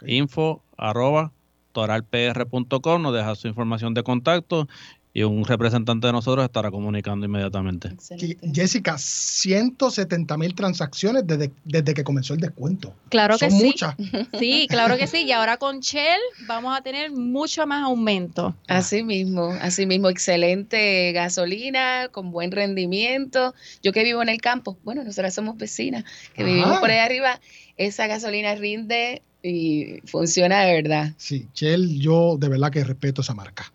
Info 0.08 0.62
arroba 0.78 1.32
toralpr.com, 1.72 3.02
nos 3.02 3.14
deja 3.14 3.36
su 3.36 3.48
información 3.48 3.94
de 3.94 4.04
contacto 4.04 4.68
y 5.14 5.24
un 5.24 5.46
representante 5.46 6.08
de 6.08 6.14
nosotros 6.14 6.44
estará 6.44 6.70
comunicando 6.72 7.26
inmediatamente. 7.26 7.90
Que- 8.20 8.38
Jessica, 8.54 8.98
170 8.98 10.38
mil 10.38 10.54
transacciones 10.56 11.26
desde, 11.26 11.52
desde 11.64 11.94
que 11.94 12.04
comenzó 12.04 12.34
el 12.34 12.42
descuento. 12.42 12.94
Claro 13.08 13.38
que 13.38 13.50
Son 13.50 13.58
sí. 13.60 13.66
muchas. 13.66 13.96
Sí, 14.40 14.68
claro 14.70 14.98
que 14.98 15.08
sí. 15.08 15.24
Y 15.24 15.32
ahora 15.32 15.56
con 15.56 15.80
Shell 15.80 16.20
vamos 16.48 16.78
a 16.78 16.82
tener 16.82 17.12
mucho 17.12 17.66
más 17.66 17.84
aumento. 17.86 18.56
Así 18.68 19.04
mismo, 19.04 19.54
así 19.62 19.86
mismo, 19.86 20.10
excelente 20.10 21.14
gasolina, 21.14 22.10
con 22.12 22.32
buen 22.32 22.52
rendimiento. 22.52 23.54
Yo 23.82 23.94
que 23.94 24.04
vivo 24.04 24.22
en 24.22 24.28
el 24.28 24.42
campo, 24.42 24.78
bueno, 24.84 25.02
nosotras 25.06 25.34
somos 25.34 25.56
vecinas, 25.56 26.04
que 26.34 26.44
Ajá. 26.44 26.52
vivimos 26.52 26.80
por 26.80 26.92
ahí 26.92 27.00
arriba, 27.00 27.40
esa 27.78 28.08
gasolina 28.08 28.54
rinde 28.56 29.22
y 29.46 30.02
funciona 30.06 30.62
de 30.62 30.82
verdad. 30.82 31.14
Sí, 31.18 31.48
Shell, 31.54 32.00
yo 32.00 32.38
de 32.38 32.50
verdad 32.50 32.72
que 32.72 32.84
respeto 32.84 33.22
esa 33.22 33.34
marca. 33.34 33.72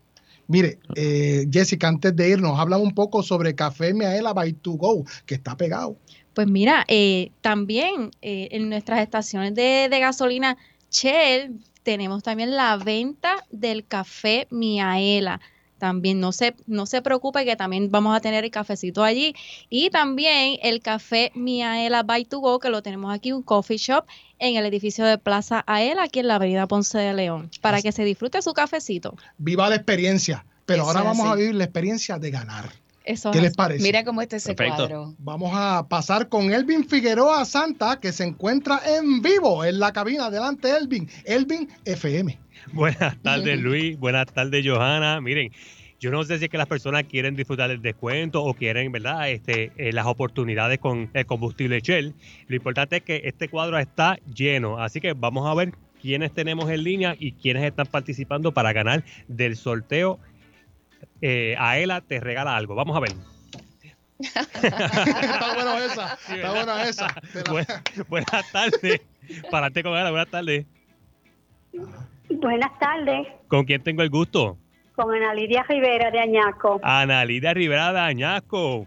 Mire, 0.48 0.80
eh, 0.96 1.46
Jessica, 1.50 1.86
antes 1.86 2.14
de 2.16 2.28
irnos, 2.28 2.58
habla 2.58 2.76
un 2.76 2.92
poco 2.92 3.22
sobre 3.22 3.54
Café 3.54 3.94
Miaela 3.94 4.32
by 4.32 4.52
to 4.54 4.72
go, 4.72 5.04
que 5.24 5.36
está 5.36 5.56
pegado. 5.56 5.96
Pues 6.34 6.48
mira, 6.48 6.84
eh, 6.88 7.30
también 7.40 8.10
eh, 8.20 8.48
en 8.50 8.68
nuestras 8.68 9.00
estaciones 9.00 9.54
de, 9.54 9.88
de 9.88 10.00
gasolina 10.00 10.56
Shell 10.90 11.60
tenemos 11.84 12.22
también 12.22 12.56
la 12.56 12.76
venta 12.76 13.44
del 13.50 13.86
café 13.86 14.48
Miaela. 14.50 15.40
También 15.80 16.20
no 16.20 16.30
se, 16.30 16.54
no 16.66 16.86
se 16.86 17.02
preocupe 17.02 17.44
que 17.44 17.56
también 17.56 17.90
vamos 17.90 18.14
a 18.16 18.20
tener 18.20 18.44
el 18.44 18.50
cafecito 18.52 19.02
allí. 19.02 19.34
Y 19.68 19.90
también 19.90 20.58
el 20.62 20.80
café 20.82 21.32
Miaela 21.34 22.04
by 22.04 22.24
to 22.26 22.38
go, 22.38 22.60
que 22.60 22.68
lo 22.70 22.82
tenemos 22.82 23.12
aquí, 23.12 23.32
un 23.32 23.42
coffee 23.42 23.78
shop 23.78 24.04
en 24.38 24.56
el 24.56 24.64
edificio 24.66 25.04
de 25.04 25.18
Plaza 25.18 25.64
Aela, 25.66 26.04
aquí 26.04 26.20
en 26.20 26.28
la 26.28 26.36
avenida 26.36 26.66
Ponce 26.68 26.98
de 26.98 27.12
León, 27.14 27.50
para 27.60 27.82
que 27.82 27.90
se 27.90 28.04
disfrute 28.04 28.40
su 28.42 28.52
cafecito. 28.52 29.16
Viva 29.38 29.68
la 29.68 29.74
experiencia, 29.76 30.44
pero 30.66 30.82
Eso 30.82 30.90
ahora 30.90 31.02
vamos 31.02 31.26
así. 31.26 31.32
a 31.32 31.34
vivir 31.36 31.54
la 31.56 31.64
experiencia 31.64 32.18
de 32.18 32.30
ganar. 32.30 32.70
Eso 33.02 33.30
¿Qué 33.30 33.38
es 33.38 33.42
les 33.42 33.50
así. 33.52 33.56
parece? 33.56 33.82
Mira 33.82 34.04
cómo 34.04 34.20
está 34.20 34.36
ese 34.36 34.54
cuadro. 34.54 35.14
Vamos 35.18 35.50
a 35.54 35.86
pasar 35.88 36.28
con 36.28 36.52
Elvin 36.52 36.86
Figueroa 36.86 37.44
Santa, 37.46 37.98
que 37.98 38.12
se 38.12 38.24
encuentra 38.24 38.80
en 38.86 39.22
vivo 39.22 39.64
en 39.64 39.80
la 39.80 39.92
cabina. 39.92 40.26
Adelante, 40.26 40.70
Elvin. 40.76 41.08
Elvin 41.24 41.68
FM. 41.86 42.38
Buenas 42.72 43.20
tardes, 43.22 43.60
Luis. 43.60 43.98
Buenas 43.98 44.26
tardes, 44.26 44.64
Johanna. 44.66 45.20
Miren, 45.20 45.52
yo 45.98 46.10
no 46.10 46.24
sé 46.24 46.38
si 46.38 46.44
es 46.44 46.50
que 46.50 46.58
las 46.58 46.66
personas 46.66 47.04
quieren 47.04 47.36
disfrutar 47.36 47.68
del 47.68 47.82
descuento 47.82 48.42
o 48.42 48.54
quieren, 48.54 48.90
¿verdad? 48.92 49.30
Este, 49.30 49.72
eh, 49.76 49.92
las 49.92 50.06
oportunidades 50.06 50.78
con 50.78 51.10
el 51.12 51.26
combustible 51.26 51.80
Shell. 51.80 52.14
Lo 52.48 52.56
importante 52.56 52.96
es 52.96 53.02
que 53.02 53.22
este 53.24 53.48
cuadro 53.48 53.78
está 53.78 54.18
lleno. 54.34 54.78
Así 54.78 55.00
que 55.00 55.12
vamos 55.12 55.46
a 55.46 55.54
ver 55.54 55.74
quiénes 56.00 56.32
tenemos 56.32 56.70
en 56.70 56.84
línea 56.84 57.16
y 57.18 57.32
quiénes 57.32 57.64
están 57.64 57.86
participando 57.86 58.52
para 58.52 58.72
ganar 58.72 59.04
del 59.28 59.56
sorteo. 59.56 60.18
Eh, 61.20 61.54
Aela 61.58 62.00
te 62.00 62.20
regala 62.20 62.56
algo. 62.56 62.74
Vamos 62.74 62.96
a 62.96 63.00
ver. 63.00 63.12
está 64.18 65.54
buena 65.54 65.84
esa. 65.84 66.18
Está 66.28 66.50
buena 66.50 66.88
esa. 66.88 67.14
Buenas, 67.50 67.82
buenas 68.08 68.52
tardes. 68.52 69.00
Parate 69.50 69.82
con 69.82 69.94
Aela. 69.94 70.10
Buenas 70.10 70.30
tardes. 70.30 70.66
Buenas 72.40 72.78
tardes, 72.78 73.28
¿Con 73.48 73.64
quién 73.64 73.82
tengo 73.82 74.02
el 74.02 74.10
gusto? 74.10 74.56
con 74.96 75.14
Ana 75.14 75.32
Lidia 75.34 75.62
Rivera 75.68 76.10
de 76.10 76.20
Añaco. 76.20 76.78
Ana 76.82 77.24
Lidia 77.24 77.54
Rivera 77.54 77.92
de 77.92 78.00
Añasco. 78.00 78.86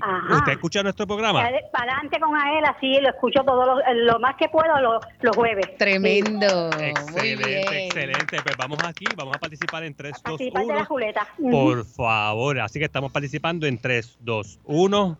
Ajá. 0.00 0.36
¿Usted 0.36 0.52
escucha 0.52 0.82
nuestro 0.82 1.06
programa? 1.06 1.42
Para 1.72 1.92
adelante 1.94 2.18
con 2.20 2.34
Aela, 2.36 2.76
sí, 2.80 2.98
lo 3.00 3.08
escucho 3.10 3.42
todo 3.44 3.66
lo, 3.66 3.94
lo 3.94 4.18
más 4.20 4.36
que 4.36 4.48
puedo 4.48 4.80
los, 4.80 5.04
los 5.20 5.36
jueves. 5.36 5.76
Tremendo. 5.76 6.70
Excelente, 6.80 7.86
excelente. 7.86 8.36
Pues 8.42 8.56
vamos 8.56 8.78
aquí, 8.84 9.04
vamos 9.16 9.36
a 9.36 9.38
participar 9.38 9.82
en 9.84 9.94
3, 9.94 10.12
2, 10.12 10.22
Participar 10.22 10.62
de 10.62 10.68
la 10.68 10.74
1. 10.80 10.84
ruleta. 10.88 11.26
Por 11.50 11.84
favor, 11.84 12.60
así 12.60 12.78
que 12.78 12.84
estamos 12.84 13.10
participando 13.12 13.66
en 13.66 13.78
3, 13.78 14.18
2, 14.20 14.60
1. 14.64 15.18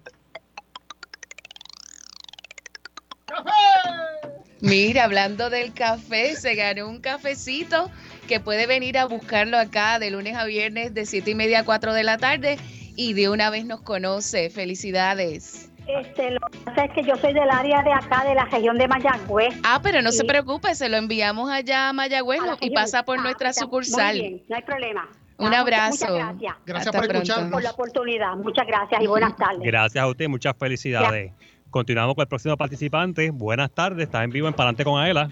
Mira, 4.62 5.04
hablando 5.04 5.50
del 5.50 5.74
café, 5.74 6.36
se 6.36 6.54
ganó 6.54 6.88
un 6.88 7.00
cafecito 7.00 7.90
que 8.28 8.38
puede 8.38 8.66
venir 8.68 8.96
a 8.96 9.06
buscarlo 9.06 9.58
acá 9.58 9.98
de 9.98 10.10
lunes 10.10 10.36
a 10.36 10.44
viernes 10.44 10.94
de 10.94 11.04
7 11.04 11.32
y 11.32 11.34
media 11.34 11.58
a 11.60 11.64
4 11.64 11.92
de 11.92 12.04
la 12.04 12.16
tarde 12.16 12.58
y 12.96 13.12
de 13.14 13.28
una 13.28 13.50
vez 13.50 13.64
nos 13.66 13.80
conoce. 13.82 14.50
Felicidades. 14.50 15.68
Este, 15.88 16.30
lo 16.30 16.38
que 16.46 16.58
pasa 16.58 16.84
es 16.84 16.92
que 16.92 17.02
yo 17.02 17.16
soy 17.16 17.32
del 17.32 17.50
área 17.50 17.82
de 17.82 17.92
acá, 17.92 18.22
de 18.24 18.36
la 18.36 18.44
región 18.44 18.78
de 18.78 18.86
Mayagüez. 18.86 19.52
Ah, 19.64 19.80
pero 19.82 20.00
no 20.00 20.12
se 20.12 20.24
preocupe, 20.24 20.74
se 20.76 20.88
lo 20.88 20.96
enviamos 20.96 21.50
allá 21.50 21.88
a 21.88 21.92
Mayagüez 21.92 22.40
a 22.40 22.46
y 22.46 22.50
región. 22.50 22.74
pasa 22.74 23.02
por 23.04 23.18
Ah, 23.18 23.22
nuestra 23.22 23.50
está 23.50 23.62
sucursal. 23.62 24.16
Muy 24.16 24.28
bien, 24.28 24.42
no 24.48 24.56
hay 24.56 24.62
problema. 24.62 25.08
Un 25.38 25.52
abrazo. 25.52 26.06
Muchas 26.08 26.12
gracias. 26.38 26.54
Gracias 26.64 26.86
Hasta 26.86 26.98
por 27.00 27.08
pronto. 27.08 27.22
escucharnos. 27.24 27.50
por 27.52 27.62
la 27.64 27.70
oportunidad. 27.72 28.36
Muchas 28.36 28.64
gracias 28.64 29.02
y 29.02 29.06
buenas 29.08 29.34
tardes. 29.36 29.60
Gracias 29.60 30.04
a 30.04 30.06
usted, 30.06 30.28
muchas 30.28 30.54
felicidades. 30.56 31.32
Continuamos 31.72 32.14
con 32.14 32.22
el 32.22 32.28
próximo 32.28 32.54
participante. 32.58 33.30
Buenas 33.30 33.70
tardes, 33.72 34.04
estás 34.04 34.24
en 34.24 34.30
vivo 34.30 34.46
en 34.46 34.52
Palante 34.52 34.84
con 34.84 35.00
Aela. 35.00 35.30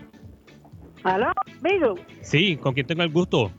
¿Aló, 1.04 1.30
amigo? 1.62 1.94
Sí, 2.22 2.56
¿con 2.56 2.72
quién 2.72 2.86
tengo 2.86 3.02
el 3.02 3.10
gusto? 3.10 3.52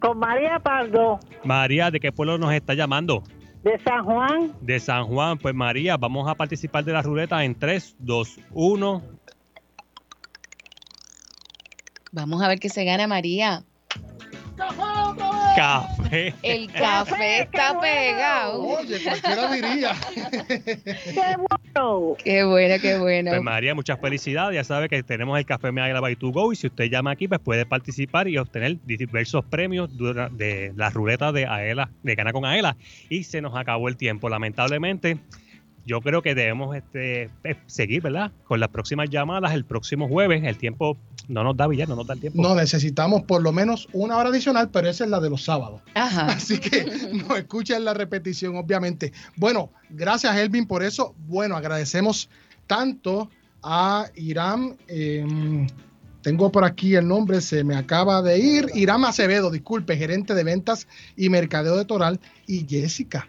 Con 0.00 0.18
María 0.18 0.58
Pardo, 0.58 1.20
María, 1.44 1.90
¿de 1.92 2.00
qué 2.00 2.10
pueblo 2.10 2.36
nos 2.36 2.52
está 2.52 2.74
llamando? 2.74 3.22
de 3.62 3.78
San 3.84 4.04
Juan. 4.04 4.52
De 4.60 4.80
San 4.80 5.04
Juan. 5.04 5.38
Pues 5.38 5.54
María, 5.54 5.96
vamos 5.96 6.28
a 6.28 6.34
participar 6.34 6.84
de 6.84 6.92
la 6.92 7.02
ruleta 7.02 7.44
en 7.44 7.54
3, 7.56 7.96
2, 8.00 8.40
1. 8.52 9.02
Vamos 12.10 12.42
a 12.42 12.48
ver 12.48 12.58
qué 12.58 12.68
se 12.68 12.84
gana 12.84 13.06
María. 13.06 13.62
Café. 15.58 16.34
El 16.44 16.70
café 16.70 17.42
está 17.42 17.80
pegado. 17.80 18.62
Oye, 18.62 19.02
cualquiera 19.02 19.50
diría. 19.50 19.96
¡Qué 20.14 21.36
bueno! 21.74 22.16
Qué 22.22 22.44
bueno, 22.44 22.74
qué 22.80 22.98
bueno. 22.98 23.30
Pues 23.32 23.42
María, 23.42 23.74
muchas 23.74 23.98
felicidades. 24.00 24.54
Ya 24.54 24.62
sabe 24.62 24.88
que 24.88 25.02
tenemos 25.02 25.36
el 25.36 25.44
Café 25.44 25.72
Meagra 25.72 26.00
by 26.00 26.14
to 26.14 26.30
go 26.30 26.52
y 26.52 26.56
si 26.56 26.68
usted 26.68 26.84
llama 26.84 27.10
aquí, 27.10 27.26
pues 27.26 27.40
puede 27.40 27.66
participar 27.66 28.28
y 28.28 28.38
obtener 28.38 28.76
diversos 28.84 29.44
premios 29.46 29.90
de 29.98 30.72
la 30.76 30.90
ruleta 30.90 31.32
de 31.32 31.46
Aela, 31.46 31.90
de 32.04 32.14
Gana 32.14 32.32
con 32.32 32.44
Aela. 32.44 32.76
Y 33.08 33.24
se 33.24 33.40
nos 33.40 33.56
acabó 33.56 33.88
el 33.88 33.96
tiempo, 33.96 34.28
lamentablemente. 34.28 35.18
Yo 35.88 36.02
creo 36.02 36.20
que 36.20 36.34
debemos 36.34 36.76
este, 36.76 37.30
eh, 37.44 37.56
seguir, 37.66 38.02
¿verdad? 38.02 38.30
Con 38.44 38.60
las 38.60 38.68
próximas 38.68 39.08
llamadas 39.08 39.54
el 39.54 39.64
próximo 39.64 40.06
jueves. 40.06 40.44
El 40.44 40.58
tiempo 40.58 40.98
no 41.28 41.42
nos 41.42 41.56
da, 41.56 41.66
Villar, 41.66 41.88
no 41.88 41.96
nos 41.96 42.06
da 42.06 42.12
el 42.12 42.20
tiempo. 42.20 42.42
No, 42.42 42.54
necesitamos 42.54 43.22
por 43.22 43.42
lo 43.42 43.52
menos 43.52 43.88
una 43.94 44.18
hora 44.18 44.28
adicional, 44.28 44.68
pero 44.68 44.90
esa 44.90 45.04
es 45.04 45.10
la 45.10 45.18
de 45.18 45.30
los 45.30 45.44
sábados. 45.44 45.80
Ajá. 45.94 46.26
Así 46.32 46.58
que 46.58 46.84
no 47.26 47.34
escuchen 47.36 47.86
la 47.86 47.94
repetición, 47.94 48.56
obviamente. 48.56 49.14
Bueno, 49.36 49.70
gracias, 49.88 50.36
Elvin, 50.36 50.66
por 50.66 50.82
eso. 50.82 51.14
Bueno, 51.26 51.56
agradecemos 51.56 52.28
tanto 52.66 53.30
a 53.62 54.10
Irán. 54.14 54.76
em, 54.88 55.66
tengo 56.20 56.52
por 56.52 56.64
aquí 56.64 56.96
el 56.96 57.08
nombre, 57.08 57.40
se 57.40 57.64
me 57.64 57.76
acaba 57.76 58.20
de 58.20 58.38
ir. 58.38 58.66
Irán 58.74 59.06
Acevedo, 59.06 59.50
disculpe, 59.50 59.96
gerente 59.96 60.34
de 60.34 60.44
ventas 60.44 60.86
y 61.16 61.30
mercadeo 61.30 61.76
de 61.78 61.86
Toral. 61.86 62.20
Y 62.46 62.66
Jessica, 62.68 63.26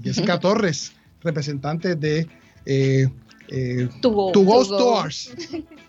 Jessica 0.00 0.38
Torres, 0.40 0.92
representante 1.22 1.94
de 1.96 2.26
eh, 2.66 3.08
eh, 3.48 3.88
To 4.02 4.10
go. 4.10 4.32
To 4.32 4.40
Go 4.42 4.64
To 4.66 4.68
go. 4.68 4.78
Stores. 5.10 5.30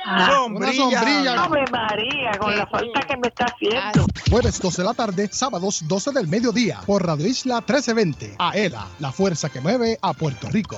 Ah, 0.05 0.45
Una 0.49 0.71
sombrilla. 0.73 1.43
Ave 1.43 1.65
María, 1.71 2.31
con 2.39 2.55
la 2.55 2.65
falta 2.67 3.01
que 3.01 3.17
me 3.17 3.27
está 3.27 3.45
haciendo. 3.45 4.05
Jueves 4.29 4.59
12 4.61 4.81
de 4.81 4.87
la 4.87 4.93
tarde, 4.93 5.27
sábados 5.31 5.83
12 5.87 6.11
del 6.11 6.27
mediodía, 6.27 6.79
por 6.85 7.05
Radio 7.05 7.25
Isla 7.27 7.55
1320. 7.55 8.35
Aela, 8.39 8.87
la 8.99 9.11
fuerza 9.11 9.49
que 9.49 9.59
mueve 9.61 9.97
a 10.01 10.13
Puerto 10.13 10.49
Rico. 10.49 10.77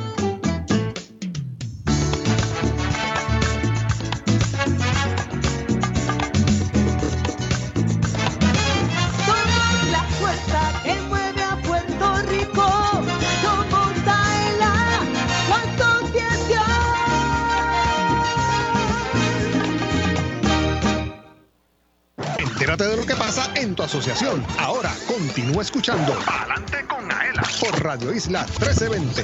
Tu 23.81 23.85
asociación. 23.85 24.45
Ahora 24.59 24.93
continúa 25.07 25.63
escuchando 25.63 26.13
Adelante 26.27 26.85
con 26.87 27.11
Aela 27.11 27.41
por 27.59 27.83
Radio 27.83 28.13
Isla 28.13 28.45
1320. 28.59 29.23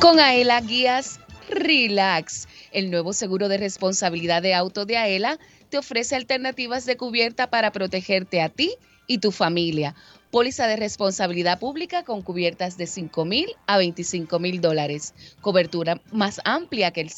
Con 0.00 0.20
Aela 0.20 0.60
Guías 0.60 1.18
Relax, 1.48 2.46
el 2.70 2.92
nuevo 2.92 3.12
seguro 3.14 3.48
de 3.48 3.58
responsabilidad 3.58 4.42
de 4.42 4.54
auto 4.54 4.86
de 4.86 4.96
Aela 4.96 5.40
te 5.70 5.78
ofrece 5.78 6.14
alternativas 6.14 6.86
de 6.86 6.96
cubierta 6.96 7.50
para 7.50 7.72
protegerte 7.72 8.40
a 8.40 8.48
ti 8.48 8.76
y 9.08 9.18
tu 9.18 9.32
familia. 9.32 9.96
Póliza 10.30 10.68
de 10.68 10.76
responsabilidad 10.76 11.58
pública 11.58 12.04
con 12.04 12.22
cubiertas 12.22 12.76
de 12.76 12.86
5 12.86 13.24
mil 13.24 13.48
a 13.66 13.76
25 13.76 14.38
mil 14.38 14.60
dólares. 14.60 15.14
Cobertura 15.40 16.00
más 16.12 16.40
amplia 16.44 16.92
el, 16.94 17.10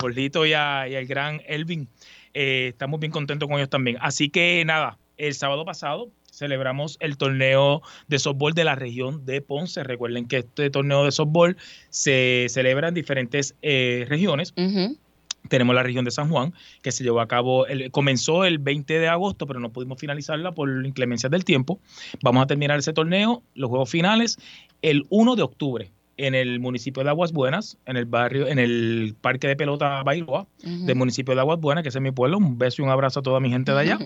a- 0.53 0.87
y 0.89 0.95
al 0.95 1.07
gran 1.07 1.41
Elvin, 1.47 1.89
eh, 2.35 2.69
estamos 2.69 3.01
bien 3.01 3.11
contentos 3.13 3.49
con 3.49 3.57
ellos 3.59 3.71
también. 3.71 3.97
Así 4.01 4.29
que 4.29 4.63
nada, 4.67 4.99
el 5.17 5.35
sábado 5.35 5.65
pasado 5.65 6.11
celebramos 6.31 6.97
el 7.01 7.17
torneo 7.17 7.83
de 8.09 8.19
softball 8.19 8.53
de 8.55 8.65
la 8.65 8.75
región 8.75 9.25
de 9.27 9.43
Ponce. 9.43 9.83
Recuerden 9.85 10.27
que 10.29 10.39
este 10.39 10.71
torneo 10.71 11.05
de 11.05 11.13
softball 11.13 11.57
se 11.89 12.47
celebra 12.49 12.89
en 12.89 12.95
diferentes 12.95 13.55
eh, 13.63 14.07
regiones. 14.09 14.53
Tenemos 15.51 15.75
la 15.75 15.83
región 15.83 16.07
de 16.07 16.11
San 16.13 16.31
Juan, 16.31 16.55
que 16.81 16.93
se 16.93 17.05
llevó 17.05 17.21
a 17.21 17.29
cabo, 17.29 17.67
el- 17.67 17.91
comenzó 17.91 18.45
el 18.47 18.59
20 18.59 18.99
de 18.99 19.09
agosto, 19.09 19.47
pero 19.47 19.61
no 19.61 19.71
pudimos 19.71 19.99
finalizarla 20.01 20.53
por 20.53 20.87
inclemencias 20.87 21.31
del 21.31 21.45
tiempo. 21.45 21.79
Vamos 22.23 22.43
a 22.43 22.47
terminar 22.47 22.79
ese 22.79 22.93
torneo, 22.95 23.43
los 23.55 23.69
juegos 23.69 23.91
finales, 23.91 24.39
el 24.81 25.05
1 25.11 25.37
de 25.37 25.43
octubre 25.43 25.91
en 26.17 26.35
el 26.35 26.61
municipio 26.61 27.03
de 27.03 27.09
Aguas 27.09 27.33
Buenas, 27.33 27.79
en 27.87 27.97
el 27.97 28.05
barrio, 28.05 28.47
en 28.47 28.59
el 28.59 29.15
parque 29.21 29.49
de 29.49 29.57
pelota 29.57 30.03
Bairoa, 30.03 30.47
del 30.63 30.95
municipio 30.95 31.35
de 31.35 31.41
Aguas 31.41 31.59
Buenas, 31.59 31.83
que 31.83 31.89
es 31.89 32.01
mi 32.01 32.11
pueblo. 32.11 32.37
Un 32.37 32.59
beso 32.59 32.83
y 32.83 32.85
un 32.85 32.91
abrazo 32.91 33.21
a 33.21 33.23
toda 33.23 33.41
mi 33.41 33.49
gente 33.49 33.73
de 33.73 33.79
allá. 33.81 33.99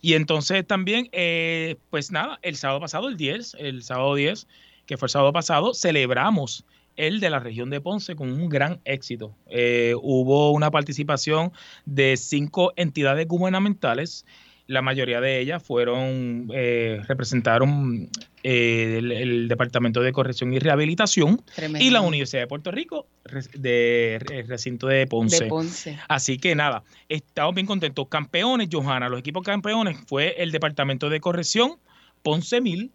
Y 0.00 0.14
entonces 0.14 0.66
también, 0.66 1.08
eh, 1.12 1.76
pues 1.90 2.10
nada, 2.10 2.38
el 2.42 2.56
sábado 2.56 2.80
pasado, 2.80 3.08
el 3.08 3.16
10, 3.18 3.54
el 3.58 3.82
sábado 3.82 4.14
10, 4.14 4.46
que 4.86 4.96
fue 4.96 5.06
el 5.06 5.10
sábado 5.10 5.32
pasado, 5.34 5.74
celebramos 5.74 6.64
el 6.98 7.20
de 7.20 7.30
la 7.30 7.38
región 7.38 7.70
de 7.70 7.80
Ponce 7.80 8.14
con 8.14 8.30
un 8.30 8.48
gran 8.50 8.80
éxito. 8.84 9.34
Eh, 9.46 9.94
hubo 10.02 10.52
una 10.52 10.70
participación 10.70 11.52
de 11.86 12.16
cinco 12.18 12.72
entidades 12.76 13.26
gubernamentales. 13.26 14.26
La 14.66 14.82
mayoría 14.82 15.22
de 15.22 15.40
ellas 15.40 15.62
fueron, 15.62 16.50
eh, 16.52 17.00
representaron 17.08 18.10
eh, 18.42 18.96
el, 18.98 19.12
el 19.12 19.48
Departamento 19.48 20.02
de 20.02 20.12
Corrección 20.12 20.52
y 20.52 20.58
Rehabilitación 20.58 21.40
Tremendo. 21.54 21.82
y 21.86 21.88
la 21.88 22.02
Universidad 22.02 22.42
de 22.42 22.48
Puerto 22.48 22.70
Rico 22.70 23.06
de, 23.54 24.18
re- 24.20 24.42
recinto 24.42 24.86
de 24.86 25.06
Ponce. 25.06 25.44
De 25.44 25.48
Ponce. 25.48 25.98
Así 26.08 26.36
que 26.36 26.54
nada, 26.54 26.82
estamos 27.08 27.54
bien 27.54 27.66
contentos. 27.66 28.08
Campeones, 28.08 28.68
Johanna, 28.70 29.08
los 29.08 29.20
equipos 29.20 29.42
campeones 29.42 29.96
fue 30.06 30.34
el 30.36 30.52
Departamento 30.52 31.08
de 31.08 31.20
Corrección, 31.20 31.76
Ponce 32.22 32.60
Mil 32.60 32.92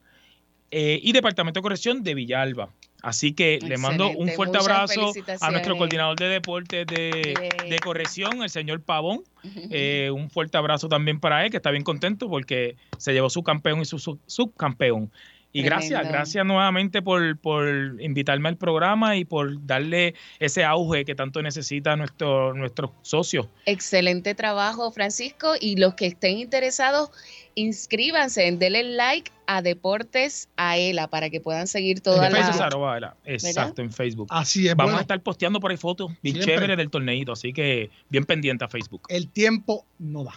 eh, 0.73 0.99
y 1.01 1.11
Departamento 1.11 1.59
de 1.59 1.61
Corrección 1.61 2.03
de 2.03 2.15
Villalba. 2.15 2.69
Así 3.01 3.33
que 3.33 3.59
le 3.61 3.77
mando 3.77 4.09
un 4.11 4.29
fuerte 4.29 4.57
muchas 4.59 4.65
abrazo 4.65 5.13
a 5.41 5.51
nuestro 5.51 5.77
coordinador 5.77 6.15
de 6.17 6.29
deportes 6.29 6.87
de, 6.87 7.33
de 7.69 7.79
corrección, 7.79 8.41
el 8.43 8.49
señor 8.49 8.81
Pavón. 8.81 9.23
Eh, 9.71 10.09
un 10.13 10.29
fuerte 10.29 10.57
abrazo 10.57 10.87
también 10.87 11.19
para 11.19 11.43
él, 11.43 11.51
que 11.51 11.57
está 11.57 11.69
bien 11.69 11.83
contento 11.83 12.29
porque 12.29 12.77
se 12.97 13.11
llevó 13.11 13.29
su 13.29 13.43
campeón 13.43 13.81
y 13.81 13.85
su 13.85 13.99
su- 13.99 14.19
subcampeón. 14.25 15.11
Y 15.55 15.61
gracias, 15.61 15.89
Tremendo. 15.91 16.11
gracias 16.13 16.45
nuevamente 16.47 17.01
por, 17.03 17.37
por 17.37 17.67
invitarme 18.01 18.49
al 18.49 18.57
programa 18.57 19.15
y 19.17 19.23
por 19.23 19.65
darle 19.67 20.15
ese 20.39 20.63
auge 20.65 21.05
que 21.05 21.13
tanto 21.13 21.43
necesita 21.43 21.95
nuestro, 21.95 22.55
nuestros 22.55 22.89
socios. 23.03 23.47
Excelente 23.67 24.33
trabajo, 24.33 24.91
Francisco. 24.91 25.53
Y 25.59 25.75
los 25.75 25.93
que 25.93 26.07
estén 26.07 26.39
interesados, 26.39 27.11
inscríbanse, 27.53 28.51
denle 28.51 28.83
like 28.83 29.31
a 29.45 29.61
Deportes 29.61 30.49
Aela 30.57 31.07
para 31.07 31.29
que 31.29 31.39
puedan 31.39 31.67
seguir 31.67 32.01
toda 32.01 32.25
En 32.27 32.33
Facebook, 32.33 32.51
la. 32.51 32.57
Saro 32.57 32.79
Báela. 32.79 33.15
Exacto, 33.25 33.81
en 33.83 33.91
Facebook. 33.91 34.27
Así 34.31 34.67
es, 34.67 34.75
Vamos 34.75 34.91
bueno. 34.93 34.97
a 34.97 35.01
estar 35.01 35.21
posteando 35.21 35.59
por 35.59 35.69
ahí 35.71 35.77
fotos 35.77 36.11
bien 36.21 36.35
Siempre. 36.37 36.55
chéveres 36.55 36.77
del 36.77 36.89
torneito, 36.89 37.31
así 37.31 37.53
que 37.53 37.91
bien 38.09 38.25
pendiente 38.25 38.65
a 38.65 38.69
Facebook. 38.69 39.03
El 39.07 39.27
tiempo 39.29 39.85
no 39.99 40.23
da. 40.23 40.33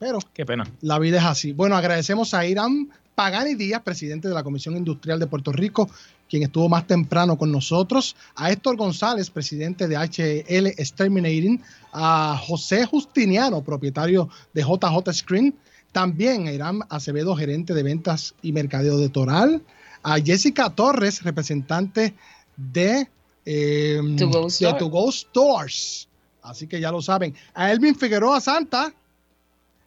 Pero 0.00 0.18
Qué 0.32 0.46
pena. 0.46 0.64
la 0.80 0.98
vida 0.98 1.18
es 1.18 1.24
así. 1.24 1.52
Bueno, 1.52 1.76
agradecemos 1.76 2.32
a 2.32 2.46
Irán 2.46 2.88
Pagani 3.14 3.54
Díaz, 3.54 3.82
presidente 3.82 4.28
de 4.28 4.34
la 4.34 4.42
Comisión 4.42 4.76
Industrial 4.76 5.18
de 5.18 5.26
Puerto 5.26 5.52
Rico, 5.52 5.90
quien 6.28 6.44
estuvo 6.44 6.68
más 6.68 6.86
temprano 6.86 7.36
con 7.36 7.50
nosotros, 7.50 8.16
a 8.36 8.50
Héctor 8.50 8.76
González, 8.76 9.30
presidente 9.30 9.88
de 9.88 9.96
HL 9.96 10.66
Exterminating, 10.68 11.60
a 11.92 12.40
José 12.40 12.86
Justiniano, 12.86 13.62
propietario 13.62 14.28
de 14.54 14.62
JJ 14.62 15.12
Screen, 15.12 15.54
también 15.92 16.46
a 16.46 16.52
Irán 16.52 16.80
Acevedo, 16.88 17.34
gerente 17.34 17.74
de 17.74 17.82
ventas 17.82 18.34
y 18.42 18.52
mercadeo 18.52 18.96
de 18.98 19.08
Toral, 19.08 19.62
a 20.02 20.18
Jessica 20.20 20.70
Torres, 20.70 21.22
representante 21.22 22.14
de, 22.56 23.08
eh, 23.44 24.00
To 24.16 24.28
Go 24.28 24.48
de. 24.48 24.74
To 24.78 24.86
Go 24.86 25.10
Stores. 25.10 26.08
Así 26.42 26.66
que 26.66 26.80
ya 26.80 26.90
lo 26.90 27.02
saben. 27.02 27.34
A 27.54 27.70
Elvin 27.70 27.94
Figueroa 27.94 28.40
Santa, 28.40 28.92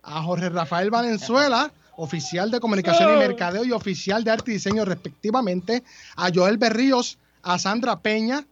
a 0.03 0.21
Jorge 0.21 0.49
Rafael 0.49 0.91
Valenzuela, 0.91 1.71
oficial 1.97 2.51
de 2.51 2.59
comunicación 2.59 3.15
y 3.15 3.19
mercadeo 3.19 3.63
y 3.63 3.71
oficial 3.71 4.23
de 4.23 4.31
arte 4.31 4.51
y 4.51 4.55
diseño 4.55 4.85
respectivamente, 4.85 5.83
a 6.15 6.29
Joel 6.33 6.57
Berríos, 6.57 7.17
a 7.41 7.59
Sandra 7.59 7.99
Peña, 7.99 8.45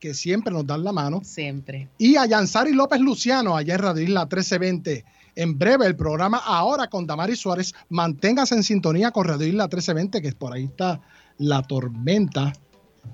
que 0.00 0.14
siempre 0.14 0.52
nos 0.52 0.66
dan 0.66 0.84
la 0.84 0.92
mano, 0.92 1.22
Siempre. 1.24 1.88
y 1.98 2.16
a 2.16 2.26
Yansari 2.26 2.72
López 2.72 3.00
Luciano, 3.00 3.56
allá 3.56 3.74
en 3.74 3.80
Radio 3.80 4.02
Isla 4.02 4.20
1320. 4.22 5.04
En 5.36 5.58
breve 5.58 5.86
el 5.86 5.96
programa 5.96 6.38
ahora 6.38 6.88
con 6.88 7.06
Damari 7.06 7.36
Suárez. 7.36 7.74
Manténgase 7.90 8.54
en 8.54 8.62
sintonía 8.62 9.10
con 9.10 9.26
Radio 9.26 9.46
Isla 9.46 9.64
1320, 9.64 10.22
que 10.22 10.32
por 10.32 10.52
ahí 10.52 10.64
está 10.64 11.00
la 11.38 11.62
tormenta 11.62 12.52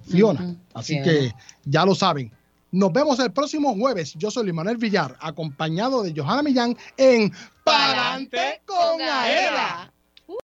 Fiona. 0.07 0.57
Así 0.75 0.95
Fiona. 0.95 1.05
que 1.05 1.33
ya 1.65 1.85
lo 1.85 1.95
saben. 1.95 2.31
Nos 2.73 2.91
vemos 2.91 3.19
el 3.19 3.31
próximo 3.31 3.75
jueves. 3.75 4.15
Yo 4.15 4.31
soy 4.31 4.47
Luis 4.51 4.79
Villar, 4.79 5.15
acompañado 5.21 6.03
de 6.03 6.15
Johanna 6.17 6.43
Millán 6.43 6.77
en 6.97 7.31
Palante 7.65 8.63
con 8.65 8.99
Aela. 8.99 9.92